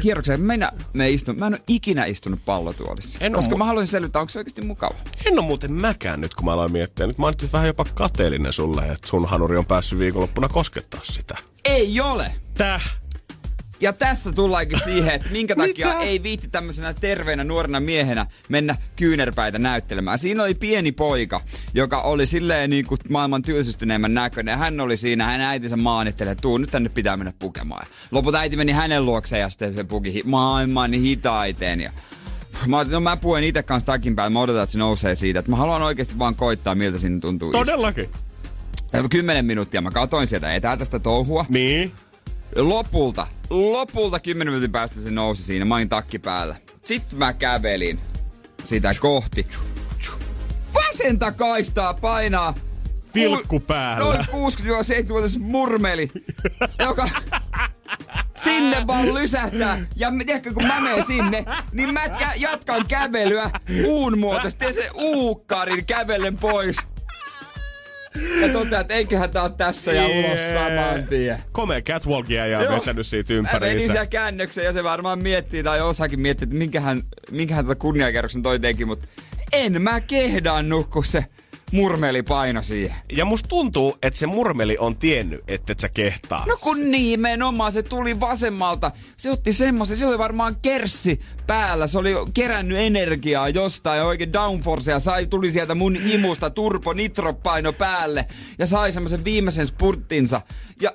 kierrokseen 0.00 0.40
minä 0.40 0.72
me 0.92 1.10
istun. 1.10 1.38
Mä 1.38 1.46
en 1.46 1.54
ole 1.54 1.62
ikinä 1.68 2.04
istunut 2.04 2.44
pallotuolissa. 2.44 3.18
En 3.22 3.32
koska 3.32 3.54
mu- 3.54 3.58
mä 3.58 3.64
haluaisin 3.64 3.90
selvittää, 3.90 4.20
onko 4.20 4.30
se 4.30 4.38
oikeasti 4.38 4.62
mukava. 4.62 4.94
En 5.26 5.38
oo 5.38 5.44
muuten 5.44 5.72
mäkään 5.72 6.20
nyt, 6.20 6.34
kun 6.34 6.44
mä 6.44 6.52
aloin 6.52 6.72
miettiä. 6.72 7.06
Nyt 7.06 7.18
mä 7.18 7.26
oon 7.26 7.34
vähän 7.52 7.66
jopa 7.66 7.84
kateellinen 7.94 8.52
sulle, 8.52 8.82
että 8.82 9.08
sun 9.08 9.28
hanuri 9.28 9.56
on 9.56 9.66
päässyt 9.66 9.98
viikonloppuna 9.98 10.48
koskettaa 10.48 11.00
sitä. 11.02 11.36
Ei 11.64 12.00
ole! 12.00 12.32
Täh? 12.54 12.96
Ja 13.80 13.92
tässä 13.92 14.32
tullaankin 14.32 14.78
siihen, 14.84 15.14
että 15.14 15.28
minkä 15.30 15.56
takia 15.56 15.88
Mitä? 15.88 16.00
ei 16.00 16.22
viitti 16.22 16.48
tämmöisenä 16.48 16.94
terveenä 16.94 17.44
nuorena 17.44 17.80
miehenä 17.80 18.26
mennä 18.48 18.76
kyynärpäitä 18.96 19.58
näyttelemään. 19.58 20.18
Siinä 20.18 20.42
oli 20.42 20.54
pieni 20.54 20.92
poika, 20.92 21.40
joka 21.74 22.00
oli 22.00 22.26
silleen 22.26 22.70
niin 22.70 22.86
kuin 22.86 23.00
maailman 23.08 23.42
tylsistyneemmän 23.42 24.14
näköinen. 24.14 24.52
Ja 24.52 24.56
hän 24.58 24.80
oli 24.80 24.96
siinä, 24.96 25.24
hän 25.24 25.40
äitinsä 25.40 25.76
maanitteli, 25.76 26.30
että 26.30 26.42
tuu 26.42 26.58
nyt 26.58 26.70
tänne 26.70 26.88
pitää 26.88 27.16
mennä 27.16 27.32
pukemaan. 27.38 27.86
Ja 27.90 27.96
lopulta 28.10 28.38
äiti 28.38 28.56
meni 28.56 28.72
hänen 28.72 29.06
luokseen 29.06 29.40
ja 29.40 29.48
sitten 29.48 29.74
se 29.74 29.84
puki 29.84 30.22
maailman 30.24 30.92
hitaiten. 30.92 31.80
Ja 31.80 31.92
Mä, 32.66 32.84
no 32.84 33.00
mä 33.00 33.16
puen 33.16 33.44
itse 33.44 33.62
kanssa 33.62 33.86
takin 33.86 34.16
päällä, 34.16 34.30
mä 34.30 34.40
odotan, 34.40 34.62
että 34.62 34.72
se 34.72 34.78
nousee 34.78 35.14
siitä. 35.14 35.38
Että 35.38 35.50
mä 35.50 35.56
haluan 35.56 35.82
oikeasti 35.82 36.18
vaan 36.18 36.34
koittaa, 36.34 36.74
miltä 36.74 36.98
siinä 36.98 37.20
tuntuu. 37.20 37.48
istua. 37.48 37.64
Todellakin. 37.64 38.10
Ja 38.92 39.08
Kymmenen 39.08 39.44
minuuttia 39.44 39.80
mä 39.80 39.90
katoin 39.90 40.26
sieltä 40.26 40.54
etäältä 40.54 40.84
sitä 40.84 40.98
touhua. 40.98 41.46
Niin? 41.48 41.92
Lopulta, 42.56 43.26
lopulta 43.50 44.20
10 44.20 44.52
minuutin 44.52 44.72
päästä 44.72 45.00
se 45.00 45.10
nousi 45.10 45.42
siinä, 45.42 45.64
mä 45.64 45.74
olin 45.74 45.88
takki 45.88 46.18
päällä. 46.18 46.56
Sitten 46.84 47.18
mä 47.18 47.32
kävelin 47.32 48.00
sitä 48.64 48.94
kohti. 49.00 49.46
Vasenta 50.74 51.32
kaistaa 51.32 51.94
painaa 51.94 52.54
Vilkku 53.14 53.60
päällä. 53.60 54.04
Noin 54.04 54.20
60-70-vuotias 54.20 55.38
murmeli, 55.38 56.10
joka 56.78 57.08
sinne 58.34 58.86
vaan 58.86 59.14
lysähtää. 59.14 59.86
Ja 59.96 60.12
tiedätkö, 60.26 60.52
kun 60.52 60.66
mä 60.66 60.80
menen 60.80 61.06
sinne, 61.06 61.44
niin 61.72 61.94
mä 61.94 62.00
jatkan 62.36 62.86
kävelyä 62.88 63.50
uun 63.84 64.18
muotoista. 64.18 64.58
Teen 64.58 64.74
sen 64.74 64.90
uukkarin 64.94 65.86
kävellen 65.86 66.38
pois. 66.38 66.76
Ja 68.40 68.48
totean, 68.52 68.80
että 68.80 68.94
eiköhän 68.94 69.30
tää 69.30 69.42
ole 69.42 69.52
tässä 69.56 69.92
ja 69.92 70.06
ulos 70.06 70.40
saman 70.52 71.06
tien. 71.08 71.38
Komea 71.52 71.80
catwalkia 71.80 72.46
ja 72.46 72.62
Joo. 72.62 72.72
vetänyt 72.74 73.06
siitä 73.06 73.34
ympäriinsä. 73.34 73.86
siellä 73.86 74.06
käännökseen 74.06 74.64
ja 74.64 74.72
se 74.72 74.84
varmaan 74.84 75.18
miettii, 75.18 75.62
tai 75.62 75.80
osakin 75.80 76.20
miettii, 76.20 76.44
että 76.44 76.56
minkähän, 76.56 77.02
minkähän 77.30 77.64
tätä 77.66 77.78
kunniakerroksen 77.78 78.42
toi 78.42 78.60
teki, 78.60 78.84
mutta 78.84 79.06
en 79.52 79.82
mä 79.82 80.00
kehdannut, 80.00 80.90
kun 80.90 81.04
se 81.04 81.24
murmeli 81.72 82.22
paino 82.22 82.62
siihen. 82.62 82.96
Ja 83.12 83.24
musta 83.24 83.48
tuntuu, 83.48 83.98
että 84.02 84.18
se 84.18 84.26
murmeli 84.26 84.76
on 84.78 84.96
tiennyt, 84.96 85.40
että 85.48 85.72
et 85.72 85.80
sä 85.80 85.88
kehtaa. 85.88 86.44
No 86.48 86.56
kun 86.60 86.90
nimenomaan 86.90 87.72
se 87.72 87.82
tuli 87.82 88.20
vasemmalta. 88.20 88.90
Se 89.16 89.30
otti 89.30 89.52
semmoisen, 89.52 89.96
se 89.96 90.06
oli 90.06 90.18
varmaan 90.18 90.56
kerssi 90.62 91.20
päällä. 91.46 91.86
Se 91.86 91.98
oli 91.98 92.10
kerännyt 92.34 92.78
energiaa 92.78 93.48
jostain 93.48 93.98
ja 93.98 94.04
oikein 94.04 94.32
downforcea. 94.32 95.00
Sai, 95.00 95.26
tuli 95.26 95.50
sieltä 95.50 95.74
mun 95.74 95.96
imusta 95.96 96.50
turbo 96.50 96.92
nitropaino 96.92 97.72
päälle. 97.72 98.26
Ja 98.58 98.66
sai 98.66 98.92
semmoisen 98.92 99.24
viimeisen 99.24 99.66
spurttinsa. 99.66 100.40
Ja 100.82 100.92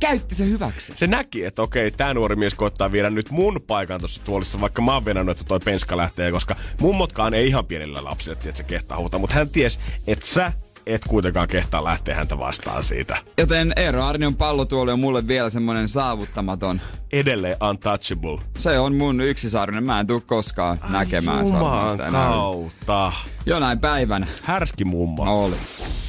käytti 0.00 0.34
se 0.34 0.44
hyväksi. 0.44 0.92
Se 0.96 1.06
näki, 1.06 1.44
että 1.44 1.62
okei, 1.62 1.90
tämä 1.90 2.14
nuori 2.14 2.36
mies 2.36 2.54
koittaa 2.54 2.92
viedä 2.92 3.10
nyt 3.10 3.30
mun 3.30 3.60
paikan 3.66 4.00
tuossa 4.00 4.24
tuolissa, 4.24 4.60
vaikka 4.60 4.82
mä 4.82 4.94
oon 4.94 5.04
venannut, 5.04 5.36
että 5.36 5.48
toi 5.48 5.60
penska 5.64 5.96
lähtee, 5.96 6.32
koska 6.32 6.56
mummotkaan 6.80 7.34
ei 7.34 7.48
ihan 7.48 7.66
pienillä 7.66 8.04
lapsilla, 8.04 8.32
että 8.32 8.52
se 8.56 8.64
kehtaa 8.64 8.98
huutaa, 8.98 9.20
mutta 9.20 9.36
hän 9.36 9.48
ties, 9.48 9.80
että 10.06 10.26
sä 10.26 10.52
et 10.86 11.02
kuitenkaan 11.08 11.48
kehtaa 11.48 11.84
lähteä 11.84 12.14
häntä 12.14 12.38
vastaan 12.38 12.82
siitä. 12.82 13.18
Joten 13.38 13.72
Eero 13.76 14.04
Arnion 14.04 14.34
pallotuoli 14.34 14.92
on 14.92 15.00
mulle 15.00 15.28
vielä 15.28 15.50
semmonen 15.50 15.88
saavuttamaton. 15.88 16.80
Edelleen 17.12 17.56
untouchable. 17.70 18.38
Se 18.58 18.78
on 18.78 18.94
mun 18.94 19.20
yksisarvinen. 19.20 19.84
Mä 19.84 20.00
en 20.00 20.06
tuu 20.06 20.20
koskaan 20.26 20.80
näkemään 20.88 21.38
varmaan 21.38 21.62
Juman 21.62 21.90
sitä 21.90 22.10
kautta. 22.10 23.12
Jonain 23.46 23.80
päivänä 23.80 24.26
Härski 24.42 24.84
mummo. 24.84 25.44
oli. 25.44 25.56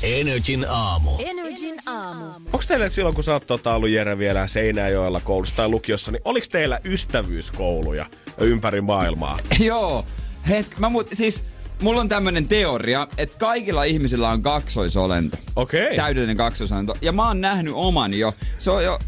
Energin 0.04 0.66
aamu. 0.70 1.12
Energin 1.20 1.76
aamu. 1.86 2.26
Onko 2.26 2.62
teillä 2.68 2.90
silloin, 2.90 3.16
kun 3.16 3.24
sä 3.24 3.34
oot 3.34 3.48
tota, 3.48 3.76
ollut 3.76 3.90
Jere 3.90 4.18
vielä 4.18 4.48
Seinäjoella 4.48 5.20
koulussa 5.20 5.56
tai 5.56 5.70
lukiossa, 5.70 6.12
niin 6.12 6.22
oliks 6.26 6.50
teillä 6.50 6.80
ystävyyskouluja 6.84 8.06
ympäri 8.38 8.82
maailmaa? 8.82 9.40
Joo. 9.60 10.06
Hetk, 10.50 10.78
mä 10.78 10.90
muut, 10.90 11.08
siis 11.14 11.44
mulla 11.82 12.02
on 12.02 12.10
tämmönen 12.10 12.48
teoria, 12.48 13.08
että 13.18 13.38
kaikilla 13.38 13.84
ihmisillä 13.84 14.30
on 14.30 14.42
kaksoisolento. 14.42 15.38
Okei. 15.56 15.96
Täydellinen 15.96 16.38
kaksoisolento. 16.38 16.94
Ja 17.02 17.12
mä 17.12 17.28
oon 17.28 17.42
nähnyt 17.42 17.74
oman 17.76 18.14
jo. 18.14 18.34
Se 18.58 18.72
on 18.72 18.84
jo... 18.84 19.00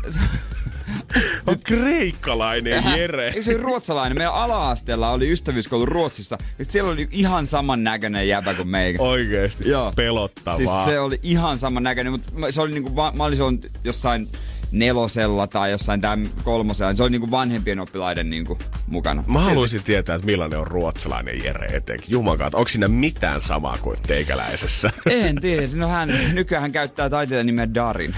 On 1.47 1.55
kreikkalainen 1.65 2.84
Jere. 2.97 3.28
Eikö 3.28 3.43
se 3.43 3.57
ruotsalainen? 3.57 4.17
Meidän 4.17 4.34
ala-asteella 4.34 5.11
oli 5.11 5.32
ystävyyskoulu 5.32 5.86
Ruotsissa. 5.86 6.38
Ja 6.59 6.65
siellä 6.65 6.91
oli 6.91 7.07
ihan 7.11 7.47
saman 7.47 7.84
näköinen 7.84 8.28
jäbä 8.28 8.53
kuin 8.53 8.67
meikä. 8.67 9.01
Oikeesti. 9.03 9.70
Joo. 9.70 9.93
Pelottavaa. 9.95 10.57
Siis 10.57 10.70
se 10.86 10.99
oli 10.99 11.20
ihan 11.24 11.59
saman 11.59 11.84
näköinen, 11.84 12.13
mutta 12.13 12.32
mä- 12.36 12.51
se 12.51 12.61
oli 12.61 12.72
niinku, 12.72 12.89
mä 13.13 13.24
olisin 13.24 13.45
ollut 13.45 13.65
jossain 13.84 14.28
nelosella 14.72 15.47
tai 15.47 15.72
jossain 15.72 16.01
täm 16.01 16.26
kolmosella. 16.43 16.95
Se 16.95 17.03
oli 17.03 17.09
niinku 17.11 17.32
vanhempien 17.32 17.80
oppilaiden 17.80 18.30
niinku 18.30 18.57
mukana. 18.88 19.24
Mä 19.28 19.39
haluaisin 19.39 19.84
tietää, 19.84 20.15
että 20.15 20.26
millainen 20.26 20.59
on 20.59 20.67
ruotsalainen 20.67 21.43
Jere 21.43 21.65
etenkin. 21.65 22.11
Jumakaat, 22.11 22.53
onko 22.53 22.70
siinä 22.70 22.88
mitään 22.88 23.41
samaa 23.41 23.78
kuin 23.82 23.97
teikäläisessä? 24.07 24.91
En 25.09 25.41
tiedä. 25.41 25.67
No 25.74 25.88
hän 25.88 26.09
nykyään 26.34 26.61
hän 26.61 26.72
käyttää 26.72 27.09
taiteilijan 27.09 27.45
nimeä 27.45 27.74
Darin. 27.74 28.15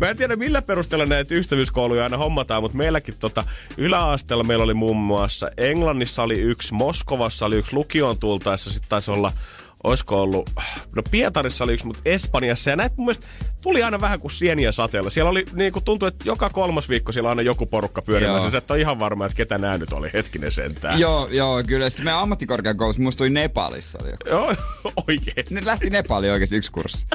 Mä 0.00 0.08
en 0.08 0.16
tiedä 0.16 0.36
millä 0.36 0.62
perusteella 0.62 1.06
näitä 1.06 1.34
ystävyyskouluja 1.34 2.04
aina 2.04 2.16
hommataan, 2.16 2.62
mutta 2.62 2.78
meilläkin 2.78 3.14
tota, 3.18 3.44
yläasteella 3.76 4.44
meillä 4.44 4.64
oli 4.64 4.74
muun 4.74 4.96
muassa 4.96 5.50
Englannissa 5.56 6.22
oli 6.22 6.40
yksi, 6.40 6.74
Moskovassa 6.74 7.46
oli 7.46 7.56
yksi, 7.56 7.72
lukioon 7.72 8.18
tultaessa 8.18 8.70
sitten 8.72 8.88
taisi 8.88 9.10
olla 9.10 9.32
Olisiko 9.84 10.22
ollut, 10.22 10.50
no 10.96 11.02
Pietarissa 11.10 11.64
oli 11.64 11.72
yksi, 11.72 11.86
mutta 11.86 12.02
Espanjassa 12.04 12.70
ja 12.70 12.76
näitä 12.76 12.94
mun 12.96 13.06
mielestä 13.06 13.26
tuli 13.60 13.82
aina 13.82 14.00
vähän 14.00 14.20
kuin 14.20 14.30
sieniä 14.30 14.72
sateella. 14.72 15.10
Siellä 15.10 15.30
oli, 15.30 15.44
niin 15.52 15.72
kuin 15.72 15.84
tuntui, 15.84 16.08
että 16.08 16.28
joka 16.28 16.50
kolmas 16.50 16.88
viikko 16.88 17.12
siellä 17.12 17.26
on 17.26 17.30
aina 17.30 17.42
joku 17.42 17.66
porukka 17.66 18.02
pyörimässä. 18.02 18.44
Joo. 18.46 18.50
Sä 18.50 18.58
et 18.58 18.70
ole 18.70 18.80
ihan 18.80 18.98
varma, 18.98 19.26
että 19.26 19.36
ketä 19.36 19.58
nämä 19.58 19.78
nyt 19.78 19.92
oli, 19.92 20.10
hetkinen 20.12 20.52
sentään. 20.52 21.00
joo, 21.00 21.28
joo, 21.30 21.62
kyllä. 21.66 21.90
Sitten 21.90 22.04
meidän 22.04 22.20
ammattikorkeakoulussa 22.20 23.02
musta 23.02 23.24
oli 23.24 23.30
Nepalissa. 23.30 23.98
Oli 24.02 24.10
joku. 24.10 24.28
Joo, 24.28 24.54
oikein. 25.08 25.46
Ne 25.50 25.62
lähti 25.64 25.90
Nepaliin 25.90 26.32
oikeasti 26.32 26.56
yksi 26.56 26.72
kurssi. 26.72 27.06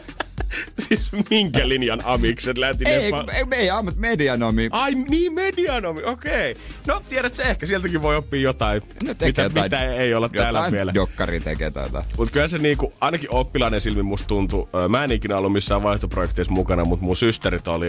siis 0.87 1.11
minkä 1.29 1.69
linjan 1.69 2.01
amikset 2.05 2.57
lähti 2.57 2.83
Ei, 2.87 3.11
ne 3.11 3.17
kun- 3.17 3.29
ei, 3.29 3.45
me 3.45 3.55
ei 3.55 3.69
ammat 3.69 3.95
medianomi. 3.95 4.69
Ai 4.71 4.95
niin, 4.95 5.33
medianomi, 5.33 6.03
okei. 6.03 6.51
Okay. 6.51 6.63
No 6.87 7.01
tiedät 7.09 7.35
se 7.35 7.43
ehkä, 7.43 7.65
sieltäkin 7.65 8.01
voi 8.01 8.15
oppia 8.15 8.41
jotain, 8.41 8.81
No 8.81 9.13
mitä, 9.25 9.25
jotain- 9.41 9.63
mitä 9.63 9.93
ei 9.93 10.13
olla 10.13 10.29
täällä 10.29 10.71
vielä. 10.71 10.93
Dokkari 10.93 11.39
tekee 11.39 11.71
tätä. 11.71 12.03
Mutta 12.17 12.31
kyllä 12.31 12.47
se 12.47 12.57
niinku, 12.57 12.93
ainakin 13.01 13.31
oppilainen 13.31 13.81
silmin 13.81 14.05
musta 14.05 14.27
tuntui, 14.27 14.67
mä 14.89 15.03
en 15.03 15.11
ikinä 15.11 15.37
ollut 15.37 15.53
missään 15.53 15.83
vaihtoprojekteissa 15.83 16.53
mukana, 16.53 16.85
mutta 16.85 17.05
mun 17.05 17.15
systerit 17.15 17.67
oli 17.67 17.87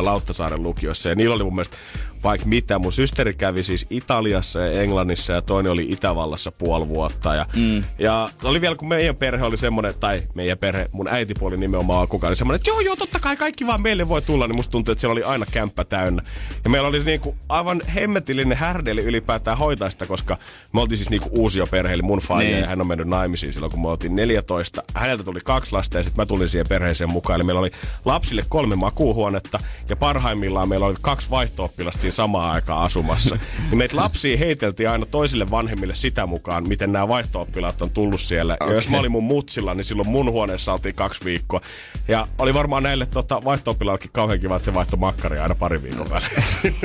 Lauttasaaren 0.00 0.62
lukiossa 0.62 1.08
ja 1.08 1.14
niillä 1.14 1.34
oli 1.34 1.44
mun 1.44 1.54
mielestä 1.54 1.76
vaikka 2.22 2.46
mitä. 2.46 2.78
Mun 2.78 2.92
systeri 2.92 3.34
kävi 3.34 3.62
siis 3.62 3.86
Italiassa 3.90 4.60
ja 4.60 4.82
Englannissa 4.82 5.32
ja 5.32 5.42
toinen 5.42 5.72
oli 5.72 5.86
Itävallassa 5.90 6.52
puoli 6.52 6.88
vuotta. 6.88 7.34
Ja, 7.34 7.46
mm. 7.56 7.84
ja 7.98 8.28
oli 8.44 8.60
vielä 8.60 8.76
kun 8.76 8.88
meidän 8.88 9.16
perhe 9.16 9.44
oli 9.44 9.56
semmonen, 9.56 9.94
tai 10.00 10.22
meidän 10.34 10.58
perhe, 10.58 10.88
mun 10.92 11.08
äitipuoli 11.08 11.56
nimenomaan 11.56 12.08
kukaan 12.08 12.28
oli 12.28 12.36
semmonen, 12.36 12.56
että 12.56 12.70
joo 12.70 12.80
joo 12.80 12.96
totta 12.96 13.18
kai 13.20 13.36
kaikki 13.36 13.66
vaan 13.66 13.82
meille 13.82 14.08
voi 14.08 14.22
tulla, 14.22 14.46
niin 14.46 14.56
musta 14.56 14.70
tuntui, 14.70 14.92
että 14.92 15.00
siellä 15.00 15.12
oli 15.12 15.22
aina 15.22 15.46
kämppä 15.50 15.84
täynnä. 15.84 16.22
Ja 16.64 16.70
meillä 16.70 16.88
oli 16.88 17.04
niinku 17.04 17.36
aivan 17.48 17.80
hemmetillinen 17.94 18.58
härdeli 18.58 19.00
ylipäätään 19.00 19.58
hoitaa 19.58 19.90
sitä, 19.90 20.06
koska 20.06 20.38
me 20.72 20.80
oltiin 20.80 20.98
siis 20.98 21.10
niinku 21.10 21.28
uusia 21.32 21.66
perhe, 21.70 21.94
eli 21.94 22.02
mun 22.02 22.18
faija 22.18 22.50
Niin. 22.50 22.60
ja 22.60 22.66
hän 22.66 22.80
on 22.80 22.86
mennyt 22.86 23.08
naimisiin 23.08 23.52
silloin, 23.52 23.72
kun 23.72 23.80
me 23.82 23.88
oltiin 23.88 24.16
14. 24.16 24.82
Häneltä 24.94 25.24
tuli 25.24 25.40
kaksi 25.44 25.72
lasta 25.72 25.96
ja 25.98 26.02
sitten 26.02 26.22
mä 26.22 26.26
tulin 26.26 26.48
siihen 26.48 26.66
perheeseen 26.68 27.10
mukaan. 27.12 27.36
Eli 27.36 27.44
meillä 27.44 27.60
oli 27.60 27.70
lapsille 28.04 28.44
kolme 28.48 28.76
makuuhuonetta 28.76 29.58
ja 29.88 29.96
parhaimmillaan 29.96 30.68
meillä 30.68 30.86
oli 30.86 30.94
kaksi 31.00 31.30
vaihto-oppilasta 31.30 32.09
siinä 32.10 32.16
samaan 32.16 32.50
aikaan 32.50 32.82
asumassa. 32.82 33.38
niin 33.68 33.78
meitä 33.78 33.96
lapsia 33.96 34.38
heiteltiin 34.38 34.88
aina 34.88 35.06
toisille 35.06 35.50
vanhemmille 35.50 35.94
sitä 35.94 36.26
mukaan, 36.26 36.68
miten 36.68 36.92
nämä 36.92 37.08
vaihto-oppilaat 37.08 37.82
on 37.82 37.90
tullut 37.90 38.20
siellä. 38.20 38.54
Okay. 38.54 38.68
Ja 38.68 38.74
jos 38.74 38.88
mä 38.88 38.98
olin 38.98 39.12
mun 39.12 39.24
mutsilla, 39.24 39.74
niin 39.74 39.84
silloin 39.84 40.08
mun 40.08 40.30
huoneessa 40.30 40.72
oltiin 40.72 40.94
kaksi 40.94 41.24
viikkoa. 41.24 41.60
Ja 42.08 42.26
oli 42.38 42.54
varmaan 42.54 42.82
näille 42.82 43.06
tota, 43.06 43.44
vaihto 43.44 43.76
kauhean 44.12 44.40
kiva, 44.40 44.56
että 44.56 44.64
se 44.64 44.74
vaihtoi 44.74 44.98
makkaria 44.98 45.42
aina 45.42 45.54
pari 45.54 45.82
viikon 45.82 46.10
välein. 46.10 46.32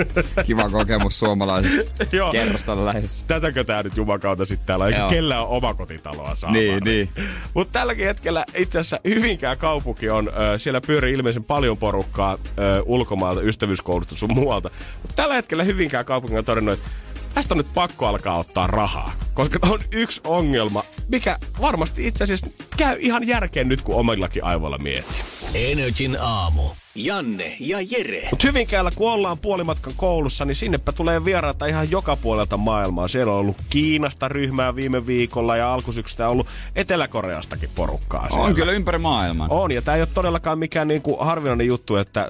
Kiva 0.48 0.70
kokemus 0.70 1.20
suomalaisessa 1.20 1.92
kerrostalla 2.32 2.86
lähes. 2.86 3.24
Tätäkö 3.28 3.64
tää 3.64 3.84
nyt 3.84 3.98
jumakauta 3.98 4.46
sitten 4.46 4.68
täällä, 4.68 4.88
eikä 4.88 5.00
Joo. 5.00 5.10
kellään 5.10 5.42
ole 5.42 5.58
omakotitaloa 5.58 6.36
saa. 6.36 6.52
Niin, 6.52 6.84
niin. 6.84 7.10
Mutta 7.54 7.80
tälläkin 7.80 8.06
hetkellä 8.06 8.46
itse 8.56 8.80
asiassa 8.80 9.00
Hyvinkään 9.06 9.58
kaupunki 9.58 10.10
on, 10.10 10.30
ö, 10.54 10.60
siellä 10.60 10.82
pyörii 10.82 11.14
ilmeisen 11.14 11.44
paljon 11.44 11.78
porukkaa 11.78 12.38
ö, 12.60 12.84
ulkomaalta, 12.86 13.42
ystävyyskoulusta 13.42 14.16
sun 14.16 14.30
muualta. 14.34 14.70
Tällä 15.16 15.36
hetkellä 15.36 15.64
Hyvinkään 15.64 16.06
kaupunki 16.06 16.38
on 16.38 16.46
todennut, 16.46 16.74
että 16.74 16.90
tästä 17.34 17.54
on 17.54 17.58
nyt 17.58 17.74
pakko 17.74 18.08
alkaa 18.08 18.38
ottaa 18.38 18.68
rahaa. 18.68 19.12
Koska 19.34 19.60
on 19.62 19.80
yksi 19.92 20.22
ongelma, 20.24 20.84
mikä 21.08 21.38
varmasti 21.62 22.08
itse 22.08 22.24
asiassa 22.24 22.48
käy 22.78 22.98
ihan 23.00 23.28
järkeen 23.28 23.68
nyt, 23.68 23.82
kun 23.82 23.96
omillakin 23.96 24.44
aivoilla 24.44 24.78
miettii. 24.78 25.72
Energin 25.72 26.18
aamu. 26.22 26.62
Janne 26.96 27.56
ja 27.60 27.78
Jere. 27.92 28.28
Mutta 28.30 28.48
Hyvinkäällä, 28.48 28.92
kun 28.96 29.12
ollaan 29.12 29.38
puolimatkan 29.38 29.94
koulussa, 29.98 30.46
niin 30.46 30.56
sinnepä 30.56 30.92
tulee 30.92 31.26
vieraita 31.26 31.66
ihan 31.66 31.92
joka 31.92 32.16
puolelta 32.16 32.58
maailmaa. 32.58 33.08
Siellä 33.08 33.34
on 33.34 33.40
ollut 33.40 33.58
Kiinasta 33.70 34.28
ryhmää 34.28 34.76
viime 34.76 35.08
viikolla 35.08 35.58
ja 35.58 35.74
alkusyksystä 35.74 36.26
on 36.26 36.32
ollut 36.32 36.48
Etelä-Koreastakin 36.76 37.70
porukkaa 37.76 38.30
siellä. 38.30 38.46
On 38.46 38.56
kyllä 38.56 38.72
ympäri 38.72 38.98
maailman. 38.98 39.52
On, 39.52 39.72
ja 39.72 39.82
tämä 39.82 39.96
ei 39.96 40.02
ole 40.02 40.10
todellakaan 40.14 40.60
mikään 40.60 40.88
niinku 40.88 41.18
harvinainen 41.20 41.68
juttu, 41.68 41.96
että, 41.96 42.28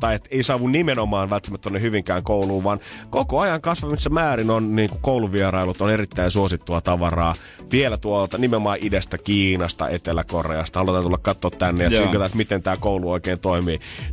tai 0.00 0.14
että 0.14 0.28
ei 0.30 0.42
saavu 0.42 0.68
nimenomaan 0.68 1.30
välttämättä 1.30 1.62
tuonne 1.62 1.80
Hyvinkään 1.80 2.22
kouluun, 2.22 2.64
vaan 2.64 2.80
koko 3.10 3.40
ajan 3.40 3.60
kasvavissa 3.60 4.10
määrin 4.10 4.50
on 4.50 4.76
niinku 4.76 4.98
kouluvierailut 5.00 5.80
on 5.80 5.90
erittäin 5.90 6.30
suosittua 6.30 6.80
tavaraa. 6.80 7.34
Vielä 7.72 7.96
tuolta 7.96 8.38
nimenomaan 8.38 8.78
idästä, 8.80 9.18
Kiinasta, 9.18 9.88
Etelä-Koreasta. 9.88 10.78
Halutaan 10.78 11.02
tulla 11.04 11.18
katsoa 11.18 11.50
tänne 11.50 11.84
ja 11.84 11.90
tsinkata, 11.90 12.24
että 12.24 12.36
miten 12.36 12.62
tämä 12.62 12.76
koulu 12.76 13.10
oikein 13.10 13.40
toimii. 13.40 13.63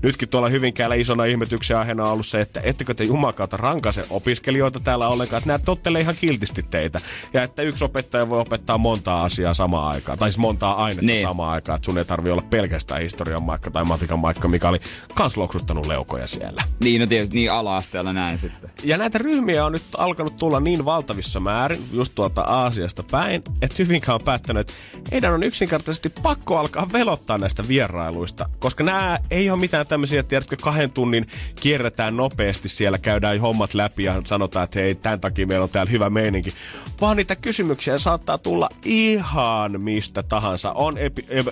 Nytkin 0.02 0.30
tuolla 0.30 0.50
Hyvinkäällä 0.50 0.96
isona 0.96 1.26
ihmetyksen 1.26 1.78
aiheena 1.78 2.04
on 2.06 2.12
ollut 2.12 2.26
se, 2.26 2.42
että 2.42 2.62
ettekö 2.64 2.94
te 2.94 3.04
jumakauta 3.04 3.58
rankase 3.58 4.06
opiskelijoita 4.10 4.80
täällä 4.80 5.08
ollenkaan, 5.08 5.38
että 5.38 5.48
nämä 5.48 5.60
tottelee 5.60 6.02
ihan 6.02 6.16
kiltisti 6.22 6.64
teitä. 6.70 7.00
Ja 7.34 7.44
että 7.44 7.62
yksi 7.62 7.86
opettaja 7.86 8.30
voi 8.30 8.40
opettaa 8.40 8.78
montaa 8.78 9.24
asiaa 9.24 9.54
samaan 9.54 9.88
aikaan, 9.96 10.18
tai 10.18 10.32
siis 10.32 10.38
montaa 10.38 10.84
ainetta 10.84 11.06
Niin. 11.06 11.22
samaan 11.28 11.54
aikaan, 11.54 11.76
että 11.76 11.86
sun 11.86 11.98
ei 11.98 12.06
tarvi 12.06 12.32
olla 12.32 12.44
pelkästään 12.50 13.02
historian 13.02 13.44
maikka 13.44 13.72
tai 13.72 13.86
matikan 13.86 14.20
maikka, 14.20 14.48
mikä 14.48 14.70
oli 14.70 14.80
kans 15.14 15.38
loksuttanut 15.38 15.86
leukoja 15.86 16.28
siellä. 16.28 16.64
Niin, 16.84 17.02
no 17.02 17.08
tietysti 17.08 17.36
niin 17.36 17.52
ala-asteella 17.52 18.14
näin 18.14 18.40
sitten. 18.40 18.70
Ja 18.84 18.98
näitä 18.98 19.18
ryhmiä 19.18 19.66
on 19.66 19.72
nyt 19.72 19.84
alkanut 19.98 20.38
tulla 20.38 20.60
niin 20.60 20.86
valtavissa 20.86 21.40
määrin, 21.40 21.80
just 21.94 22.16
tuolta 22.16 22.42
Aasiasta 22.42 23.04
päin, 23.12 23.44
että 23.62 23.76
Hyvinkään 23.80 24.16
on 24.16 24.22
päättänyt, 24.26 24.62
että 24.70 24.74
heidän 25.12 25.34
on 25.34 25.44
yksinkertaisesti 25.44 26.10
pakko 26.10 26.58
alkaa 26.58 26.92
velottaa 26.94 27.38
näistä 27.38 27.68
vierailuista, 27.68 28.50
koska 28.60 28.84
nämä 28.84 29.20
ei 29.32 29.41
ole 29.50 29.60
mitään 29.60 29.88
tämmöisiä, 29.88 30.24
tiedätkö, 30.24 30.56
kahden 30.62 30.92
tunnin 30.92 31.28
kierretään 31.60 32.18
nopeasti 32.18 32.70
siellä, 32.70 32.98
käydään 32.98 33.40
hommat 33.40 33.74
läpi 33.74 34.04
ja 34.04 34.22
sanotaan, 34.26 34.64
että 34.64 34.80
hei, 34.80 34.96
tämän 34.96 35.20
takia 35.20 35.48
meillä 35.48 35.64
on 35.64 35.70
täällä 35.70 35.92
hyvä 35.92 36.10
meininki, 36.10 36.54
vaan 37.02 37.18
niitä 37.18 37.36
kysymyksiä 37.36 37.98
saattaa 37.98 38.38
tulla 38.38 38.70
ihan 38.86 39.82
mistä 39.82 40.24
tahansa. 40.24 40.72
On 40.72 40.98
epi, 40.98 41.26
e, 41.30 41.40
e, 41.40 41.44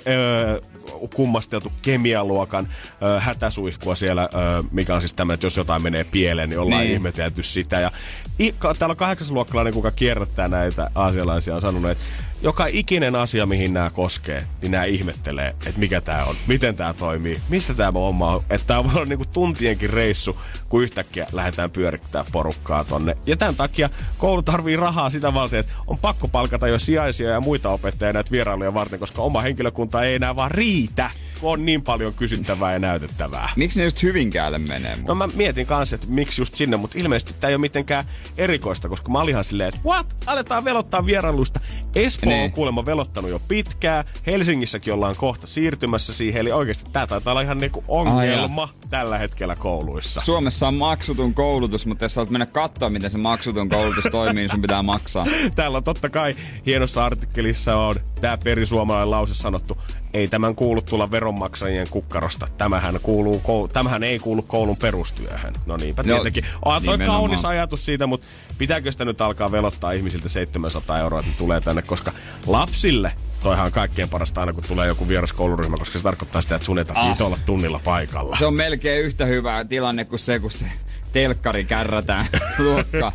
kummasteltu 1.16 1.72
kemialuokan 1.82 2.68
ö, 3.02 3.20
hätäsuihkua 3.20 3.96
siellä, 3.96 4.24
ö, 4.24 4.64
mikä 4.72 4.96
on 4.96 5.02
siis 5.02 5.14
tämmöinen, 5.14 5.34
että 5.34 5.46
jos 5.46 5.58
jotain 5.58 5.84
menee 5.84 6.04
pieleen, 6.04 6.50
niin 6.50 6.60
ollaan 6.60 6.82
Niin. 6.82 6.94
ihmetelty 6.94 7.44
sitä. 7.44 7.80
Ja 7.80 7.92
i, 8.40 8.56
täällä 8.80 8.92
on 8.94 8.98
kahdeksasluokkalainen, 8.98 9.74
kuka 9.74 9.92
kierrättää 9.92 10.48
näitä 10.48 10.92
aasialaisia, 10.96 11.56
on 11.56 11.62
sanonut, 11.62 11.92
että 11.92 12.04
joka 12.42 12.66
ikinen 12.72 13.16
asia, 13.16 13.46
mihin 13.46 13.74
nämä 13.74 13.90
koskee, 13.90 14.48
niin 14.62 14.72
nämä 14.72 14.84
ihmettelee, 14.86 15.50
että 15.50 15.80
mikä 15.80 16.02
tämä 16.02 16.24
on, 16.24 16.36
miten 16.48 16.76
tämä 16.76 16.94
toimii, 16.94 17.42
mistä 17.50 17.74
tämä 17.74 17.92
homma 17.92 18.36
on. 18.36 18.44
Että 18.50 18.68
tämä 18.68 18.84
voi 18.84 18.94
olla 18.96 19.06
niinku 19.06 19.26
tuntienkin 19.26 19.90
reissu, 19.90 20.40
kun 20.70 20.84
yhtäkkiä 20.84 21.28
lähdetään 21.32 21.72
pyörittää 21.72 22.26
porukkaa 22.32 22.84
tonne. 22.84 23.18
Ja 23.26 23.38
tämän 23.38 23.56
takia 23.56 23.90
koulu 24.18 24.42
tarvii 24.42 24.76
rahaa 24.76 25.10
sitä 25.10 25.34
varten, 25.34 25.60
että 25.60 25.74
on 25.88 25.98
pakko 25.98 26.28
palkata 26.28 26.68
jo 26.68 26.80
sijaisia 26.80 27.30
ja 27.30 27.42
muita 27.42 27.70
opettajia 27.70 28.14
näitä 28.14 28.32
vierailuja 28.32 28.74
varten, 28.74 29.00
koska 29.00 29.22
oma 29.22 29.42
henkilökunta 29.42 30.04
ei 30.04 30.16
enää 30.16 30.36
vaan 30.36 30.52
riitä, 30.52 31.10
kun 31.42 31.54
on 31.54 31.66
niin 31.66 31.82
paljon 31.82 32.14
kysyttävää 32.14 32.74
ja 32.74 32.80
näytettävää. 32.80 33.50
Miksi 33.56 33.80
ne 33.80 33.84
just 33.84 34.04
Hyvinkäälle 34.04 34.58
menee? 34.58 34.98
No 35.08 35.16
mä 35.16 35.28
mietin 35.28 35.66
kanssa, 35.66 35.96
että 35.96 36.08
miksi 36.10 36.42
just 36.42 36.56
sinne, 36.56 36.78
mutta 36.78 36.98
ilmeisesti 37.00 37.34
tämä 37.40 37.50
ei 37.50 37.56
ole 37.56 37.62
mitenkään 37.62 38.06
erikoista, 38.38 38.90
koska 38.90 39.10
mä 39.10 39.20
olin 39.20 39.32
ihan 39.32 39.44
silleen, 39.44 39.70
että 39.70 39.82
what? 39.86 40.08
Aletaan 40.26 40.66
velottaa 40.66 41.06
vierailuista. 41.06 41.60
Espoo 41.96 42.29
Niin. 42.30 42.44
on 42.44 42.52
kuulemma 42.52 42.86
velottanut 42.86 43.32
jo 43.32 43.42
pitkään. 43.48 44.06
Helsingissäkin 44.26 44.94
ollaan 44.94 45.16
kohta 45.16 45.48
siirtymässä 45.48 46.14
siihen, 46.14 46.42
eli 46.42 46.52
oikeasti 46.52 46.92
tämä 46.94 47.08
taitaa 47.08 47.32
olla 47.32 47.42
ihan 47.42 47.58
niinku 47.58 47.84
ongelma 47.88 48.70
tällä 48.90 49.18
hetkellä 49.18 49.56
kouluissa. 49.56 50.22
Suomessa 50.22 50.68
on 50.68 50.74
maksuton 50.74 51.34
koulutus, 51.34 51.86
mutta 51.86 52.06
jos 52.06 52.16
haluat 52.16 52.30
mennä 52.30 52.46
katsoa, 52.46 52.90
miten 52.90 53.10
se 53.10 53.18
maksuton 53.18 53.70
koulutus 53.70 54.04
toimii, 54.12 54.34
niin 54.34 54.50
sun 54.50 54.62
pitää 54.62 54.84
maksaa. 54.84 55.26
Täällä 55.56 55.78
on 55.78 55.84
totta 55.84 56.10
kai 56.10 56.36
hienossa 56.66 57.06
artikkelissa 57.06 57.76
on 57.76 57.96
tämä 58.22 58.38
perisuomalainen 58.38 59.12
lause 59.12 59.36
sanottu, 59.36 59.78
ei 60.14 60.28
tämän 60.28 60.56
kuulu 60.56 60.82
tulla 60.82 61.12
veronmaksajien 61.12 61.88
kukkarosta. 61.90 62.48
Tämähän, 62.58 63.00
kuuluu, 63.04 63.42
koul- 63.44 63.72
tämähän 63.74 64.04
ei 64.04 64.20
kuulu 64.20 64.42
koulun 64.42 64.78
perustyöhön. 64.78 65.54
No 65.66 65.78
niinpä 65.78 66.04
No, 66.04 66.14
tietenkin. 66.14 66.44
On 66.66 66.84
toi 66.84 66.98
kaunis 66.98 67.46
ajatus 67.46 67.86
siitä, 67.86 68.08
mutta 68.08 68.28
pitääkö 68.58 68.92
sitä 68.92 69.06
nyt 69.06 69.22
alkaa 69.22 69.52
velottaa 69.52 69.92
ihmisiltä 69.92 70.30
700 70.30 71.00
euroa, 71.00 71.20
että 71.20 71.32
tulee 71.38 71.62
tänne, 71.62 71.82
koska 71.82 72.12
lapsille 72.48 73.12
toihan 73.44 73.66
on 73.66 73.72
kaikkein 73.72 74.10
parasta 74.10 74.40
aina, 74.42 74.54
kun 74.54 74.64
tulee 74.68 74.88
joku 74.88 75.08
vieras 75.08 75.34
kouluryhmä, 75.34 75.78
koska 75.78 75.98
se 75.98 76.04
tarkoittaa 76.04 76.42
sitä, 76.42 76.56
että 76.56 76.66
sun 76.66 76.80
ei 76.80 76.86
Ah. 76.96 77.22
olla 77.22 77.38
tunnilla 77.46 77.80
paikalla. 77.84 78.36
Se 78.38 78.46
on 78.46 78.54
melkein 78.54 79.02
yhtä 79.02 79.26
hyvä 79.26 79.66
tilanne 79.66 80.06
kuin 80.06 80.20
se, 80.20 80.40
kun 80.40 80.52
se 80.52 80.66
telkkari 81.14 81.66
kärrätään 81.66 82.26
luokkaan. 82.66 83.12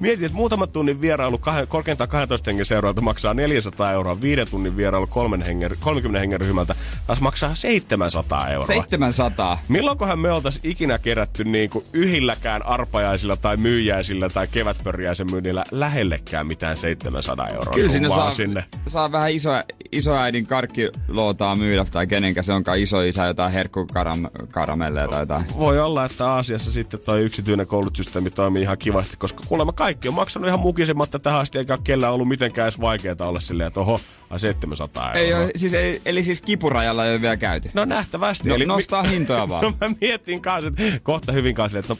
Mietin, 0.00 0.24
että 0.24 0.36
muutaman 0.36 0.68
tunnin 0.68 1.00
vierailu 1.00 1.36
kah- 1.36 1.66
korkeintaan 1.68 2.08
12 2.10 2.50
hengen 2.50 2.66
seuralta 2.66 3.00
maksaa 3.00 3.34
400 3.34 3.92
euroa, 3.92 4.20
viiden 4.20 4.50
tunnin 4.50 4.76
vierailu 4.76 5.06
kolmen 5.06 5.42
hengen, 5.42 5.70
30 5.80 6.20
hengen 6.20 6.40
ryhmältä 6.40 6.74
taas 7.06 7.20
maksaa 7.20 7.54
700 7.54 8.48
euroa. 8.48 8.66
700. 8.66 9.62
Milloinkohan 9.68 10.18
me 10.18 10.32
oltais 10.32 10.60
ikinä 10.62 10.98
kerätty 10.98 11.44
niin 11.44 11.70
kuin 11.70 11.84
yhilläkään 11.92 12.66
arpajaisilla 12.66 13.36
tai 13.36 13.56
myyjäisillä 13.56 14.28
tai 14.28 14.46
kevätpörjäisen 14.46 15.30
myynnillä 15.30 15.64
lähellekään 15.70 16.46
mitään 16.46 16.76
700 16.76 17.48
euroa 17.48 17.74
Kyllä 17.74 17.88
sinne 17.88 18.08
saa, 18.08 18.30
sinne. 18.30 18.64
saa 18.86 19.12
vähän 19.12 19.30
iso, 19.32 19.50
isoäidin 19.92 20.46
karkkilootaa 20.46 21.56
myydä 21.56 21.84
tai 21.84 22.06
kenenkä 22.06 22.42
se 22.42 22.52
onkaan 22.52 22.78
iso 22.78 23.00
isä 23.02 23.26
jotain 23.26 23.52
herkkukaramelleja 23.52 25.08
tai 25.08 25.20
jotain. 25.22 25.44
Voi 25.58 25.80
olla, 25.80 26.04
että 26.04 26.30
Aasiassa 26.30 26.72
sitten 26.72 27.00
toi 27.04 27.22
yksityinen 27.22 27.66
koulutussysteemi 27.66 28.30
toimii 28.30 28.62
ihan 28.62 28.78
kivasti, 28.78 29.16
koska 29.16 29.44
kuulemma 29.46 29.72
kaikki 29.72 30.08
on 30.08 30.14
maksanut 30.14 30.48
ihan 30.48 30.60
mukisematta 30.60 31.18
tähän 31.18 31.40
asti, 31.40 31.58
eikä 31.58 31.78
kellään 31.84 32.12
ollut 32.12 32.28
mitenkään 32.28 32.66
edes 32.66 32.80
vaikeaa 32.80 33.16
olla 33.20 33.40
silleen, 33.40 33.68
että 33.68 33.80
oho, 33.80 34.00
ai 34.30 34.40
700 34.40 35.12
euroa. 35.12 35.20
Ei 35.20 35.34
ole, 35.34 35.50
siis, 35.56 35.74
ei, 35.74 36.00
eli 36.06 36.22
siis 36.22 36.40
kipurajalla 36.40 37.06
ei 37.06 37.12
ole 37.12 37.20
vielä 37.20 37.36
käyty. 37.36 37.70
No 37.74 37.84
nähtävästi. 37.84 38.48
No, 38.48 38.54
Eli 38.54 38.66
nostaa 38.66 39.02
hintoja 39.02 39.48
vaan. 39.48 39.64
No 39.64 39.72
mä 39.80 39.94
mietin 40.00 40.40
kanssa, 40.40 40.68
että 40.68 41.00
kohta 41.02 41.32
hyvin 41.32 41.54
kanssa, 41.54 41.78
että 41.78 41.92
no 41.94 41.98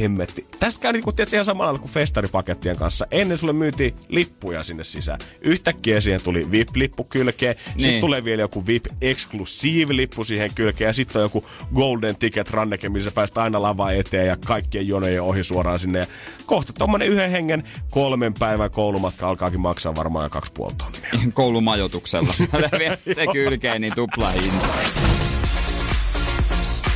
hemmetti. 0.00 0.46
Tästä 0.60 0.80
käy 0.80 0.92
niin 0.92 1.02
kuin 1.02 1.16
tietysti 1.16 1.36
ihan 1.36 1.44
samalla 1.44 1.78
kuin 1.78 1.90
festaripakettien 1.90 2.76
kanssa. 2.76 3.06
Ennen 3.10 3.38
sulle 3.38 3.52
myytiin 3.52 3.94
lippuja 4.08 4.62
sinne 4.62 4.84
sisään. 4.84 5.20
Yhtäkkiä 5.40 6.00
siihen 6.00 6.22
tuli 6.22 6.50
VIP-lippu 6.50 7.04
kylkeen. 7.04 7.56
Niin. 7.66 7.80
Sitten 7.80 8.00
tulee 8.00 8.24
vielä 8.24 8.42
joku 8.42 8.66
VIP 8.66 8.86
Exclusive-lippu 8.86 10.24
siihen 10.24 10.50
kylkeen. 10.54 10.88
Ja 10.88 10.92
sitten 10.92 11.20
on 11.20 11.24
joku 11.24 11.44
Golden 11.74 12.16
Ticket 12.16 12.50
ranneke, 12.50 12.88
missä 12.88 13.10
pääst 13.10 13.38
aina 13.38 13.62
lavaa 13.62 13.92
eteen 13.92 14.26
ja 14.26 14.36
kaikkien 14.46 14.88
jonojen 14.88 15.22
ohi 15.22 15.44
suoraan 15.44 15.78
sinne. 15.78 15.98
Ja 15.98 16.06
kohta 16.46 16.72
tommonen 16.72 17.08
yhden 17.08 17.30
hengen 17.30 17.64
kolmen 17.90 18.34
päivän 18.34 18.70
koulumatka 18.70 19.28
alkaakin 19.28 19.60
maksaa 19.60 19.94
varmaan 19.94 20.24
jo 20.24 20.30
kaksi 20.30 20.52
puoli 20.52 20.74
tonnia. 20.74 21.32
Koulumajoituksella. 21.34 22.32
se 23.14 23.26
kylkeen 23.32 23.80
niin 23.80 23.94
tupla 23.94 24.30
hinta. 24.30 24.66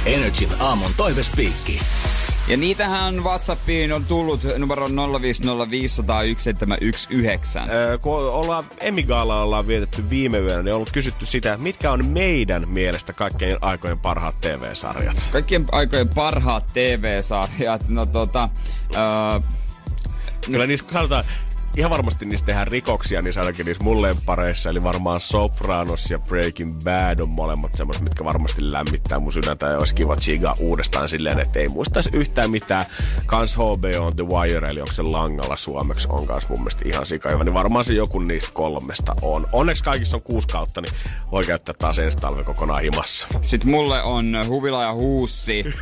Energin 0.06 0.50
aamun 0.60 0.90
toivespiikki. 0.96 1.80
Ja 2.48 2.56
niitähän 2.56 3.24
Whatsappiin 3.24 3.92
on 3.92 4.04
tullut 4.04 4.40
numero 4.58 4.86
050501719. 4.86 4.90
Öö, 7.70 7.98
kun 7.98 8.14
ollaan 8.14 8.64
Emigalla 8.80 9.42
ollaan 9.42 9.66
vietetty 9.66 10.10
viime 10.10 10.38
yönä, 10.38 10.62
niin 10.62 10.72
on 10.72 10.76
ollut 10.76 10.92
kysytty 10.92 11.26
sitä, 11.26 11.56
mitkä 11.56 11.90
on 11.92 12.06
meidän 12.06 12.68
mielestä 12.68 13.12
kaikkein 13.12 13.56
aikojen 13.60 13.98
parhaat 13.98 14.40
TV-sarjat. 14.40 15.28
Kaikkien 15.32 15.66
aikojen 15.72 16.08
parhaat 16.08 16.64
TV-sarjat. 16.72 17.88
No 17.88 18.06
tota... 18.06 18.48
Öö, 18.96 19.40
Kyllä 20.46 20.66
niissä 20.66 20.86
sanotaan, 20.92 21.24
ihan 21.76 21.90
varmasti 21.90 22.24
niistä 22.24 22.46
tehdään 22.46 22.66
rikoksia, 22.66 23.22
niin 23.22 23.38
ainakin 23.38 23.66
niissä 23.66 23.84
mun 23.84 24.02
lemppareissa, 24.02 24.70
eli 24.70 24.82
varmaan 24.82 25.20
Sopranos 25.20 26.10
ja 26.10 26.18
Breaking 26.18 26.82
Bad 26.84 27.18
on 27.18 27.28
molemmat 27.28 27.76
semmoiset, 27.76 28.02
mitkä 28.02 28.24
varmasti 28.24 28.72
lämmittää 28.72 29.18
mun 29.18 29.32
sydäntä 29.32 29.66
ja 29.66 29.78
olisi 29.78 29.94
kiva 29.94 30.16
chiga 30.16 30.56
uudestaan 30.58 31.08
silleen, 31.08 31.40
että 31.40 31.58
ei 31.58 31.68
muistaisi 31.68 32.10
yhtään 32.12 32.50
mitään. 32.50 32.84
Kans 33.26 33.56
HBO 33.56 34.06
on 34.06 34.16
The 34.16 34.26
Wire, 34.26 34.68
eli 34.68 34.80
onko 34.80 34.92
se 34.92 35.02
langalla 35.02 35.56
suomeksi, 35.56 36.08
on 36.10 36.26
kans 36.26 36.48
mun 36.48 36.58
mielestä 36.58 36.88
ihan 36.88 37.06
sikahyvä, 37.06 37.44
niin 37.44 37.54
varmaan 37.54 37.84
se 37.84 37.92
joku 37.92 38.18
niistä 38.18 38.50
kolmesta 38.52 39.16
on. 39.22 39.46
Onneksi 39.52 39.84
kaikissa 39.84 40.16
on 40.16 40.22
kuusi 40.22 40.48
kautta, 40.48 40.80
niin 40.80 40.92
voi 41.30 41.44
käyttää 41.44 41.74
taas 41.78 41.98
ensi 41.98 42.16
talven 42.16 42.44
kokonaan 42.44 42.82
himassa. 42.82 43.26
Sitten 43.42 43.70
mulle 43.70 44.02
on 44.02 44.36
Huvila 44.48 44.82
ja 44.82 44.94
Huussi. 44.94 45.64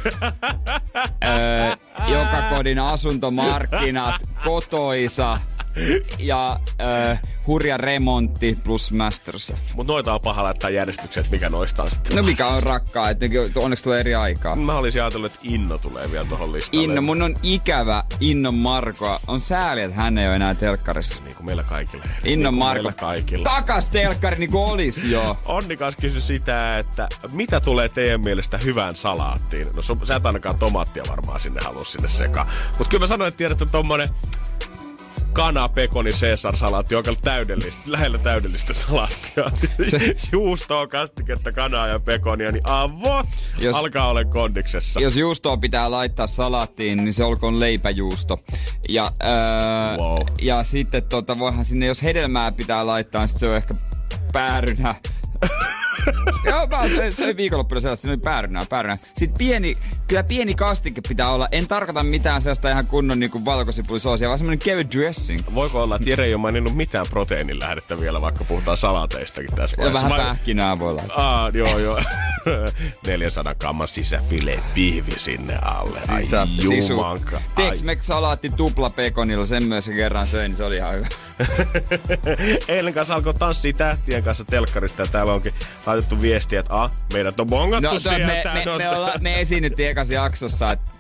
öö, 1.25 1.77
joka 2.07 2.43
kodin 2.51 2.79
asuntomarkkinat, 2.79 4.15
kotoisa 4.45 5.39
ja 6.19 6.61
öö, 6.81 7.17
hurja 7.47 7.77
remontti 7.77 8.59
plus 8.65 8.93
Masterchef. 8.93 9.59
Mut 9.75 9.87
noita 9.87 10.15
on 10.15 10.21
paha 10.21 10.43
laittaa 10.43 10.71
järjestykseen, 10.71 11.25
että 11.25 11.37
mikä 11.37 11.49
noista 11.49 11.83
on 11.83 11.91
sitten. 11.91 12.17
No 12.17 12.23
mikä 12.23 12.47
on 12.47 12.63
rakkaa, 12.63 13.11
että 13.11 13.27
onneksi 13.57 13.85
tulee 13.85 14.01
eri 14.01 14.15
aikaa. 14.15 14.57
Mä 14.57 14.75
olisin 14.75 15.03
ajatellut, 15.03 15.33
että 15.33 15.49
Inno 15.49 15.79
tulee 15.79 16.11
vielä 16.11 16.25
tuohon 16.25 16.53
listalle. 16.53 16.85
Inno, 16.85 17.03
mun 17.03 17.23
on 17.23 17.37
ikävä 17.43 18.05
Innon 18.21 18.55
Markoa. 18.55 19.21
On 19.27 19.41
sääli, 19.41 19.83
että 19.83 19.97
hän 19.97 20.19
ei 20.19 20.27
ole 20.27 20.37
enää 20.37 20.55
telkkarissa. 20.55 21.25
Niin 21.25 21.37
kuin 21.37 21.47
meillä 21.47 21.63
kaikilla. 21.63 22.05
Niin 22.25 22.43
kuin 22.43 22.55
Marko. 22.55 22.75
meillä 22.75 22.93
kaikilla. 22.93 23.45
Takas 23.45 23.89
telkkari 23.89 24.39
niin 24.39 24.51
kuin 24.51 24.65
olis 24.65 25.05
jo. 25.05 25.39
Onni 25.45 25.77
kanssa 25.77 26.01
kysyi 26.01 26.21
sitä, 26.21 26.79
että 26.79 27.09
mitä 27.33 27.61
tulee 27.61 27.89
teidän 27.89 28.21
mielestä 28.21 28.59
hyvään 28.59 28.97
salaattiin? 28.97 29.69
No 29.73 29.83
sun, 29.83 30.07
sä 30.07 30.17
et 30.17 30.27
ainakaan 30.27 30.59
tomaattia 30.59 31.03
varmaan 31.09 31.41
sinne 31.41 31.61
halua 31.65 31.85
sinne 31.85 32.09
sekaan. 32.09 32.47
Mutta 32.79 32.91
kyllä 32.91 33.03
mä 33.03 33.07
sanoin, 33.07 33.29
että 33.29 33.39
tiedät, 33.39 33.63
että 33.63 33.73
tommonen 33.73 34.09
kana, 35.33 35.69
pekoni, 35.69 36.11
Caesar 36.13 36.57
salaatti 36.57 36.95
on 36.95 37.03
kyllä 37.03 37.19
täydellistä, 37.23 37.81
lähellä 37.87 38.19
täydellistä 38.19 38.73
salaattia. 38.73 39.45
Se- 39.91 40.17
Juustoa, 40.33 40.87
kastiketta, 40.87 41.53
kanaa 41.53 41.89
ja 41.89 42.01
pekonia, 42.01 42.53
niin 42.53 42.63
avot 42.69 43.27
Jos- 43.59 43.77
alkaa 43.77 44.09
olla 44.09 44.25
kondiksessa. 44.25 45.01
Jos 45.01 45.17
juustoa 45.17 45.57
pitää 45.57 45.91
laittaa 45.91 46.27
salaattiin, 46.27 47.05
niin 47.05 47.15
se 47.15 47.25
olkoon 47.25 47.61
leipäjuusto. 47.61 48.39
Ja, 48.89 49.13
öö, 49.25 49.97
Wow. 49.99 50.23
ja 50.43 50.63
sitten 50.65 51.03
tota, 51.03 51.39
voihan 51.39 51.65
sinne, 51.65 51.87
jos 51.87 52.03
hedelmää 52.03 52.53
pitää 52.53 52.87
laittaa, 52.87 53.23
niin 53.23 53.29
sit 53.29 53.39
se 53.39 53.49
on 53.49 53.57
ehkä 53.57 53.75
päärynä. 54.33 54.95
Joo, 56.51 56.67
mä 56.67 56.89
söin, 56.89 57.17
söin 57.17 57.37
viikonloppuna 57.37 57.81
sellaista, 57.81 58.09
oli 58.09 58.17
päärynää, 58.17 58.67
päärynää. 58.69 58.99
Sitten 59.17 59.39
pieni, 59.39 59.77
kyllä 60.09 60.23
pieni 60.23 60.55
kastike 60.55 61.01
pitää 61.09 61.31
olla. 61.31 61.49
En 61.53 61.69
tarkoita 61.69 62.03
mitään 62.03 62.43
sellaista 62.43 62.71
ihan 62.71 62.87
kunnon 62.87 63.21
niin 63.21 63.45
valkosipulisoosia, 63.45 64.29
vaan 64.29 64.39
semmonen 64.39 64.59
kevyt 64.59 64.93
dressing. 64.93 65.41
Voiko 65.55 65.83
olla, 65.83 65.97
että 65.97 66.11
Jere 66.11 66.25
ei 66.25 66.35
ole 66.35 66.41
maininnut 66.41 66.77
mitään 66.77 67.07
proteiinin 67.11 67.59
lähdettä 67.61 68.01
vielä, 68.01 68.21
vaikka 68.21 68.45
puhutaan 68.45 68.77
salaatteistakin 68.77 69.55
tässä 69.57 69.77
Ja 69.79 69.85
vaiheessa? 69.85 70.09
vähän 70.09 70.27
pähkinää 70.27 70.79
voi 70.79 70.95
laittaa. 70.95 71.41
Aa, 71.43 71.51
joo, 71.55 71.79
joo. 71.79 72.01
400 73.07 73.55
gramman 73.55 73.89
sisäfile 73.89 74.61
pihvi 74.75 75.13
sinne 75.17 75.59
alle. 75.63 76.01
Ai 76.09 76.23
Sisä, 76.25 76.47
sisu. 76.61 76.93
jumanka. 76.93 77.41
Ai. 77.57 77.71
Tex-Mex 77.71 78.03
salaatti 78.03 78.51
tupla 78.51 78.91
pekonilla, 78.91 79.47
sen 79.47 79.65
myös 79.65 79.87
kerran 79.97 80.27
söin, 80.27 80.51
niin 80.51 80.57
se 80.57 80.65
oli 80.65 80.77
ihan 80.77 80.95
hyvä. 80.95 81.07
Eilen 82.69 82.95
kanssa 82.95 83.15
alkoi 83.15 83.35
tanssia 83.35 83.73
tähtien 83.73 84.23
kanssa 84.23 84.45
telkkarista 84.45 85.03
ja 85.03 85.07
täällä 85.13 85.33
onkin 85.33 85.55
laitettu 85.93 86.21
viestiä, 86.21 86.61
että 86.61 86.75
ah, 86.83 86.91
meidät 87.13 87.41
on 87.41 87.47
bongattu 87.47 87.91
No, 87.93 87.99
sieltä. 88.01 88.27
me, 88.27 88.43
me, 88.55 88.79
me, 88.79 88.89
olla, 88.89 89.13
me 89.21 89.41
esiinnyttiin 89.41 89.89
ekassa 89.89 90.15
jaksossa, 90.15 90.73
että 90.73 90.91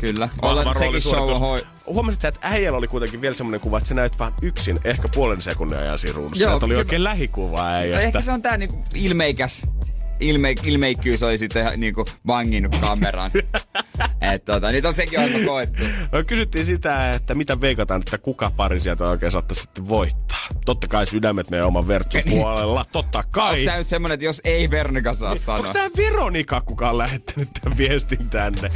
kyllä. 0.00 0.28
Olla, 0.42 0.64
Vahva 0.64 0.78
sekin 0.78 1.00
show 1.00 1.38
hoi... 1.40 1.66
Huomasit 1.86 2.20
sä, 2.20 2.28
että 2.28 2.40
äijällä 2.42 2.78
oli 2.78 2.88
kuitenkin 2.88 3.20
vielä 3.20 3.34
semmoinen 3.34 3.60
kuva, 3.60 3.78
että 3.78 3.88
sä 3.88 3.94
näyt 3.94 4.18
vähän 4.18 4.34
yksin, 4.42 4.80
ehkä 4.84 5.08
puolen 5.14 5.42
sekunnin 5.42 5.78
ajan 5.78 5.98
siinä 5.98 6.16
ruudussa. 6.16 6.44
Joo, 6.44 6.58
oli 6.62 6.76
oikein 6.76 7.04
lähikuva 7.04 7.62
No, 7.62 7.68
äijästä. 7.68 8.06
ehkä 8.06 8.20
se 8.20 8.32
on 8.32 8.42
tää 8.42 8.56
niinku 8.56 8.84
ilmeikäs. 8.94 9.62
Ilme, 10.20 10.54
ilmeikkyys 10.62 11.22
oli 11.22 11.38
sitten 11.38 11.62
ihan 11.62 11.80
niinku 11.80 12.04
vanginnut 12.26 12.76
kameran. 12.76 13.30
Et 14.20 14.44
tota, 14.44 14.72
nyt 14.72 14.84
on 14.84 14.94
sekin 14.94 15.20
aika 15.20 15.38
koettu. 15.46 15.82
No, 16.12 16.24
kysyttiin 16.26 16.66
sitä, 16.66 17.12
että 17.12 17.34
mitä 17.34 17.60
veikataan, 17.60 18.00
että 18.00 18.18
kuka 18.18 18.50
pari 18.56 18.80
sieltä 18.80 19.08
oikein 19.08 19.32
saattaisi 19.32 19.62
sitten 19.62 19.88
voittaa. 19.88 20.38
Totta 20.64 20.88
kai 20.88 21.06
sydämet 21.06 21.50
meidän 21.50 21.66
oman 21.66 21.88
Vertsun 21.88 22.22
puolella. 22.30 22.84
Totta 22.92 23.24
kai. 23.30 23.64
tää 23.64 23.78
nyt 23.78 23.88
semmonen, 23.88 24.14
että 24.14 24.24
jos 24.24 24.40
ei 24.44 24.70
Vernika 24.70 25.14
saa 25.14 25.30
Onko 25.30 25.42
sanoa? 25.42 25.72
tää 25.72 25.88
Veronika, 25.96 26.60
kuka 26.60 26.90
on 26.90 26.98
lähettänyt 26.98 27.48
tämän 27.62 27.78
viestin 27.78 28.30
tänne? 28.30 28.70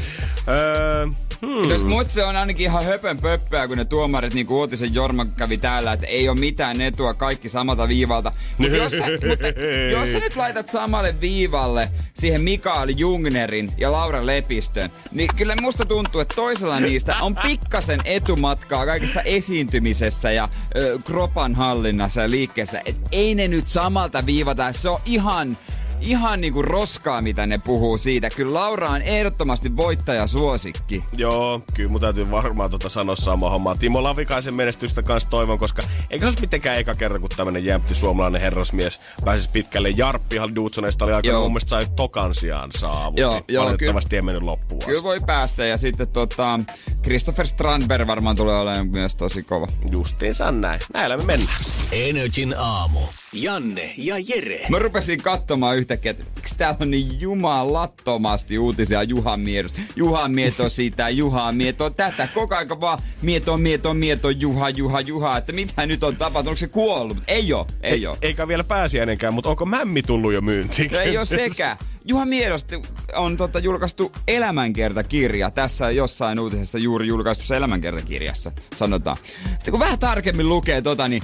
Öö, 0.49 1.07
hmm. 1.47 1.71
Jos 1.71 1.85
mut 1.85 2.11
se 2.11 2.25
on 2.25 2.37
ainakin 2.37 2.65
ihan 2.65 2.85
höpön 2.85 3.19
pöppöä, 3.19 3.69
kun 3.69 3.77
ne 3.77 3.85
tuomarit, 3.85 4.35
niin 4.35 4.47
kuin 4.47 4.59
Uutisen 4.59 4.95
Jorma 4.95 5.25
kävi 5.25 5.59
täällä, 5.59 5.93
että 5.93 6.07
ei 6.07 6.29
ole 6.29 6.41
mitään 6.41 6.81
etua, 6.81 7.15
kaikki 7.15 7.49
samalta 7.49 7.89
viivalta. 7.89 8.33
Mutta 8.59 8.77
jos, 8.83 8.93
sä, 8.93 9.05
mutta 9.29 9.47
jos 9.93 10.13
sä 10.13 10.19
nyt 10.19 10.37
laitat 10.37 10.69
samalle 10.69 11.21
viivalle 11.21 11.91
siihen 12.15 12.43
Mikael 12.43 12.89
Jungnerin 12.97 13.73
ja 13.79 13.93
Laura 13.93 14.27
Lepistön, 14.27 14.91
niin 15.13 15.29
kyllä 15.37 15.57
musta 15.61 15.85
tuntuu, 15.85 16.21
että 16.21 16.35
toisella 16.35 16.81
niistä 16.81 17.17
on 17.21 17.37
pikkasen 17.37 18.01
etumatkaa 18.05 18.87
kaikessa 18.87 19.23
esiintymisessä 19.23 20.33
ja 20.33 20.49
ö, 20.77 20.99
kropan 21.05 21.55
hallinnassa 21.55 22.21
ja 22.21 22.31
liikkeessä. 22.31 22.83
Et 22.85 22.97
ei 23.13 23.35
ne 23.35 23.49
nyt 23.49 23.69
samalta 23.69 24.27
viivata, 24.27 24.73
se 24.73 24.89
on 24.89 25.01
ihan 25.05 25.59
ihan 26.03 26.41
niinku 26.41 26.63
roskaa, 26.63 27.23
mitä 27.23 27.47
ne 27.47 27.59
puhuu 27.59 27.99
siitä. 27.99 28.31
Kyllä 28.31 28.55
Laura 28.55 28.91
on 28.91 29.03
ehdottomasti 29.03 29.77
voittaja 29.77 30.27
suosikki. 30.27 31.05
Joo, 31.17 31.63
kyllä 31.75 31.91
mun 31.91 32.01
täytyy 32.01 32.31
varmaan 32.31 32.71
tota 32.71 32.89
sanoa 32.89 33.17
sama 33.17 33.51
hommaa. 33.51 33.77
Timo 33.77 34.03
Lavikaisen 34.03 34.55
menestystä 34.55 35.03
kanssa 35.03 35.31
toivon, 35.31 35.59
koska 35.59 35.83
eikä 36.11 36.23
se 36.23 36.27
olisi 36.27 36.41
mitenkään 36.41 36.79
eka 36.79 36.95
kerta, 36.95 37.19
kun 37.19 37.29
tämmönen 37.37 37.65
jämpti 37.65 37.95
suomalainen 37.95 38.41
herrasmies 38.41 39.01
pääsisi 39.25 39.51
pitkälle. 39.51 39.91
Jarppihan 39.91 40.55
Dudsoneista 40.55 41.05
oli 41.05 41.13
aikana 41.13 41.33
Joo. 41.33 41.43
mun 41.43 41.51
mielestä 41.51 41.69
sai 41.69 41.87
tokan 41.97 42.35
sijaan 42.35 42.71
saavutti. 42.73 43.21
Joo, 43.21 43.43
joo, 43.49 43.65
Valitettavasti 43.65 44.17
ei 44.17 44.23
mennyt 44.23 44.43
loppuun 44.43 44.83
Kyllä 44.87 45.03
voi 45.03 45.21
päästä 45.27 45.65
ja 45.65 45.79
sitten 45.79 46.09
tota, 46.09 46.61
Christopher 47.03 47.47
Strandberg 47.47 48.07
varmaan 48.07 48.37
tulee 48.37 48.57
olemaan 48.57 48.89
myös 48.89 49.17
tosi 49.17 49.43
kova. 49.43 49.67
Justiinsa 49.91 50.53
näin. 50.53 50.81
Näillä 50.95 51.17
me 51.17 51.25
mennään. 51.25 51.61
Energin 51.93 52.55
aamu. 52.59 53.01
Janne 53.35 53.95
ja 53.97 54.17
Jere. 54.29 54.67
Mä 54.69 54.79
rupesin 54.79 55.23
katsomaan 55.23 55.77
yhtäkkiä, 55.77 56.11
että 56.11 56.25
miksi 56.37 56.55
täällä 56.59 56.77
on 56.81 56.91
niin 56.91 57.21
jumalattomasti 57.21 58.59
uutisia 58.59 59.03
Juhan 59.03 59.41
miedosta. 59.41 59.81
Juhan 59.97 60.33
mieto 60.33 60.69
sitä, 60.69 61.09
Juhan 61.09 61.57
mieto 61.57 61.91
tätä. 61.91 62.29
Koko 62.35 62.57
aika 62.57 62.81
vaan 62.81 62.99
mieto, 63.23 63.57
mieto, 63.57 63.95
mieto, 63.95 64.31
Juha, 64.31 64.71
Juha, 64.71 65.01
Juha. 65.01 65.37
Että 65.37 65.53
mitä 65.53 65.87
nyt 65.87 66.05
on 66.05 66.17
tapahtunut? 66.17 66.49
Onko 66.49 66.57
se 66.57 66.67
kuollut? 66.67 67.17
Ei 67.29 67.53
oo, 67.53 67.67
ei 67.83 68.07
oo. 68.07 68.19
Eikä 68.23 68.49
vielä 68.49 68.65
pääsiäinenkään, 68.65 69.35
mutta 69.35 69.51
onko 69.51 69.67
mämmi 69.67 70.03
tullut 70.03 70.33
jo 70.33 70.41
myyntiin? 70.41 70.93
No 70.93 70.99
ei 70.99 71.17
ole 71.17 71.27
sekä. 71.27 71.77
Juha 72.05 72.27
Miedosta 72.27 72.77
on 73.15 73.37
tota, 73.37 73.59
julkaistu 73.59 74.13
elämänkertakirja. 74.29 75.51
Tässä 75.51 75.91
jossain 75.91 76.39
uutisessa 76.39 76.79
juuri 76.79 77.07
julkaistussa 77.07 77.57
elämänkertakirjassa, 77.57 78.53
sanotaan. 78.75 79.17
Sitten 79.45 79.71
kun 79.71 79.81
vähän 79.81 79.99
tarkemmin 79.99 80.49
lukee 80.49 80.83
tota, 80.83 81.09
niin 81.09 81.23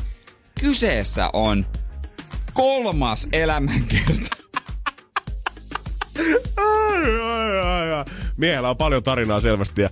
kyseessä 0.60 1.30
on 1.32 1.66
kolmas 2.58 3.28
elämänkerta. 3.32 4.36
Ai, 6.56 7.20
ai, 7.20 7.60
ai, 7.60 7.92
ai. 7.92 8.04
miehellä 8.36 8.70
on 8.70 8.76
paljon 8.76 9.02
tarinaa 9.02 9.40
selvästi 9.40 9.82
ja 9.82 9.90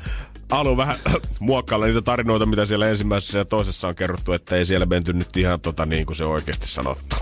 haluan 0.50 0.76
vähän 0.76 0.96
muokkailla 1.40 1.86
niitä 1.86 2.02
tarinoita, 2.02 2.46
mitä 2.46 2.64
siellä 2.64 2.88
ensimmäisessä 2.88 3.38
ja 3.38 3.44
toisessa 3.44 3.88
on 3.88 3.94
kerrottu, 3.94 4.32
että 4.32 4.56
ei 4.56 4.64
siellä 4.64 4.86
menty 4.86 5.12
nyt 5.12 5.36
ihan 5.36 5.60
tota 5.60 5.86
niin 5.86 6.06
kuin 6.06 6.16
se 6.16 6.24
oikeasti 6.24 6.66
sanottu. 6.66 7.16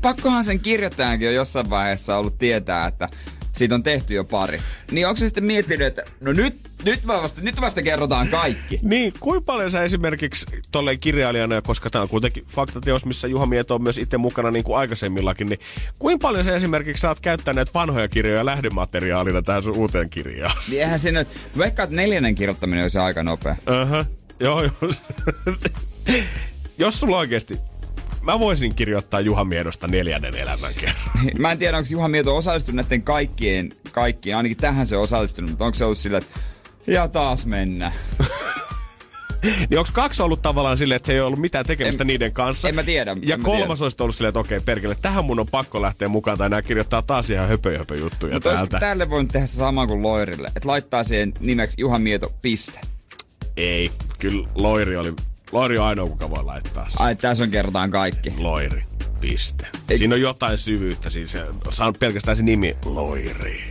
Pakkohan 0.00 0.44
sen 0.44 0.60
kirjoittajankin 0.60 1.28
on 1.28 1.34
jossain 1.34 1.70
vaiheessa 1.70 2.16
ollut 2.16 2.38
tietää, 2.38 2.86
että 2.86 3.08
siitä 3.56 3.74
on 3.74 3.82
tehty 3.82 4.14
jo 4.14 4.24
pari. 4.24 4.60
Niin 4.90 5.06
onko 5.06 5.16
se 5.16 5.24
sitten 5.24 5.44
miettinyt, 5.44 5.86
että 5.86 6.02
no 6.20 6.32
nyt, 6.32 6.54
nyt, 6.84 7.06
vasta, 7.06 7.40
nyt 7.40 7.60
vasta 7.60 7.82
kerrotaan 7.82 8.28
kaikki? 8.28 8.80
Niin, 8.94 9.12
kuinka 9.20 9.44
paljon 9.46 9.70
sä 9.70 9.82
esimerkiksi 9.82 10.46
tolleen 10.72 11.00
kirjailijana, 11.00 11.62
koska 11.62 11.90
tämä 11.90 12.02
on 12.02 12.08
kuitenkin 12.08 12.44
faktateos, 12.46 13.06
missä 13.06 13.28
Juha 13.28 13.46
Mieto 13.46 13.74
on 13.74 13.82
myös 13.82 13.98
itse 13.98 14.18
mukana 14.18 14.50
niin 14.50 14.64
kuin 14.64 14.78
aikaisemmillakin, 14.78 15.48
niin 15.48 15.60
kuinka 15.98 16.22
paljon 16.22 16.44
sä 16.44 16.56
esimerkiksi 16.56 17.00
saat 17.00 17.20
käyttää 17.20 17.54
näitä 17.54 17.70
vanhoja 17.74 18.08
kirjoja 18.08 18.44
lähdemateriaalina 18.44 19.42
tähän 19.42 19.62
sun 19.62 19.76
uuteen 19.76 20.10
kirjaan? 20.10 20.56
Niin 20.68 20.82
eihän 20.82 20.98
siinä, 20.98 21.24
vaikka 21.58 21.82
että 21.82 21.96
neljännen 21.96 22.34
kirjoittaminen 22.34 22.84
olisi 22.84 22.98
aika 22.98 23.22
nopea. 23.22 23.56
Uh-huh. 23.82 24.06
Joo, 24.40 24.62
joo. 24.62 24.92
Jos 26.78 27.00
sulla 27.00 27.18
oikeasti 27.18 27.58
mä 28.24 28.38
voisin 28.38 28.74
kirjoittaa 28.74 29.20
Juha 29.20 29.44
Miedosta 29.44 29.86
neljännen 29.86 30.36
elämän 30.36 30.74
kerran. 30.74 30.96
Mä 31.38 31.52
en 31.52 31.58
tiedä, 31.58 31.76
onko 31.76 31.88
Juha 31.90 32.08
Mieto 32.08 32.36
osallistunut 32.36 32.76
näiden 32.76 33.02
kaikkien, 33.02 33.72
kaikkien, 33.92 34.36
ainakin 34.36 34.56
tähän 34.56 34.86
se 34.86 34.96
on 34.96 35.02
osallistunut, 35.02 35.50
mutta 35.50 35.64
onko 35.64 35.74
se 35.74 35.84
ollut 35.84 35.98
sillä, 35.98 36.18
että 36.18 36.40
ja 36.86 37.08
taas 37.08 37.46
mennä. 37.46 37.92
niin 39.70 39.78
onko 39.78 39.90
kaksi 39.92 40.22
ollut 40.22 40.42
tavallaan 40.42 40.78
silleen, 40.78 40.96
että 40.96 41.06
se 41.06 41.12
ei 41.12 41.20
ollut 41.20 41.40
mitään 41.40 41.66
tekemistä 41.66 42.02
en, 42.02 42.06
niiden 42.06 42.32
kanssa? 42.32 42.68
En 42.68 42.74
mä 42.74 42.82
tiedä. 42.82 43.16
Ja 43.22 43.38
kolmas 43.38 43.82
olisi 43.82 43.96
ollut 44.00 44.14
silleen, 44.14 44.28
että 44.28 44.40
okei, 44.40 44.60
perkele, 44.60 44.96
tähän 45.02 45.24
mun 45.24 45.40
on 45.40 45.46
pakko 45.46 45.82
lähteä 45.82 46.08
mukaan 46.08 46.38
tai 46.38 46.50
nämä 46.50 46.62
kirjoittaa 46.62 47.02
taas 47.02 47.30
ihan 47.30 47.48
höpö, 47.48 47.78
höpö 47.78 47.96
juttuja 47.96 48.34
Mutta 48.34 48.50
täältä. 48.50 48.78
tälle 48.78 49.10
voinut 49.10 49.32
tehdä 49.32 49.46
se 49.46 49.56
sama 49.56 49.86
kuin 49.86 50.02
Loirille, 50.02 50.48
että 50.56 50.68
laittaa 50.68 51.04
siihen 51.04 51.32
nimeksi 51.40 51.76
Juha 51.78 51.98
Mieto, 51.98 52.32
piste. 52.42 52.80
Ei, 53.56 53.90
kyllä 54.18 54.48
Loiri 54.54 54.96
oli 54.96 55.12
Loiri 55.54 55.78
on 55.78 55.86
ainoa, 55.86 56.08
kuka 56.08 56.30
voi 56.30 56.44
laittaa 56.44 56.88
sen. 56.88 57.02
Ai, 57.02 57.16
tässä 57.16 57.44
on 57.44 57.50
kertaan 57.50 57.90
kaikki. 57.90 58.34
Loiri. 58.38 58.84
Piste. 59.20 59.66
Ei. 59.88 59.98
Siinä 59.98 60.14
on 60.14 60.20
jotain 60.20 60.58
syvyyttä. 60.58 61.10
Siis 61.10 61.32
se 61.32 61.44
on 61.84 61.94
pelkästään 61.98 62.36
se 62.36 62.42
nimi 62.42 62.76
Loiri. 62.84 63.62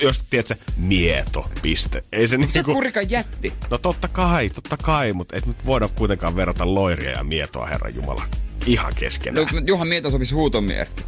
Jos 0.00 0.24
tiedät 0.30 0.46
se 0.46 0.56
mieto, 0.76 1.50
piste. 1.62 2.04
Ei 2.12 2.28
se, 2.28 2.36
niinku... 2.36 2.52
se 2.52 2.62
kurikan 2.62 3.10
jätti. 3.10 3.52
No 3.70 3.78
totta 3.78 4.08
kai, 4.08 4.50
totta 4.50 4.76
kai, 4.76 5.12
mutta 5.12 5.36
ei 5.36 5.42
nyt 5.46 5.66
voida 5.66 5.88
kuitenkaan 5.88 6.36
verrata 6.36 6.74
Loiria 6.74 7.10
ja 7.10 7.24
mietoa, 7.24 7.66
herra 7.66 7.88
Jumala. 7.88 8.24
Ihan 8.66 8.92
keskenään. 8.94 9.46
No, 9.52 9.60
Juha 9.66 9.84
Mieto 9.84 10.10
sopisi 10.10 10.34
huuton 10.34 10.64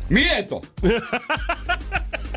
Mieto! 0.09 0.63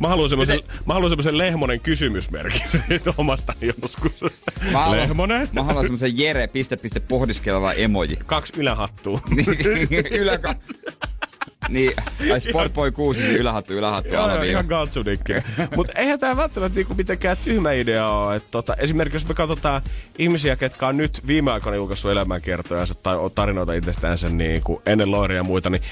mä 0.00 0.08
haluan 0.08 0.28
semmoisen, 0.28 0.56
se... 0.56 0.64
mä 0.86 0.94
haluan 0.94 1.10
semmoisen 1.10 1.38
Lehmonen 1.38 1.80
kysymysmerkin 1.80 2.62
siitä 2.88 3.14
omasta 3.16 3.54
joskus. 3.60 4.32
Mä 4.72 4.78
haluan, 4.78 4.98
Lehmonen? 4.98 5.48
Mä 5.52 5.62
haluan 5.62 5.84
semmoisen 5.84 6.18
Jere 6.18 6.46
piste 6.46 6.76
piste 6.76 7.00
pohdiskeleva 7.00 7.72
emoji. 7.72 8.18
Kaksi 8.26 8.52
ylähattua. 8.56 9.20
Niin, 9.30 9.88
Yläka... 10.20 10.54
Niin, 11.68 11.92
ai 12.32 12.40
Sportboy 12.40 12.92
6, 12.92 13.20
niin 13.20 13.36
ylähattu, 13.36 13.72
ylähattu, 13.72 14.14
Joo, 14.14 14.34
joo, 14.34 14.42
ihan 14.42 14.66
Galtsunikki. 14.66 15.32
Mutta 15.76 15.92
eihän 15.96 16.18
tämä 16.18 16.36
välttämättä 16.36 16.76
niinku 16.76 16.94
mitenkään 16.94 17.36
tyhmä 17.44 17.72
idea 17.72 18.08
ole. 18.08 18.36
Et 18.36 18.44
tota, 18.50 18.74
esimerkiksi 18.74 19.16
jos 19.16 19.28
me 19.28 19.34
katsotaan 19.34 19.82
ihmisiä, 20.18 20.56
ketkä 20.56 20.86
on 20.86 20.96
nyt 20.96 21.26
viime 21.26 21.52
aikoina 21.52 21.76
julkaissut 21.76 22.10
elämänkertoja 22.10 22.84
tai 23.02 23.16
tarinoita 23.34 23.72
itsestäänsä 23.72 24.28
niin 24.28 24.62
kuin 24.62 24.82
ennen 24.86 25.10
Loiria 25.10 25.36
ja 25.36 25.42
muita, 25.42 25.70
niin 25.70 25.82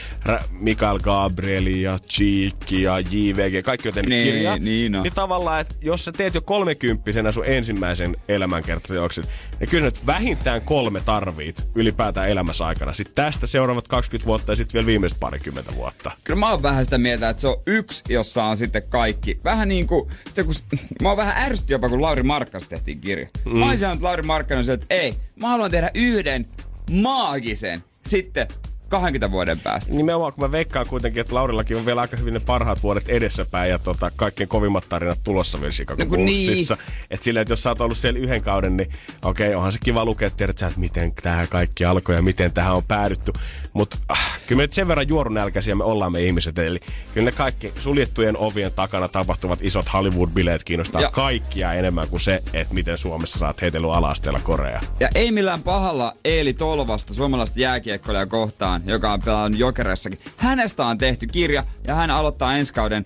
Mikael 0.50 0.98
Gabrieli 0.98 1.82
ja 1.82 1.98
Cheek 1.98 2.70
ja 2.70 3.00
JVG, 3.00 3.64
kaikki 3.64 3.88
on 3.88 3.94
tehnyt 3.94 4.10
niin, 4.10 4.32
kirjaa. 4.32 4.58
Niin, 4.58 4.92
no. 4.92 5.02
niin 5.02 5.14
tavallaan, 5.14 5.60
että 5.60 5.74
jos 5.80 6.04
sä 6.04 6.12
teet 6.12 6.34
jo 6.34 6.40
kolmekymppisenä 6.40 7.32
sun 7.32 7.46
ensimmäisen 7.46 8.16
elämänkertateoksen, 8.28 9.24
niin 9.60 9.70
kyllä 9.70 9.84
nyt 9.84 10.06
vähintään 10.06 10.62
kolme 10.62 11.00
tarvit 11.00 11.68
ylipäätään 11.74 12.28
elämässä 12.28 12.66
aikana. 12.66 12.92
Sitten 12.92 13.14
tästä 13.14 13.46
seuraavat 13.46 13.88
20 13.88 14.26
vuotta 14.26 14.52
ja 14.52 14.56
sitten 14.56 14.74
vielä 14.74 14.86
viimeiset 14.86 15.20
parikymmentä 15.20 15.57
20 15.59 15.76
vuotta. 15.76 16.11
Kyllä 16.24 16.40
mä 16.40 16.50
oon 16.50 16.62
vähän 16.62 16.84
sitä 16.84 16.98
mieltä, 16.98 17.28
että 17.28 17.40
se 17.40 17.48
on 17.48 17.62
yksi, 17.66 18.02
jossa 18.09 18.44
on 18.44 18.56
sitten 18.56 18.82
kaikki. 18.82 19.40
Vähän 19.44 19.68
niin 19.68 19.86
kuin, 19.86 20.11
kun, 20.44 20.54
mä 21.02 21.09
oon 21.09 21.16
vähän 21.16 21.44
ärsytti 21.44 21.72
jopa, 21.72 21.88
kun 21.88 22.02
Lauri 22.02 22.22
Markkas 22.22 22.66
tehtiin 22.66 23.00
kirja. 23.00 23.28
Mm. 23.44 23.59
Mä 23.59 23.64
olisin 23.64 23.80
sanonut 23.80 24.02
Lauri 24.02 24.22
Markkanen, 24.22 24.70
että 24.70 24.86
ei, 24.90 25.14
mä 25.36 25.48
haluan 25.48 25.70
tehdä 25.70 25.90
yhden 25.94 26.46
maagisen. 26.90 27.84
Sitten 28.06 28.48
20 28.89 29.30
vuoden 29.30 29.61
päästä. 29.61 29.95
Nimenomaan, 29.95 30.32
kun 30.32 30.45
mä 30.45 30.53
veikkaan 30.53 30.86
kuitenkin, 30.86 31.20
että 31.20 31.34
Laurillakin 31.34 31.76
on 31.76 31.86
vielä 31.86 32.01
aika 32.01 32.16
hyvin 32.16 32.34
ne 32.34 32.41
parhaat 32.41 32.82
vuodet 32.82 33.09
edessäpäin 33.09 33.70
ja 33.70 33.78
tota, 33.78 34.11
kaikkein 34.16 34.49
kovimmat 34.49 34.89
tarinat 34.89 35.18
tulossa 35.24 35.61
vielä 35.61 35.72
Chicago 35.72 36.05
no. 36.05 36.16
Niin. 36.16 36.66
Että 37.11 37.24
silleen, 37.24 37.43
että 37.43 37.53
jos 37.53 37.62
sä 37.62 37.70
oot 37.70 37.80
ollut 37.80 37.99
siellä 37.99 38.20
yhden 38.20 38.43
kauden, 38.43 38.76
niin 38.76 38.91
okei, 39.22 39.47
okay, 39.47 39.57
onhan 39.57 39.72
se 39.72 39.78
kiva 39.84 40.05
lukea, 40.05 40.26
että 40.26 40.36
tiedät 40.36 40.59
sä, 40.59 40.66
että 40.66 40.80
miten 40.80 41.12
tähän 41.22 41.49
kaikki 41.49 41.84
alkoi 41.84 42.14
ja 42.14 42.22
miten 42.22 42.53
tähän 42.53 42.74
on 42.74 42.84
päädytty. 42.84 43.32
Mutta 43.72 43.97
äh, 44.11 44.41
kyllä 44.47 44.59
me 44.59 44.62
nyt 44.62 44.72
sen 44.72 44.89
verran 44.89 45.09
juorunälkäisiä 45.09 45.74
me 45.74 45.84
ollaan 45.84 46.12
me 46.12 46.22
ihmiset. 46.22 46.59
Eli 46.59 46.80
kyllä 47.14 47.24
ne 47.24 47.32
kaikki 47.32 47.72
suljettujen 47.78 48.36
ovien 48.36 48.72
takana 48.72 49.09
tapahtuvat 49.09 49.59
isot 49.62 49.86
Hollywood-bileet 49.86 50.64
kiinnostaa 50.64 51.01
ja. 51.01 51.11
kaikkia 51.11 51.74
enemmän 51.74 52.09
kuin 52.09 52.20
se, 52.20 52.43
että 52.53 52.74
miten 52.74 52.99
Suomessa 52.99 53.39
saat 53.39 53.61
heitellyt 53.62 53.91
alasteella 53.91 54.41
Korea. 54.41 54.80
Ja 55.01 55.09
ei 55.14 55.32
millään 55.32 55.62
pahalla 55.62 56.14
Eeli 56.24 56.53
Tolvasta 56.53 57.14
suomalaista 57.14 57.61
jääkiekkoilijaa 57.61 58.26
kohtaan 58.26 58.78
Vastaan, 58.79 58.93
joka 58.93 59.12
on 59.12 59.22
pelannut 59.22 59.61
Jokeressakin. 59.61 60.18
Hänestä 60.37 60.87
on 60.87 60.99
tehty 60.99 61.26
kirja 61.26 61.64
ja 61.87 61.95
hän 61.95 62.11
aloittaa 62.11 62.57
ensi 62.57 62.74
kauden 62.74 63.05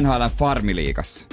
NHL 0.00 0.26
Farmiliikassa. 0.38 1.26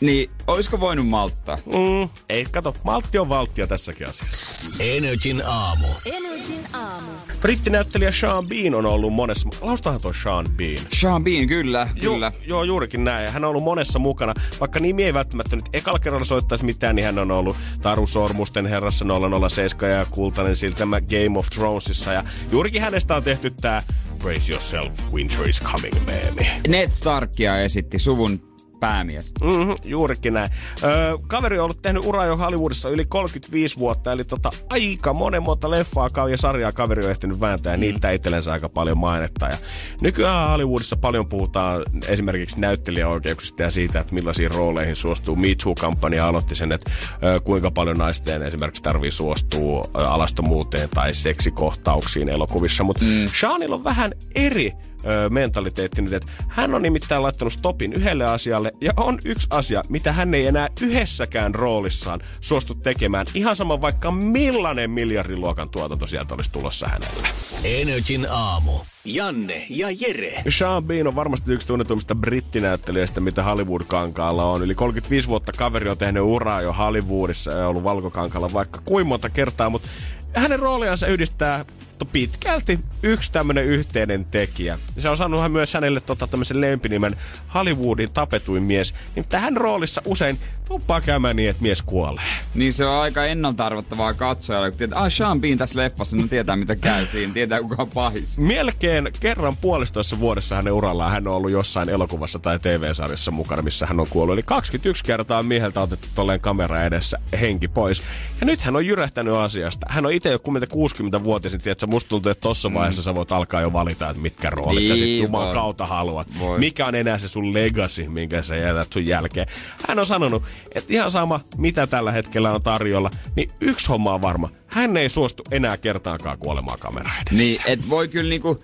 Niin, 0.00 0.30
olisiko 0.46 0.80
voinut 0.80 1.08
malttaa? 1.08 1.56
Mm, 1.66 2.08
ei, 2.28 2.44
kato, 2.44 2.74
maltti 2.84 3.18
on 3.18 3.28
valttia 3.28 3.66
tässäkin 3.66 4.08
asiassa. 4.08 4.66
Energin 4.80 5.42
aamu. 5.46 5.86
Energin 6.06 6.64
aamu. 6.72 7.08
Brittinäyttelijä 7.40 8.12
Sean 8.12 8.48
Bean 8.48 8.74
on 8.74 8.86
ollut 8.86 9.12
monessa... 9.12 9.48
Laustahan 9.60 10.00
toi 10.00 10.14
Sean 10.14 10.46
Bean. 10.56 10.78
Sean 10.92 11.24
Bean, 11.24 11.46
kyllä, 11.46 11.88
kyllä. 12.00 12.32
Jo, 12.34 12.46
joo, 12.46 12.64
juurikin 12.64 13.04
näin. 13.04 13.32
Hän 13.32 13.44
on 13.44 13.50
ollut 13.50 13.64
monessa 13.64 13.98
mukana. 13.98 14.34
Vaikka 14.60 14.80
nimi 14.80 15.04
ei 15.04 15.14
välttämättä 15.14 15.56
nyt 15.56 15.68
ekalla 15.72 15.98
kerralla 15.98 16.24
soittaisi 16.24 16.64
mitään, 16.64 16.96
niin 16.96 17.06
hän 17.06 17.18
on 17.18 17.30
ollut 17.30 17.56
Taru 17.82 18.06
Sormusten 18.06 18.66
herrassa 18.66 19.04
007 19.48 19.90
ja 19.90 20.06
Kultainen 20.10 20.56
siltämä 20.56 21.00
Game 21.00 21.38
of 21.38 21.46
Thronesissa. 21.50 22.12
Ja 22.12 22.24
juurikin 22.50 22.82
hänestä 22.82 23.16
on 23.16 23.22
tehty 23.22 23.50
tää 23.50 23.82
Brace 24.18 24.52
Yourself, 24.52 24.92
Winter 25.12 25.48
is 25.48 25.62
Coming 25.62 26.06
meemi. 26.06 26.50
Ned 26.68 26.90
Starkia 26.90 27.60
esitti 27.60 27.98
suvun 27.98 28.40
päämies. 28.80 29.32
Mm-hmm, 29.42 29.76
juurikin 29.84 30.34
näin. 30.34 30.50
Öö, 30.82 31.18
kaveri 31.26 31.58
on 31.58 31.64
ollut 31.64 31.82
tehnyt 31.82 32.06
uraa 32.06 32.26
jo 32.26 32.36
Hollywoodissa 32.36 32.88
yli 32.88 33.04
35 33.04 33.78
vuotta, 33.78 34.12
eli 34.12 34.24
tota, 34.24 34.50
aika 34.70 35.12
monen 35.12 35.42
monta 35.42 35.70
leffaa 35.70 36.28
ja 36.30 36.36
sarjaa 36.36 36.72
kaveri 36.72 37.04
on 37.04 37.10
ehtinyt 37.10 37.40
vääntää 37.40 37.72
ja 37.72 37.76
mm. 37.76 37.80
niitä 37.80 38.10
itsellensä 38.10 38.52
aika 38.52 38.68
paljon 38.68 38.98
mainetta. 38.98 39.46
Ja 39.46 39.56
nykyään 40.00 40.50
Hollywoodissa 40.50 40.96
paljon 40.96 41.28
puhutaan 41.28 41.82
esimerkiksi 42.06 42.60
näyttelijäoikeuksista 42.60 43.62
ja 43.62 43.70
siitä, 43.70 44.00
että 44.00 44.14
millaisiin 44.14 44.50
rooleihin 44.50 44.96
suostuu. 44.96 45.36
Me 45.36 45.48
Too-kampanja 45.62 46.28
aloitti 46.28 46.54
sen, 46.54 46.72
että 46.72 46.90
ö, 47.22 47.40
kuinka 47.40 47.70
paljon 47.70 47.98
naisten 47.98 48.42
esimerkiksi 48.42 48.82
tarvii 48.82 49.10
suostua 49.10 49.84
ö, 49.98 50.08
alastomuuteen 50.08 50.88
tai 50.88 51.14
seksikohtauksiin 51.14 52.28
elokuvissa. 52.28 52.84
Mutta 52.84 53.04
mm. 53.04 53.28
Seanilla 53.40 53.74
on 53.74 53.84
vähän 53.84 54.12
eri 54.34 54.72
ö, 55.08 55.30
mentaliteetti 55.30 56.02
nyt, 56.02 56.12
että 56.12 56.32
hän 56.48 56.74
on 56.74 56.82
nimittäin 56.82 57.22
laittanut 57.22 57.52
stopin 57.52 57.92
yhdelle 57.92 58.24
asialle 58.24 58.72
ja 58.80 58.92
on 58.96 59.18
yksi 59.24 59.46
asia, 59.50 59.82
mitä 59.88 60.12
hän 60.12 60.34
ei 60.34 60.46
enää 60.46 60.68
yhdessäkään 60.80 61.54
roolissaan 61.54 62.20
suostu 62.40 62.74
tekemään. 62.74 63.26
Ihan 63.34 63.56
sama 63.56 63.80
vaikka 63.80 64.10
millainen 64.10 64.90
miljardiluokan 64.90 65.70
tuotanto 65.70 66.06
sieltä 66.06 66.34
olisi 66.34 66.52
tulossa 66.52 66.88
hänelle. 66.88 67.28
Energin 67.64 68.26
aamu. 68.30 68.72
Janne 69.04 69.66
ja 69.70 69.88
Jere. 70.00 70.42
Sean 70.48 70.84
Bean 70.84 71.06
on 71.06 71.14
varmasti 71.14 71.52
yksi 71.52 71.66
tunnetuimmista 71.66 72.14
brittinäyttelijöistä, 72.14 73.20
mitä 73.20 73.42
Hollywood-kankaalla 73.42 74.44
on. 74.44 74.62
Yli 74.62 74.74
35 74.74 75.28
vuotta 75.28 75.52
kaveri 75.52 75.90
on 75.90 75.98
tehnyt 75.98 76.22
uraa 76.22 76.62
jo 76.62 76.72
Hollywoodissa 76.72 77.50
ja 77.50 77.68
ollut 77.68 77.84
valkokankaalla 77.84 78.52
vaikka 78.52 78.80
kuinka 78.84 79.08
monta 79.08 79.30
kertaa, 79.30 79.70
mutta 79.70 79.88
hänen 80.34 80.58
rooliansa 80.58 81.06
yhdistää 81.06 81.64
pitkälti 82.04 82.78
yksi 83.02 83.32
tämmönen 83.32 83.64
yhteinen 83.64 84.24
tekijä. 84.24 84.78
Se 84.98 85.08
on 85.08 85.16
saanut 85.16 85.52
myös 85.52 85.74
hänelle 85.74 86.00
tota, 86.00 86.26
tämmöisen 86.26 86.60
lempinimen 86.60 87.16
Hollywoodin 87.54 88.12
tapetuin 88.12 88.62
mies. 88.62 88.94
Niin 89.14 89.28
tähän 89.28 89.56
roolissa 89.56 90.02
usein 90.04 90.38
tuppaa 90.68 91.00
käymään 91.00 91.36
niin, 91.36 91.50
että 91.50 91.62
mies 91.62 91.82
kuolee. 91.82 92.24
Niin 92.54 92.72
se 92.72 92.86
on 92.86 93.02
aika 93.02 93.24
ennalta 93.24 93.70
katsojalle, 94.16 94.70
kun 94.70 94.78
tietää, 94.78 94.98
ah 94.98 95.12
Sean 95.12 95.40
Bean 95.40 95.58
tässä 95.58 95.78
leffassa, 95.78 96.16
no 96.16 96.28
tietää 96.28 96.56
mitä 96.56 96.76
käy 96.76 97.06
siinä, 97.06 97.32
tietää 97.32 97.60
kuka 97.60 97.82
on 97.82 97.88
pahis. 97.88 98.38
Melkein 98.38 99.08
kerran 99.20 99.56
puolistoissa 99.56 100.20
vuodessa 100.20 100.56
hänen 100.56 100.72
urallaan 100.72 101.12
hän 101.12 101.28
on 101.28 101.34
ollut 101.34 101.50
jossain 101.50 101.88
elokuvassa 101.88 102.38
tai 102.38 102.58
TV-sarjassa 102.58 103.30
mukana, 103.30 103.62
missä 103.62 103.86
hän 103.86 104.00
on 104.00 104.06
kuollut. 104.10 104.32
Eli 104.32 104.42
21 104.42 105.04
kertaa 105.04 105.42
mieheltä 105.42 105.80
otettu 105.80 106.08
tolleen 106.14 106.40
kamera 106.40 106.84
edessä 106.84 107.18
henki 107.40 107.68
pois. 107.68 108.02
Ja 108.40 108.46
nyt 108.46 108.62
hän 108.62 108.76
on 108.76 108.86
jyrähtänyt 108.86 109.34
asiasta. 109.34 109.86
Hän 109.90 110.06
on 110.06 110.12
itse 110.12 110.30
jo 110.30 110.38
60-vuotias, 110.38 111.54
että 111.54 111.64
musta 111.88 112.08
tuntuu, 112.08 112.30
että 112.32 112.40
tossa 112.42 112.74
vaiheessa 112.74 113.02
sä 113.02 113.14
voit 113.14 113.32
alkaa 113.32 113.60
jo 113.60 113.72
valita, 113.72 114.10
että 114.10 114.22
mitkä 114.22 114.50
roolit 114.50 114.78
Niin, 114.78 114.88
sä 114.88 114.96
sit 114.96 115.18
juman 115.18 115.44
voi. 115.46 115.54
kautta 115.54 115.86
haluat. 115.86 116.26
Voi. 116.38 116.58
Mikä 116.58 116.86
on 116.86 116.94
enää 116.94 117.18
se 117.18 117.28
sun 117.28 117.54
legacy, 117.54 118.08
minkä 118.08 118.42
sä 118.42 118.56
jätät 118.56 118.92
sun 118.92 119.06
jälkeen. 119.06 119.46
Hän 119.88 119.98
on 119.98 120.06
sanonut, 120.06 120.42
että 120.74 120.92
ihan 120.94 121.10
sama, 121.10 121.40
mitä 121.56 121.86
tällä 121.86 122.12
hetkellä 122.12 122.52
on 122.52 122.62
tarjolla, 122.62 123.10
niin 123.36 123.50
yksi 123.60 123.88
homma 123.88 124.14
on 124.14 124.22
varma. 124.22 124.48
Hän 124.66 124.96
ei 124.96 125.08
suostu 125.08 125.42
enää 125.50 125.76
kertaakaan 125.76 126.38
kuolemaan 126.38 126.78
kamera 126.78 127.10
edessä. 127.16 127.34
Niin, 127.44 127.58
et 127.66 127.88
voi 127.88 128.08
kyllä 128.08 128.30
niinku 128.30 128.62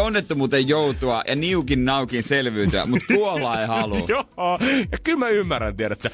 onnettomuuteen 0.00 0.68
joutua 0.68 1.22
ja 1.28 1.36
niukin 1.36 1.84
naukin 1.84 2.22
selviytyä, 2.22 2.86
mutta 2.86 3.14
kuolla 3.14 3.60
ei 3.60 3.66
halua. 3.66 3.98
Joo, 4.08 4.24
ja 4.92 4.98
kyllä 5.04 5.18
mä 5.18 5.28
ymmärrän, 5.28 5.76
tiedät 5.76 6.00
sä. 6.00 6.10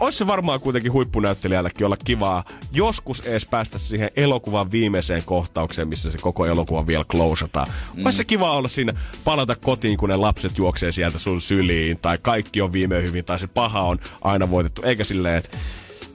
Olisi 0.00 0.18
se 0.18 0.26
varmaan 0.26 0.60
kuitenkin 0.60 0.92
huippunäyttelijällekin 0.92 1.86
olla 1.86 1.96
kivaa 2.04 2.44
joskus 2.72 3.20
edes 3.20 3.46
päästä 3.46 3.78
siihen 3.78 4.10
elokuvan 4.16 4.72
viimeiseen 4.72 5.22
kohtaukseen, 5.24 5.88
missä 5.88 6.10
se 6.10 6.18
koko 6.18 6.46
elokuva 6.46 6.86
vielä 6.86 7.04
closeataan. 7.04 7.66
Mm. 7.94 8.04
Olisi 8.04 8.16
se 8.16 8.24
kiva 8.24 8.52
olla 8.52 8.68
siinä, 8.68 8.92
palata 9.24 9.56
kotiin, 9.56 9.96
kun 9.96 10.08
ne 10.08 10.16
lapset 10.16 10.58
juoksee 10.58 10.92
sieltä 10.92 11.18
sun 11.18 11.40
syliin, 11.40 11.98
tai 11.98 12.18
kaikki 12.22 12.60
on 12.60 12.72
viime 12.72 13.02
hyvin, 13.02 13.24
tai 13.24 13.38
se 13.38 13.46
paha 13.46 13.80
on 13.80 13.98
aina 14.22 14.50
voitettu, 14.50 14.82
eikä 14.82 15.04
silleen, 15.04 15.36
että 15.36 15.56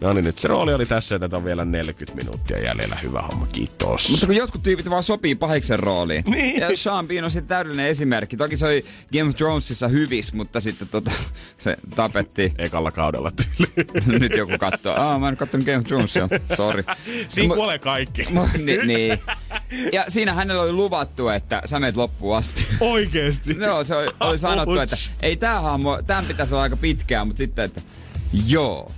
No 0.02 0.14
niin, 0.14 0.26
nyt 0.26 0.40
se 0.40 0.48
rooli 0.48 0.74
oli 0.74 0.86
tässä, 0.86 1.16
että 1.16 1.38
on 1.38 1.46
vielä 1.46 1.66
40 1.66 2.24
minuuttia 2.24 2.60
jäljellä. 2.60 2.96
Hyvä 3.04 3.22
homma, 3.22 3.48
kiitos. 3.48 4.10
Mutta 4.10 4.26
kun 4.26 4.36
jotkut 4.36 4.64
tyypit 4.64 4.90
vaan 4.90 5.04
sopii 5.04 5.36
pahiksen 5.36 5.80
rooliin. 5.80 6.24
Niin. 6.28 6.62
Ja 6.62 6.78
Sean 6.78 7.08
Bean 7.08 7.24
on 7.26 7.32
sitten 7.32 7.48
täydellinen 7.48 7.86
esimerkki. 7.88 8.38
Toki 8.38 8.58
se 8.58 8.66
oli 8.66 8.86
Game 9.14 9.30
of 9.30 9.36
Thronesissa 9.36 9.88
hyvis, 9.88 10.34
mutta 10.34 10.60
sitten 10.60 10.88
tota, 10.88 11.12
se 11.58 11.78
tapettiin. 11.96 12.54
Ekalla 12.58 12.92
kaudella 12.92 13.32
tyyli. 13.32 13.88
Nyt 14.20 14.38
joku 14.38 14.54
katsoo. 14.60 14.96
Aa, 14.96 15.20
mä 15.20 15.30
en 15.30 15.38
katsonut 15.38 15.66
Game 15.66 15.78
of 15.78 15.86
Thronesia. 15.86 16.28
Sorry. 16.58 16.84
Siinä 17.28 17.56
kuolee 17.56 17.80
kaikki. 17.80 18.22
mu- 18.24 18.58
ni, 18.66 18.78
niin. 18.78 19.20
Ja 19.94 20.06
siinä 20.08 20.34
hänellä 20.34 20.62
oli 20.64 20.74
luvattu, 20.74 21.30
että 21.30 21.62
sä 21.66 21.80
menet 21.80 21.96
loppuun 21.96 22.38
asti. 22.38 22.66
Oikeesti. 22.80 23.58
Joo, 23.62 23.84
se 23.84 23.96
oli, 23.96 24.08
oli 24.20 24.38
sanottu, 24.38 24.80
että 24.80 24.98
ei 25.22 25.36
tää 25.38 25.62
hahmo, 25.62 26.02
tämän 26.08 26.26
pitäisi 26.26 26.54
olla 26.56 26.64
aika 26.64 26.78
pitkään, 26.78 27.28
mutta 27.28 27.38
sitten, 27.38 27.66
että 27.66 27.82
joo. 28.48 28.92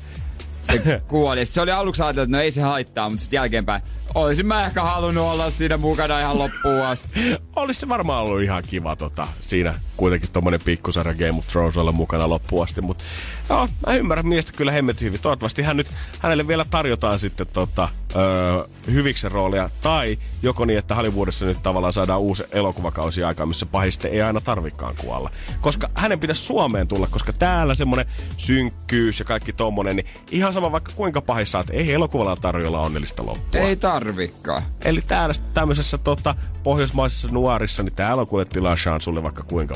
Se 0.64 1.02
kuoli. 1.08 1.46
Sitten 1.46 1.54
se 1.54 1.62
oli 1.62 1.72
aluksi 1.72 2.02
ajatellut, 2.02 2.28
että 2.28 2.38
no 2.38 2.44
ei 2.44 2.52
se 2.52 2.62
haittaa, 2.62 3.10
mutta 3.10 3.22
sitten 3.22 3.38
jälkeenpäin 3.38 3.82
olisin 4.16 4.46
mä 4.46 4.66
ehkä 4.66 4.82
halunnut 4.82 5.24
olla 5.24 5.52
siinä 5.52 5.78
mukana 5.78 6.20
ihan 6.20 6.38
loppuun 6.38 6.82
asti. 6.86 7.20
Olisi 7.56 7.80
se 7.80 7.90
varmaan 7.90 8.24
ollut 8.24 8.42
ihan 8.42 8.64
kiva 8.68 8.96
tota, 8.96 9.28
siinä 9.42 9.76
kuitenkin 10.02 10.30
tommonen 10.34 10.60
pikkusarja 10.66 11.14
Game 11.14 11.38
of 11.38 11.48
Thrones 11.48 11.78
olla 11.78 11.92
mukana 11.92 12.30
loppuun 12.30 12.64
asti, 12.64 12.82
mutta 12.82 13.04
joo, 13.50 13.68
mä 13.88 13.94
ymmärrän 13.94 14.28
miestä 14.28 14.52
kyllä 14.58 14.72
hemmetin 14.72 15.06
hyvin. 15.06 15.22
Toivottavasti 15.22 15.62
hän 15.62 15.78
nyt, 15.78 15.88
hänelle 16.20 16.48
vielä 16.48 16.66
tarjotaan 16.70 17.20
sitten 17.20 17.48
tota, 17.48 17.90
öö, 18.16 18.64
hyviksen 18.92 19.32
roolia, 19.32 19.70
tai 19.82 20.18
joko 20.44 20.66
niin, 20.66 20.80
että 20.80 20.96
Hollywoodissa 20.96 21.46
nyt 21.46 21.64
tavallaan 21.64 21.94
saadaan 21.94 22.20
uusi 22.20 22.44
elokuvakausi 22.52 23.24
aikaan, 23.24 23.50
missä 23.50 23.66
pahiste 23.66 24.08
ei 24.08 24.22
aina 24.22 24.42
tarvikaan 24.42 24.96
kuolla. 24.96 25.32
Koska 25.62 25.90
hänen 25.96 26.20
pitäisi 26.20 26.42
Suomeen 26.42 26.88
tulla, 26.88 27.08
koska 27.08 27.34
täällä 27.34 27.74
semmonen 27.76 28.06
synkkyys 28.38 29.20
ja 29.20 29.26
kaikki 29.26 29.54
tommonen, 29.54 29.96
niin 29.96 30.06
ihan 30.32 30.54
sama 30.54 30.72
vaikka 30.72 30.92
kuinka 30.96 31.22
pahissa 31.22 31.52
saat, 31.52 31.70
ei 31.70 31.94
elokuvalla 31.94 32.36
tarjolla 32.36 32.82
onnellista 32.82 33.26
loppua. 33.26 33.62
Ei 33.62 33.76
tarvikaan. 33.76 34.64
Eli 34.86 35.02
täällä 35.02 35.36
tämmöisessä 35.54 35.98
tota, 35.98 36.36
pohjoismaisessa 36.64 37.28
nuorissa, 37.32 37.84
niin 37.84 37.94
täällä 37.94 38.22
on 38.22 38.28
kuule 38.28 38.46
tilaa 38.46 38.76
sulle 39.00 39.24
vaikka 39.24 39.44
kuinka 39.44 39.76